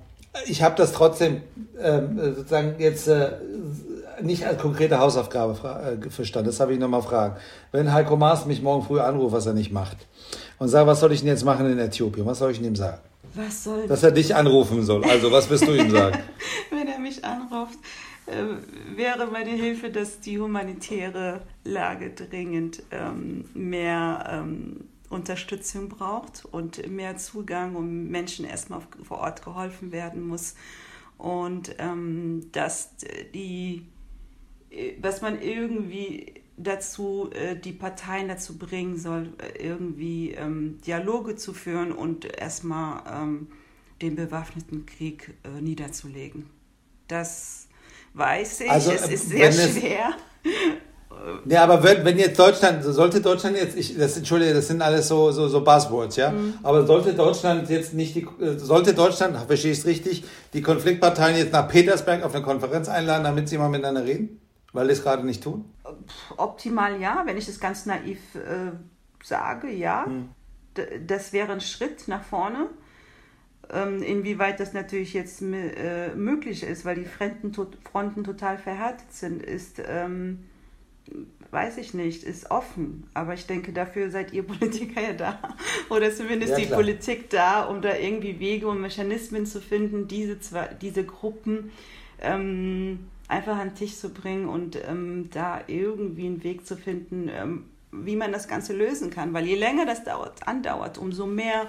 ich 0.46 0.62
habe 0.62 0.76
das 0.76 0.92
trotzdem 0.92 1.42
ähm, 1.80 2.18
sozusagen 2.34 2.76
jetzt 2.78 3.08
äh, 3.08 3.32
nicht 4.22 4.46
als 4.46 4.60
konkrete 4.60 4.98
Hausaufgabe 4.98 5.98
äh, 6.04 6.10
verstanden. 6.10 6.48
Das 6.48 6.60
habe 6.60 6.72
ich 6.72 6.78
nochmal 6.78 7.02
fragen. 7.02 7.36
Wenn 7.72 7.92
Heiko 7.92 8.16
Maas 8.16 8.46
mich 8.46 8.62
morgen 8.62 8.84
früh 8.84 9.00
anruft, 9.00 9.34
was 9.34 9.46
er 9.46 9.54
nicht 9.54 9.72
macht, 9.72 9.96
und 10.58 10.68
sagt, 10.68 10.86
was 10.86 11.00
soll 11.00 11.12
ich 11.12 11.20
denn 11.20 11.28
jetzt 11.28 11.44
machen 11.44 11.70
in 11.70 11.78
Äthiopien? 11.78 12.26
Was 12.26 12.38
soll 12.38 12.52
ich 12.52 12.62
ihm 12.62 12.76
sagen? 12.76 12.98
Was 13.34 13.64
soll 13.64 13.86
Dass 13.86 14.02
er 14.02 14.10
dich 14.10 14.34
anrufen 14.34 14.82
soll. 14.82 15.04
Also, 15.04 15.30
was 15.30 15.48
wirst 15.50 15.66
du 15.66 15.72
ihm 15.72 15.90
sagen? 15.90 16.18
Wenn 16.70 16.88
er 16.88 16.98
mich 16.98 17.24
anruft, 17.24 17.78
äh, 18.26 18.96
wäre 18.96 19.26
meine 19.26 19.50
Hilfe, 19.50 19.90
dass 19.90 20.20
die 20.20 20.38
humanitäre 20.38 21.40
Lage 21.64 22.10
dringend 22.10 22.82
ähm, 22.90 23.44
mehr 23.54 24.24
ähm, 24.30 24.89
Unterstützung 25.10 25.90
braucht 25.90 26.46
und 26.46 26.88
mehr 26.88 27.18
Zugang, 27.18 27.76
um 27.76 28.08
Menschen 28.08 28.46
erstmal 28.46 28.80
vor 29.02 29.18
Ort 29.18 29.44
geholfen 29.44 29.92
werden 29.92 30.26
muss. 30.26 30.54
Und 31.18 31.74
ähm, 31.78 32.46
dass 32.52 32.96
die 33.34 33.84
was 35.00 35.20
man 35.20 35.40
irgendwie 35.40 36.34
dazu, 36.56 37.30
äh, 37.32 37.56
die 37.56 37.72
Parteien 37.72 38.28
dazu 38.28 38.58
bringen 38.58 38.96
soll, 38.96 39.32
äh, 39.38 39.66
irgendwie 39.66 40.32
ähm, 40.32 40.78
Dialoge 40.86 41.36
zu 41.36 41.52
führen 41.52 41.92
und 41.92 42.24
erstmal 42.24 43.02
ähm, 43.10 43.48
den 44.02 44.14
bewaffneten 44.14 44.86
Krieg 44.86 45.34
äh, 45.44 45.60
niederzulegen. 45.60 46.46
Das 47.08 47.68
weiß 48.14 48.62
ich, 48.62 48.70
also, 48.70 48.92
es 48.92 49.08
ist 49.08 49.28
sehr 49.28 49.52
schwer. 49.52 50.14
Ja, 51.44 51.64
aber 51.64 51.82
wenn, 51.82 52.18
jetzt 52.18 52.38
Deutschland, 52.38 52.82
sollte 52.82 53.20
Deutschland 53.20 53.56
jetzt, 53.56 53.76
ich, 53.76 53.96
das 53.98 54.16
entschuldige, 54.16 54.54
das 54.54 54.68
sind 54.68 54.80
alles 54.80 55.08
so, 55.08 55.30
so, 55.32 55.48
so 55.48 55.62
Buzzwords, 55.62 56.16
ja, 56.16 56.30
mhm. 56.30 56.54
aber 56.62 56.86
sollte 56.86 57.12
Deutschland 57.12 57.68
jetzt 57.68 57.94
nicht 57.94 58.14
die, 58.14 58.26
sollte 58.56 58.94
Deutschland, 58.94 59.36
verstehe 59.36 59.72
ich 59.72 59.78
es 59.78 59.86
richtig, 59.86 60.24
die 60.52 60.62
Konfliktparteien 60.62 61.36
jetzt 61.36 61.52
nach 61.52 61.68
Petersberg 61.68 62.22
auf 62.22 62.34
eine 62.34 62.44
Konferenz 62.44 62.88
einladen, 62.88 63.24
damit 63.24 63.48
sie 63.48 63.58
mal 63.58 63.68
miteinander 63.68 64.04
reden? 64.04 64.40
Weil 64.72 64.86
die 64.86 64.92
es 64.92 65.02
gerade 65.02 65.26
nicht 65.26 65.42
tun? 65.42 65.64
Optimal 66.36 67.00
ja, 67.00 67.22
wenn 67.26 67.36
ich 67.36 67.48
es 67.48 67.58
ganz 67.58 67.86
naiv 67.86 68.20
äh, 68.36 68.70
sage, 69.22 69.68
ja. 69.70 70.06
Hm. 70.06 70.28
Das 71.06 71.32
wäre 71.32 71.52
ein 71.52 71.60
Schritt 71.60 72.06
nach 72.06 72.22
vorne. 72.22 72.68
Ähm, 73.72 74.02
inwieweit 74.02 74.60
das 74.60 74.72
natürlich 74.72 75.12
jetzt 75.12 75.42
äh, 75.42 76.14
möglich 76.14 76.62
ist, 76.62 76.84
weil 76.84 76.96
die 76.96 77.04
Fronten, 77.04 77.52
Fronten 77.90 78.24
total 78.24 78.58
verhärtet 78.58 79.12
sind, 79.12 79.42
ist, 79.42 79.82
ähm, 79.84 80.44
weiß 81.50 81.78
ich 81.78 81.94
nicht, 81.94 82.22
ist 82.22 82.50
offen. 82.50 83.08
Aber 83.14 83.34
ich 83.34 83.46
denke, 83.46 83.72
dafür 83.72 84.10
seid 84.10 84.32
ihr 84.32 84.42
Politiker 84.42 85.00
ja 85.08 85.12
da. 85.12 85.38
Oder 85.88 86.12
zumindest 86.14 86.52
ja, 86.52 86.58
die 86.58 86.66
Politik 86.66 87.30
da, 87.30 87.64
um 87.64 87.82
da 87.82 87.96
irgendwie 87.96 88.38
Wege 88.38 88.68
und 88.68 88.80
Mechanismen 88.80 89.46
zu 89.46 89.60
finden, 89.60 90.08
diese, 90.08 90.40
zwei, 90.40 90.68
diese 90.80 91.04
Gruppen. 91.04 91.72
Ähm, 92.20 93.00
einfach 93.28 93.56
an 93.56 93.70
den 93.70 93.74
Tisch 93.76 93.96
zu 93.96 94.10
bringen 94.10 94.48
und 94.48 94.76
ähm, 94.88 95.30
da 95.32 95.60
irgendwie 95.66 96.26
einen 96.26 96.42
Weg 96.42 96.66
zu 96.66 96.76
finden, 96.76 97.30
ähm, 97.32 97.64
wie 97.92 98.16
man 98.16 98.32
das 98.32 98.48
Ganze 98.48 98.72
lösen 98.72 99.10
kann. 99.10 99.32
Weil 99.32 99.46
je 99.46 99.54
länger 99.54 99.86
das 99.86 100.04
dauert, 100.04 100.46
andauert, 100.46 100.98
umso 100.98 101.26
mehr 101.26 101.66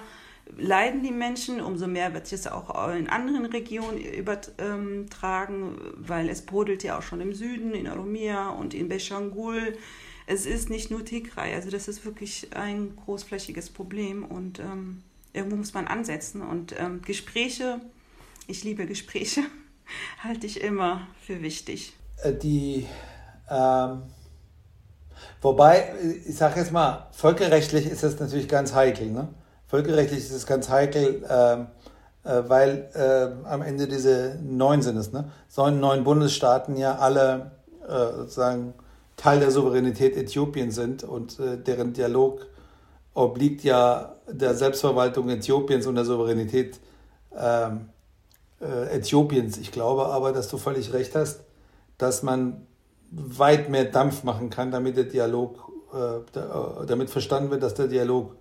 leiden 0.56 1.02
die 1.02 1.10
Menschen, 1.10 1.60
umso 1.60 1.86
mehr 1.86 2.14
wird 2.14 2.32
es 2.32 2.46
auch 2.46 2.92
in 2.94 3.08
anderen 3.08 3.46
Regionen 3.46 3.98
übertragen, 3.98 5.76
weil 5.96 6.28
es 6.28 6.42
brodelt 6.42 6.82
ja 6.82 6.98
auch 6.98 7.02
schon 7.02 7.20
im 7.20 7.34
Süden, 7.34 7.74
in 7.74 7.88
Oromia 7.88 8.50
und 8.50 8.74
in 8.74 8.88
Beshangul. 8.88 9.76
Es 10.26 10.46
ist 10.46 10.70
nicht 10.70 10.90
nur 10.90 11.04
Tigray, 11.04 11.54
also 11.54 11.70
das 11.70 11.88
ist 11.88 12.04
wirklich 12.04 12.48
ein 12.54 12.96
großflächiges 12.96 13.70
Problem 13.70 14.24
und 14.24 14.60
ähm, 14.60 15.02
irgendwo 15.32 15.56
muss 15.56 15.74
man 15.74 15.86
ansetzen 15.86 16.42
und 16.42 16.74
ähm, 16.78 17.02
Gespräche, 17.02 17.80
ich 18.46 18.62
liebe 18.62 18.86
Gespräche 18.86 19.42
halte 20.22 20.46
ich 20.46 20.60
immer 20.60 21.08
für 21.26 21.42
wichtig. 21.42 21.94
Äh, 22.22 22.34
die, 22.34 22.86
ähm, 23.50 24.02
wobei, 25.40 25.92
ich 26.24 26.36
sage 26.36 26.60
jetzt 26.60 26.72
mal, 26.72 27.08
völkerrechtlich 27.12 27.86
ist 27.86 28.04
das 28.04 28.18
natürlich 28.20 28.48
ganz 28.48 28.74
heikel. 28.74 29.10
Ne? 29.10 29.28
Völkerrechtlich 29.72 30.20
ist 30.20 30.32
es 30.32 30.44
ganz 30.44 30.68
heikel, 30.68 31.24
ähm, 31.30 31.68
äh, 32.24 32.42
weil 32.46 32.90
äh, 32.92 33.48
am 33.48 33.62
Ende 33.62 33.88
diese 33.88 34.38
neun 34.42 34.82
sind 34.82 34.98
es, 34.98 35.12
ne? 35.12 35.32
sollen 35.48 35.80
neun 35.80 36.04
Bundesstaaten 36.04 36.76
ja 36.76 36.96
alle 36.98 37.52
äh, 37.88 38.18
sozusagen 38.18 38.74
Teil 39.16 39.40
der 39.40 39.50
Souveränität 39.50 40.14
Äthiopiens 40.14 40.74
sind 40.74 41.04
und 41.04 41.40
äh, 41.40 41.56
deren 41.56 41.94
Dialog 41.94 42.44
obliegt 43.14 43.64
ja 43.64 44.16
der 44.30 44.54
Selbstverwaltung 44.54 45.30
Äthiopiens 45.30 45.86
und 45.86 45.94
der 45.94 46.04
Souveränität 46.04 46.78
ähm, 47.34 47.88
äh, 48.60 48.94
Äthiopiens. 48.94 49.56
Ich 49.56 49.72
glaube 49.72 50.04
aber, 50.04 50.32
dass 50.32 50.48
du 50.48 50.58
völlig 50.58 50.92
recht 50.92 51.14
hast, 51.14 51.44
dass 51.96 52.22
man 52.22 52.66
weit 53.10 53.70
mehr 53.70 53.86
Dampf 53.86 54.22
machen 54.22 54.50
kann, 54.50 54.70
damit 54.70 54.98
der 54.98 55.04
Dialog, 55.04 55.72
äh, 55.94 56.16
äh, 56.38 56.86
damit 56.86 57.08
verstanden 57.08 57.50
wird, 57.50 57.62
dass 57.62 57.72
der 57.72 57.86
Dialog 57.86 58.36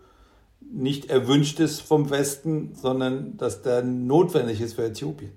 nicht 0.62 1.10
erwünscht 1.10 1.60
ist 1.60 1.82
vom 1.82 2.10
Westen, 2.10 2.74
sondern 2.76 3.38
dass 3.38 3.62
der 3.62 3.84
notwendig 3.84 4.62
ist 4.62 4.76
für 4.76 4.86
Äthiopien. 4.86 5.32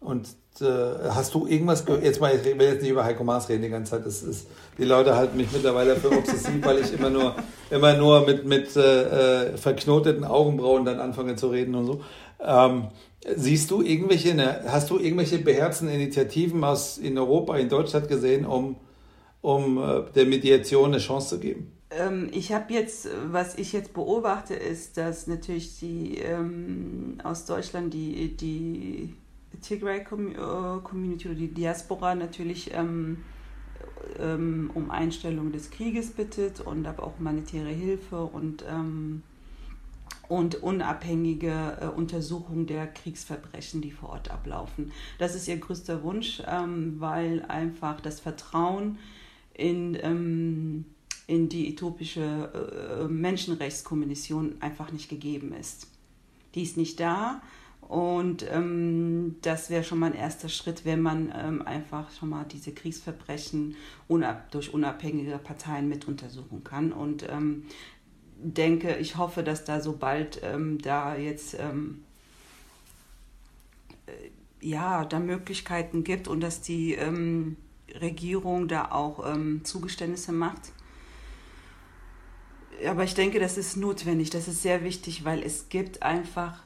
Und 0.00 0.28
äh, 0.60 0.64
hast 1.10 1.34
du 1.34 1.46
irgendwas 1.46 1.84
gehört? 1.84 2.04
Jetzt 2.04 2.20
mal, 2.20 2.34
ich 2.34 2.44
will 2.44 2.66
jetzt 2.66 2.82
nicht 2.82 2.90
über 2.90 3.04
Heiko 3.04 3.24
Maas 3.24 3.48
reden 3.48 3.62
die 3.62 3.68
ganze 3.68 3.92
Zeit. 3.92 4.06
Das 4.06 4.22
ist, 4.22 4.48
die 4.78 4.84
Leute 4.84 5.14
halten 5.14 5.36
mich 5.36 5.52
mittlerweile 5.52 5.96
für 5.96 6.10
obsessiv, 6.10 6.64
weil 6.64 6.80
ich 6.80 6.92
immer 6.92 7.10
nur, 7.10 7.36
immer 7.70 7.94
nur 7.96 8.26
mit, 8.26 8.44
mit 8.44 8.76
äh, 8.76 9.50
äh, 9.50 9.56
verknoteten 9.56 10.24
Augenbrauen 10.24 10.84
dann 10.84 10.98
anfange 10.98 11.36
zu 11.36 11.48
reden 11.48 11.74
und 11.74 11.86
so. 11.86 12.00
Ähm, 12.40 12.88
siehst 13.36 13.70
du 13.70 13.82
irgendwelche, 13.82 14.34
ne, 14.34 14.62
hast 14.66 14.90
du 14.90 14.98
irgendwelche 14.98 15.38
beherzten 15.38 15.88
Initiativen 15.88 16.64
aus 16.64 16.98
in 16.98 17.16
Europa, 17.16 17.56
in 17.56 17.68
Deutschland 17.68 18.08
gesehen, 18.08 18.44
um, 18.44 18.76
um 19.40 19.78
äh, 19.78 20.02
der 20.14 20.26
Mediation 20.26 20.86
eine 20.86 20.98
Chance 20.98 21.36
zu 21.36 21.38
geben? 21.38 21.72
Ähm, 21.98 22.28
ich 22.32 22.52
habe 22.52 22.72
jetzt, 22.72 23.08
was 23.26 23.56
ich 23.56 23.72
jetzt 23.72 23.92
beobachte, 23.92 24.54
ist, 24.54 24.96
dass 24.96 25.26
natürlich 25.26 25.78
die 25.78 26.18
ähm, 26.18 27.18
aus 27.22 27.44
Deutschland 27.46 27.92
die, 27.92 28.36
die 28.36 29.14
Tigray 29.60 30.00
äh, 30.00 30.80
Community 30.82 31.28
oder 31.28 31.38
die 31.38 31.52
Diaspora 31.52 32.14
natürlich 32.14 32.72
ähm, 32.74 33.18
ähm, 34.18 34.70
um 34.74 34.90
Einstellung 34.90 35.52
des 35.52 35.70
Krieges 35.70 36.10
bittet 36.10 36.60
und 36.60 36.86
aber 36.86 37.04
auch 37.04 37.18
humanitäre 37.18 37.68
Hilfe 37.68 38.24
und, 38.24 38.64
ähm, 38.68 39.22
und 40.28 40.62
unabhängige 40.62 41.78
äh, 41.80 41.86
Untersuchung 41.86 42.66
der 42.66 42.86
Kriegsverbrechen, 42.86 43.80
die 43.80 43.90
vor 43.90 44.10
Ort 44.10 44.30
ablaufen. 44.30 44.92
Das 45.18 45.34
ist 45.34 45.48
ihr 45.48 45.58
größter 45.58 46.02
Wunsch, 46.02 46.42
ähm, 46.46 46.96
weil 46.98 47.44
einfach 47.48 48.00
das 48.00 48.20
Vertrauen 48.20 48.98
in 49.54 50.86
in 51.26 51.48
die 51.48 51.68
äthiopische 51.68 53.00
äh, 53.02 53.08
Menschenrechtskommission 53.08 54.56
einfach 54.60 54.92
nicht 54.92 55.08
gegeben 55.08 55.52
ist. 55.52 55.86
Die 56.54 56.62
ist 56.62 56.76
nicht 56.76 57.00
da 57.00 57.40
und 57.92 58.46
ähm, 58.50 59.36
das 59.42 59.68
wäre 59.68 59.84
schon 59.84 59.98
mal 59.98 60.06
ein 60.06 60.14
erster 60.14 60.48
Schritt, 60.48 60.84
wenn 60.84 61.02
man 61.02 61.32
ähm, 61.36 61.62
einfach 61.62 62.10
schon 62.10 62.30
mal 62.30 62.44
diese 62.44 62.72
Kriegsverbrechen 62.72 63.76
unab 64.08 64.50
durch 64.50 64.72
unabhängige 64.72 65.38
Parteien 65.38 65.88
mit 65.88 66.08
untersuchen 66.08 66.64
kann. 66.64 66.92
Und 66.92 67.28
ähm, 67.28 67.64
denke, 68.38 68.96
ich 68.96 69.16
hoffe, 69.16 69.42
dass 69.42 69.64
da 69.64 69.80
sobald 69.80 70.40
ähm, 70.42 70.78
da 70.80 71.16
jetzt 71.16 71.54
ähm, 71.58 72.02
äh, 74.06 74.66
ja, 74.66 75.04
da 75.04 75.18
Möglichkeiten 75.18 76.02
gibt 76.02 76.28
und 76.28 76.40
dass 76.40 76.62
die 76.62 76.94
ähm, 76.94 77.56
Regierung 78.00 78.68
da 78.68 78.90
auch 78.90 79.22
Zugeständnisse 79.64 80.32
macht 80.32 80.72
aber 82.88 83.04
ich 83.04 83.14
denke, 83.14 83.38
das 83.38 83.58
ist 83.58 83.76
notwendig, 83.76 84.30
das 84.30 84.48
ist 84.48 84.62
sehr 84.62 84.84
wichtig, 84.84 85.24
weil 85.24 85.42
es 85.42 85.68
gibt 85.68 86.02
einfach, 86.02 86.62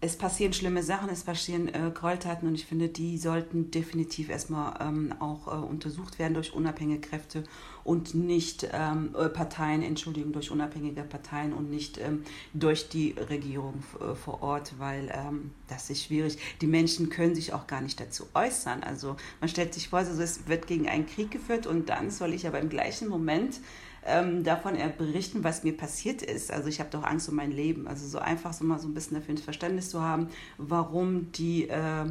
es 0.00 0.16
passieren 0.16 0.52
schlimme 0.52 0.82
Sachen, 0.82 1.08
es 1.10 1.24
passieren 1.24 1.68
äh, 1.68 1.90
Gräueltaten 1.92 2.46
und 2.46 2.54
ich 2.54 2.66
finde, 2.66 2.88
die 2.88 3.18
sollten 3.18 3.70
definitiv 3.70 4.28
erstmal 4.28 4.74
ähm, 4.80 5.14
auch 5.18 5.48
äh, 5.48 5.66
untersucht 5.66 6.18
werden 6.18 6.34
durch 6.34 6.54
unabhängige 6.54 7.00
Kräfte 7.00 7.44
und 7.82 8.14
nicht 8.14 8.68
ähm, 8.72 9.14
äh, 9.18 9.28
Parteien, 9.28 9.82
Entschuldigung, 9.82 10.32
durch 10.32 10.50
unabhängige 10.50 11.02
Parteien 11.02 11.52
und 11.52 11.70
nicht 11.70 11.98
ähm, 11.98 12.22
durch 12.52 12.88
die 12.90 13.14
Regierung 13.30 13.82
äh, 14.00 14.14
vor 14.14 14.42
Ort, 14.42 14.74
weil 14.78 15.10
ähm, 15.12 15.50
das 15.68 15.90
ist 15.90 16.04
schwierig. 16.04 16.38
Die 16.60 16.66
Menschen 16.66 17.08
können 17.08 17.34
sich 17.34 17.52
auch 17.52 17.66
gar 17.66 17.80
nicht 17.80 17.98
dazu 17.98 18.26
äußern. 18.34 18.82
Also 18.82 19.16
man 19.40 19.48
stellt 19.48 19.74
sich 19.74 19.88
vor, 19.88 20.00
also 20.00 20.20
es 20.22 20.46
wird 20.46 20.66
gegen 20.66 20.88
einen 20.88 21.06
Krieg 21.06 21.30
geführt 21.30 21.66
und 21.66 21.88
dann 21.88 22.10
soll 22.10 22.34
ich 22.34 22.46
aber 22.46 22.60
im 22.60 22.68
gleichen 22.68 23.08
Moment 23.08 23.58
ähm, 24.06 24.44
davon 24.44 24.76
berichten, 24.96 25.44
was 25.44 25.64
mir 25.64 25.76
passiert 25.76 26.22
ist. 26.22 26.50
Also 26.50 26.68
ich 26.68 26.80
habe 26.80 26.90
doch 26.90 27.02
Angst 27.02 27.28
um 27.28 27.36
mein 27.36 27.50
Leben. 27.50 27.86
Also 27.86 28.06
so 28.06 28.18
einfach 28.18 28.52
so 28.52 28.64
mal 28.64 28.78
so 28.78 28.88
ein 28.88 28.94
bisschen 28.94 29.16
dafür 29.16 29.34
ein 29.34 29.38
Verständnis 29.38 29.90
zu 29.90 30.02
haben, 30.02 30.28
warum 30.56 31.30
die, 31.32 31.68
äh, 31.68 32.06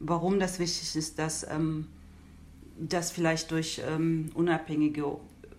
warum 0.00 0.38
das 0.38 0.58
wichtig 0.58 0.96
ist, 0.96 1.18
dass 1.18 1.44
ähm, 1.48 1.86
das 2.78 3.10
vielleicht 3.10 3.50
durch 3.50 3.80
ähm, 3.88 4.30
unabhängige 4.34 5.04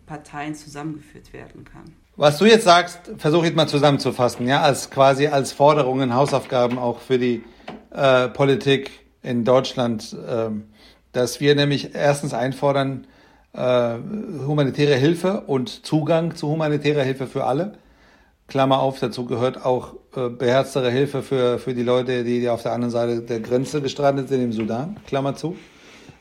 Parteien 0.05 0.55
zusammengeführt 0.55 1.33
werden 1.33 1.65
kann. 1.65 1.93
Was 2.15 2.37
du 2.37 2.45
jetzt 2.45 2.65
sagst, 2.65 2.99
versuche 3.17 3.47
ich 3.47 3.55
mal 3.55 3.67
zusammenzufassen, 3.67 4.45
ja, 4.47 4.61
als 4.61 4.89
quasi 4.89 5.27
als 5.27 5.53
Forderungen, 5.53 6.13
Hausaufgaben 6.13 6.77
auch 6.77 6.99
für 6.99 7.17
die 7.17 7.43
äh, 7.91 8.27
Politik 8.27 8.91
in 9.23 9.45
Deutschland, 9.45 10.13
äh, 10.13 10.49
dass 11.13 11.39
wir 11.39 11.55
nämlich 11.55 11.95
erstens 11.95 12.33
einfordern, 12.33 13.07
äh, 13.59 13.97
humanitäre 14.47 14.95
Hilfe 14.95 15.41
und 15.41 15.85
Zugang 15.85 16.35
zu 16.35 16.47
humanitärer 16.47 17.03
Hilfe 17.03 17.27
für 17.27 17.43
alle. 17.43 17.73
Klammer 18.47 18.79
auf, 18.79 18.99
dazu 18.99 19.25
gehört 19.25 19.63
auch 19.65 19.95
äh, 20.15 20.29
beherztere 20.29 20.89
Hilfe 20.89 21.21
für, 21.21 21.59
für 21.59 21.73
die 21.73 21.83
Leute, 21.83 22.23
die, 22.23 22.47
auf 22.49 22.63
der 22.63 22.71
anderen 22.71 22.91
Seite 22.91 23.21
der 23.21 23.41
Grenze 23.41 23.81
gestrandet 23.81 24.29
sind 24.29 24.41
im 24.41 24.53
Sudan. 24.53 24.97
Klammer 25.05 25.35
zu. 25.35 25.55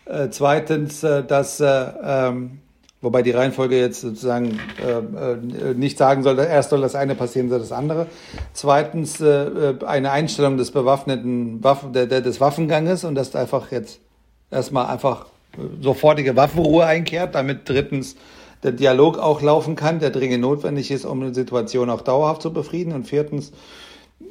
Äh, 0.04 0.28
zweitens, 0.30 1.02
äh, 1.04 1.24
dass, 1.24 1.60
äh, 1.60 1.86
ähm, 2.02 2.58
wobei 3.00 3.22
die 3.22 3.30
Reihenfolge 3.30 3.78
jetzt 3.78 4.00
sozusagen 4.00 4.58
äh, 4.84 5.74
nicht 5.74 5.96
sagen 5.96 6.24
soll, 6.24 6.38
erst 6.38 6.70
soll 6.70 6.80
das 6.80 6.96
eine 6.96 7.14
passieren, 7.14 7.48
soll 7.48 7.60
das 7.60 7.72
andere. 7.72 8.08
Zweitens, 8.52 9.22
eine 9.22 10.10
Einstellung 10.10 10.56
des 10.56 10.72
bewaffneten 10.72 11.62
Waffen, 11.62 11.92
der, 11.92 12.06
der, 12.06 12.20
des 12.20 12.40
Waffenganges 12.40 13.04
und 13.04 13.14
das 13.14 13.36
einfach 13.36 13.70
jetzt 13.70 14.00
erstmal 14.50 14.86
einfach 14.86 15.26
sofortige 15.80 16.36
Waffenruhe 16.36 16.84
einkehrt, 16.84 17.34
damit 17.34 17.68
drittens 17.68 18.16
der 18.62 18.72
Dialog 18.72 19.18
auch 19.18 19.40
laufen 19.40 19.76
kann, 19.76 20.00
der 20.00 20.10
dringend 20.10 20.40
notwendig 20.40 20.90
ist, 20.90 21.04
um 21.04 21.22
eine 21.22 21.34
Situation 21.34 21.90
auch 21.90 22.00
dauerhaft 22.00 22.42
zu 22.42 22.52
befrieden. 22.52 22.92
Und 22.92 23.06
viertens, 23.06 23.52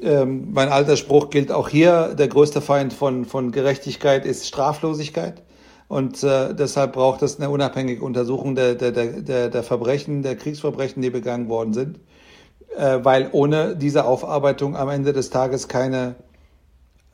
ähm, 0.01 0.49
mein 0.51 0.70
alter 0.70 0.97
Spruch 0.97 1.30
gilt 1.30 1.51
auch 1.51 1.70
hier, 1.70 2.13
der 2.15 2.28
größte 2.28 2.61
Feind 2.61 2.93
von, 2.93 3.26
von 3.26 3.51
Gerechtigkeit 3.51 4.26
ist 4.26 4.47
Straflosigkeit. 4.47 5.43
Und 5.88 6.22
äh, 6.24 6.53
deshalb 6.53 6.93
braucht 6.93 7.22
es 7.22 7.39
eine 7.39 7.49
unabhängige 7.49 8.03
Untersuchung 8.03 8.55
der, 8.55 8.76
der, 8.76 8.91
der, 8.91 9.49
der 9.49 9.63
Verbrechen, 9.63 10.22
der 10.22 10.36
Kriegsverbrechen, 10.36 11.01
die 11.01 11.09
begangen 11.09 11.47
worden 11.47 11.74
sind. 11.74 11.99
Äh, 12.76 12.99
weil 13.03 13.30
ohne 13.32 13.78
diese 13.78 14.03
Aufarbeitung 14.05 14.76
am 14.76 14.89
Ende 14.89 15.13
des 15.13 15.30
Tages 15.30 15.70
keine 15.70 16.15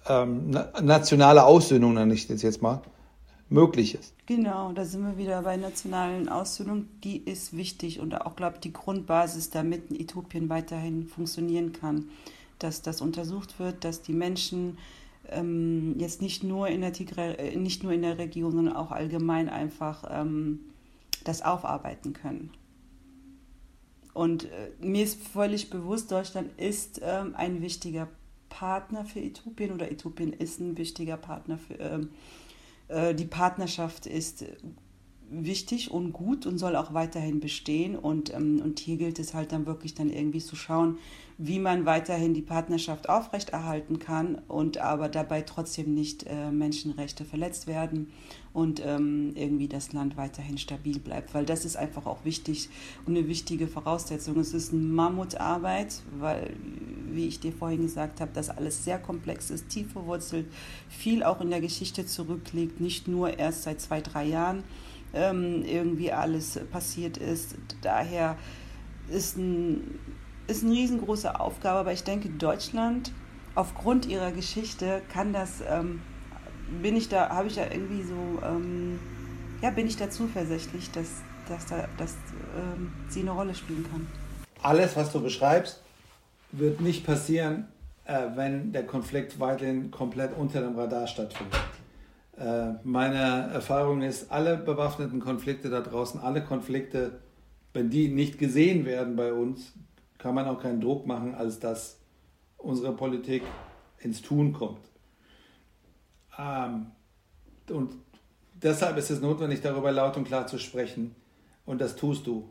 ähm, 0.10 0.58
nationale 0.82 1.46
Aussöhnung, 1.46 1.96
das 1.96 2.42
jetzt 2.42 2.62
mal, 2.64 2.82
möglich 3.54 3.96
ist. 3.96 4.14
Genau, 4.26 4.72
da 4.74 4.84
sind 4.84 5.06
wir 5.06 5.18
wieder 5.18 5.42
bei 5.44 5.58
nationalen 5.58 6.28
Aussöhnung. 6.28 6.88
Die 7.04 7.18
ist 7.18 7.56
wichtig 7.56 8.00
und 8.00 8.20
auch, 8.20 8.36
glaube 8.36 8.56
ich, 8.56 8.62
die 8.62 8.74
Grundbasis, 8.74 9.50
damit 9.50 9.92
Äthiopien 9.92 10.50
weiterhin 10.50 11.08
funktionieren 11.08 11.72
kann. 11.72 12.10
Dass 12.60 12.82
das 12.82 13.02
untersucht 13.02 13.60
wird, 13.60 13.84
dass 13.84 14.02
die 14.02 14.14
Menschen 14.14 14.78
ähm, 15.30 15.96
jetzt 16.00 16.22
nicht 16.22 16.44
nur 16.44 16.68
in 16.68 16.82
der 16.82 16.94
Tigre, 16.94 17.38
äh, 17.38 17.56
nicht 17.56 17.84
nur 17.84 17.94
in 17.94 18.02
der 18.02 18.18
Region, 18.18 18.52
sondern 18.52 18.76
auch 18.76 18.92
allgemein 18.92 19.50
einfach 19.50 20.04
ähm, 20.10 20.60
das 21.24 21.42
aufarbeiten 21.42 22.14
können. 22.14 22.52
Und 24.14 24.46
äh, 24.46 24.70
mir 24.80 25.04
ist 25.04 25.22
völlig 25.22 25.70
bewusst, 25.70 26.12
Deutschland 26.12 26.50
ist 26.60 27.02
ähm, 27.04 27.34
ein 27.36 27.62
wichtiger 27.62 28.08
Partner 28.50 29.06
für 29.06 29.20
Äthiopien 29.20 29.72
oder 29.72 29.92
Äthiopien 29.92 30.34
ist 30.34 30.60
ein 30.60 30.78
wichtiger 30.78 31.18
Partner 31.18 31.58
für, 31.58 31.74
ähm, 31.80 32.02
äh, 32.04 32.08
die 33.14 33.26
Partnerschaft 33.26 34.06
ist 34.06 34.46
wichtig 35.34 35.92
und 35.92 36.14
gut 36.14 36.46
und 36.46 36.58
soll 36.58 36.76
auch 36.76 36.94
weiterhin 36.94 37.40
bestehen. 37.40 37.96
Und, 37.96 38.34
ähm, 38.34 38.62
und 38.64 38.80
hier 38.80 38.98
gilt 38.98 39.20
es 39.20 39.34
halt 39.34 39.52
dann 39.52 39.66
wirklich 39.66 39.94
dann 39.94 40.10
irgendwie 40.10 40.40
zu 40.40 40.56
schauen, 40.56 40.98
wie 41.38 41.60
man 41.60 41.86
weiterhin 41.86 42.34
die 42.34 42.42
Partnerschaft 42.42 43.10
aufrechterhalten 43.10 44.00
kann 44.00 44.36
und 44.48 44.78
aber 44.78 45.10
dabei 45.10 45.42
trotzdem 45.42 45.94
nicht 45.94 46.26
äh, 46.28 46.52
Menschenrechte 46.52 47.26
verletzt 47.26 47.66
werden 47.66 48.12
und 48.54 48.82
ähm, 48.86 49.32
irgendwie 49.36 49.68
das 49.68 49.94
Land 49.94 50.16
weiterhin 50.16 50.60
stabil 50.60 51.00
bleibt. 51.00 51.34
Weil 51.34 51.46
das 51.46 51.66
ist 51.66 51.76
einfach 51.76 52.06
auch 52.06 52.24
wichtig 52.24 52.70
und 53.06 53.18
eine 53.18 53.28
wichtige 53.28 53.68
Voraussetzung. 53.68 54.38
Es 54.40 54.54
ist 54.54 54.74
eine 54.74 54.84
Mammutarbeit, 54.84 56.02
weil, 56.20 56.56
wie 57.12 57.28
ich 57.28 57.40
dir 57.40 57.52
vorhin 57.52 57.82
gesagt 57.82 58.22
habe, 58.22 58.32
das 58.34 58.50
alles 58.50 58.84
sehr 58.84 59.00
komplex 59.00 59.50
ist, 59.50 59.70
tief 59.70 59.92
verwurzelt, 59.92 60.46
viel 60.88 61.24
auch 61.24 61.42
in 61.42 61.50
der 61.50 61.62
Geschichte 61.62 62.06
zurückliegt, 62.06 62.80
nicht 62.80 63.08
nur 63.08 63.40
erst 63.40 63.64
seit 63.64 63.82
zwei, 63.82 64.02
drei 64.02 64.26
Jahren 64.26 64.64
ähm, 65.14 65.64
irgendwie 65.66 66.12
alles 66.12 66.60
passiert 66.72 67.18
ist. 67.18 67.56
Daher 67.82 68.38
ist 69.10 69.38
ein 69.38 70.00
ist 70.48 70.64
eine 70.64 70.74
riesengroße 70.74 71.40
Aufgabe, 71.40 71.80
aber 71.80 71.94
ich 71.94 72.04
denke, 72.04 72.30
Deutschland 72.30 73.12
aufgrund 73.56 74.06
ihrer 74.06 74.32
Geschichte 74.32 75.02
kann 75.12 75.34
das, 75.34 75.62
ähm, 75.70 76.02
bin 76.82 76.96
ich 76.96 77.10
da, 77.10 77.30
habe 77.30 77.48
ich 77.48 77.56
da 77.56 77.64
irgendwie 77.64 78.04
so, 78.04 78.42
ähm, 78.46 79.00
ja, 79.62 79.70
bin 79.70 79.88
ich 79.88 79.96
da 79.96 80.10
zuversichtlich, 80.10 80.92
dass, 80.92 81.08
dass, 81.48 81.68
da, 81.68 81.88
dass 81.98 82.16
ähm, 82.58 82.92
sie 83.10 83.22
eine 83.22 83.32
Rolle 83.32 83.56
spielen 83.56 83.86
kann. 83.90 84.08
Alles, 84.62 84.96
was 84.96 85.12
du 85.12 85.22
beschreibst, 85.22 85.82
wird 86.52 86.82
nicht 86.82 87.06
passieren, 87.06 87.68
äh, 88.06 88.28
wenn 88.36 88.72
der 88.74 88.86
Konflikt 88.86 89.40
weiterhin 89.40 89.92
komplett 89.92 90.36
unter 90.38 90.62
dem 90.62 90.78
Radar 90.78 91.08
stattfindet. 91.08 91.60
Äh, 92.38 92.74
meine 92.84 93.52
Erfahrung 93.54 94.02
ist, 94.02 94.32
alle 94.32 94.58
bewaffneten 94.58 95.20
Konflikte 95.20 95.70
da 95.70 95.82
draußen, 95.82 96.20
alle 96.20 96.44
Konflikte, 96.44 97.20
wenn 97.74 97.90
die 97.90 98.08
nicht 98.08 98.40
gesehen 98.40 98.86
werden 98.86 99.16
bei 99.16 99.34
uns, 99.34 99.74
kann 100.18 100.36
man 100.36 100.48
auch 100.48 100.62
keinen 100.62 100.82
Druck 100.82 101.06
machen, 101.06 101.36
als 101.36 101.60
dass 101.60 102.00
unsere 102.58 102.94
Politik 102.94 103.44
ins 104.00 104.22
Tun 104.22 104.54
kommt. 104.54 104.82
Ähm, 106.38 106.88
und 107.70 107.94
deshalb 108.54 108.98
ist 108.98 109.12
es 109.12 109.22
notwendig, 109.22 109.62
darüber 109.62 109.92
laut 109.92 110.18
und 110.18 110.26
klar 110.26 110.48
zu 110.48 110.58
sprechen. 110.58 111.16
Und 111.66 111.82
das 111.82 111.96
tust 111.96 112.28
du. 112.28 112.50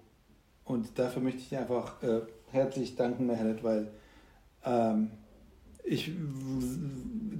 Und 0.64 0.98
dafür 0.98 1.22
möchte 1.22 1.40
ich 1.40 1.56
einfach 1.56 2.02
äh, 2.02 2.20
herzlich 2.50 2.94
danken, 2.94 3.26
Mehmet, 3.26 3.64
weil 3.64 3.88
ähm, 4.64 5.10
ich, 5.84 6.12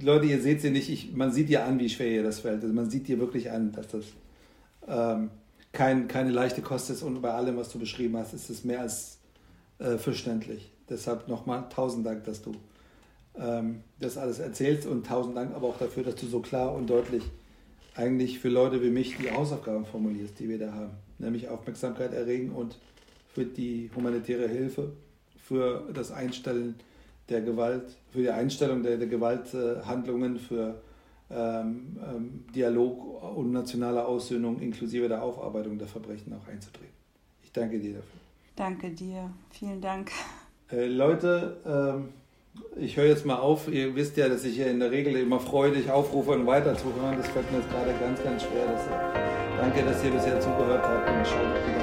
Leute, 0.01 0.25
ihr 0.25 0.41
seht 0.41 0.61
sie 0.61 0.69
nicht, 0.69 0.89
ich, 0.89 1.13
man 1.13 1.31
sieht 1.31 1.49
dir 1.49 1.65
an, 1.65 1.79
wie 1.79 1.89
schwer 1.89 2.11
ihr 2.11 2.23
das 2.23 2.39
fällt. 2.39 2.61
Also 2.61 2.73
man 2.73 2.89
sieht 2.89 3.07
dir 3.07 3.19
wirklich 3.19 3.51
an, 3.51 3.71
dass 3.71 3.87
das 3.87 4.05
ähm, 4.87 5.29
kein, 5.71 6.07
keine 6.07 6.31
leichte 6.31 6.61
Kost 6.61 6.89
ist 6.89 7.03
und 7.03 7.21
bei 7.21 7.31
allem, 7.31 7.57
was 7.57 7.69
du 7.69 7.79
beschrieben 7.79 8.17
hast, 8.17 8.33
ist 8.33 8.49
es 8.49 8.63
mehr 8.63 8.81
als 8.81 9.17
äh, 9.79 9.97
verständlich. 9.97 10.71
Deshalb 10.89 11.27
nochmal 11.27 11.67
tausend 11.69 12.05
Dank, 12.05 12.25
dass 12.25 12.41
du 12.41 12.53
ähm, 13.35 13.81
das 13.99 14.17
alles 14.17 14.39
erzählst 14.39 14.85
und 14.85 15.07
tausend 15.07 15.35
Dank 15.35 15.55
aber 15.55 15.67
auch 15.67 15.77
dafür, 15.77 16.03
dass 16.03 16.15
du 16.15 16.27
so 16.27 16.39
klar 16.41 16.73
und 16.73 16.89
deutlich 16.89 17.23
eigentlich 17.95 18.39
für 18.39 18.49
Leute 18.49 18.81
wie 18.83 18.89
mich 18.89 19.17
die 19.17 19.31
Hausaufgaben 19.31 19.85
formulierst, 19.85 20.39
die 20.39 20.49
wir 20.49 20.59
da 20.59 20.73
haben. 20.73 20.91
Nämlich 21.19 21.47
Aufmerksamkeit 21.47 22.13
erregen 22.13 22.51
und 22.51 22.77
für 23.33 23.45
die 23.45 23.89
humanitäre 23.95 24.47
Hilfe, 24.47 24.91
für 25.37 25.89
das 25.93 26.11
Einstellen 26.11 26.75
der 27.29 27.41
Gewalt, 27.41 27.85
für 28.11 28.19
die 28.19 28.29
Einstellung 28.29 28.83
der, 28.83 28.97
der 28.97 29.07
Gewalthandlungen, 29.07 30.37
für 30.37 30.81
ähm, 31.29 31.97
ähm, 32.05 32.45
Dialog 32.53 33.35
und 33.35 33.51
nationale 33.51 34.05
Aussöhnung 34.05 34.59
inklusive 34.59 35.07
der 35.07 35.23
Aufarbeitung 35.23 35.77
der 35.77 35.87
Verbrechen 35.87 36.33
auch 36.33 36.47
einzutreten. 36.47 36.93
Ich 37.43 37.51
danke 37.51 37.79
dir 37.79 37.95
dafür. 37.95 38.19
Danke 38.55 38.89
dir. 38.91 39.31
Vielen 39.51 39.81
Dank. 39.81 40.11
Äh, 40.71 40.85
Leute, 40.87 41.57
ähm, 41.65 42.09
ich 42.75 42.97
höre 42.97 43.07
jetzt 43.07 43.25
mal 43.25 43.37
auf. 43.37 43.67
Ihr 43.67 43.95
wisst 43.95 44.17
ja, 44.17 44.29
dass 44.29 44.43
ich 44.43 44.55
hier 44.55 44.69
in 44.69 44.79
der 44.79 44.91
Regel 44.91 45.15
immer 45.15 45.39
freudig 45.39 45.89
aufrufe 45.89 46.31
und 46.31 46.45
weiterzuhören. 46.45 47.17
Das 47.17 47.27
fällt 47.29 47.51
mir 47.51 47.59
jetzt 47.59 47.69
gerade 47.69 47.93
ganz, 47.99 48.23
ganz 48.23 48.43
schwer. 48.43 48.65
Dass, 48.67 48.81
danke, 49.57 49.83
dass 49.83 50.03
ihr 50.03 50.11
bisher 50.11 50.39
zugehört 50.39 50.83
habt 50.83 51.09
und 51.09 51.27
schaltet 51.27 51.67
wieder 51.67 51.82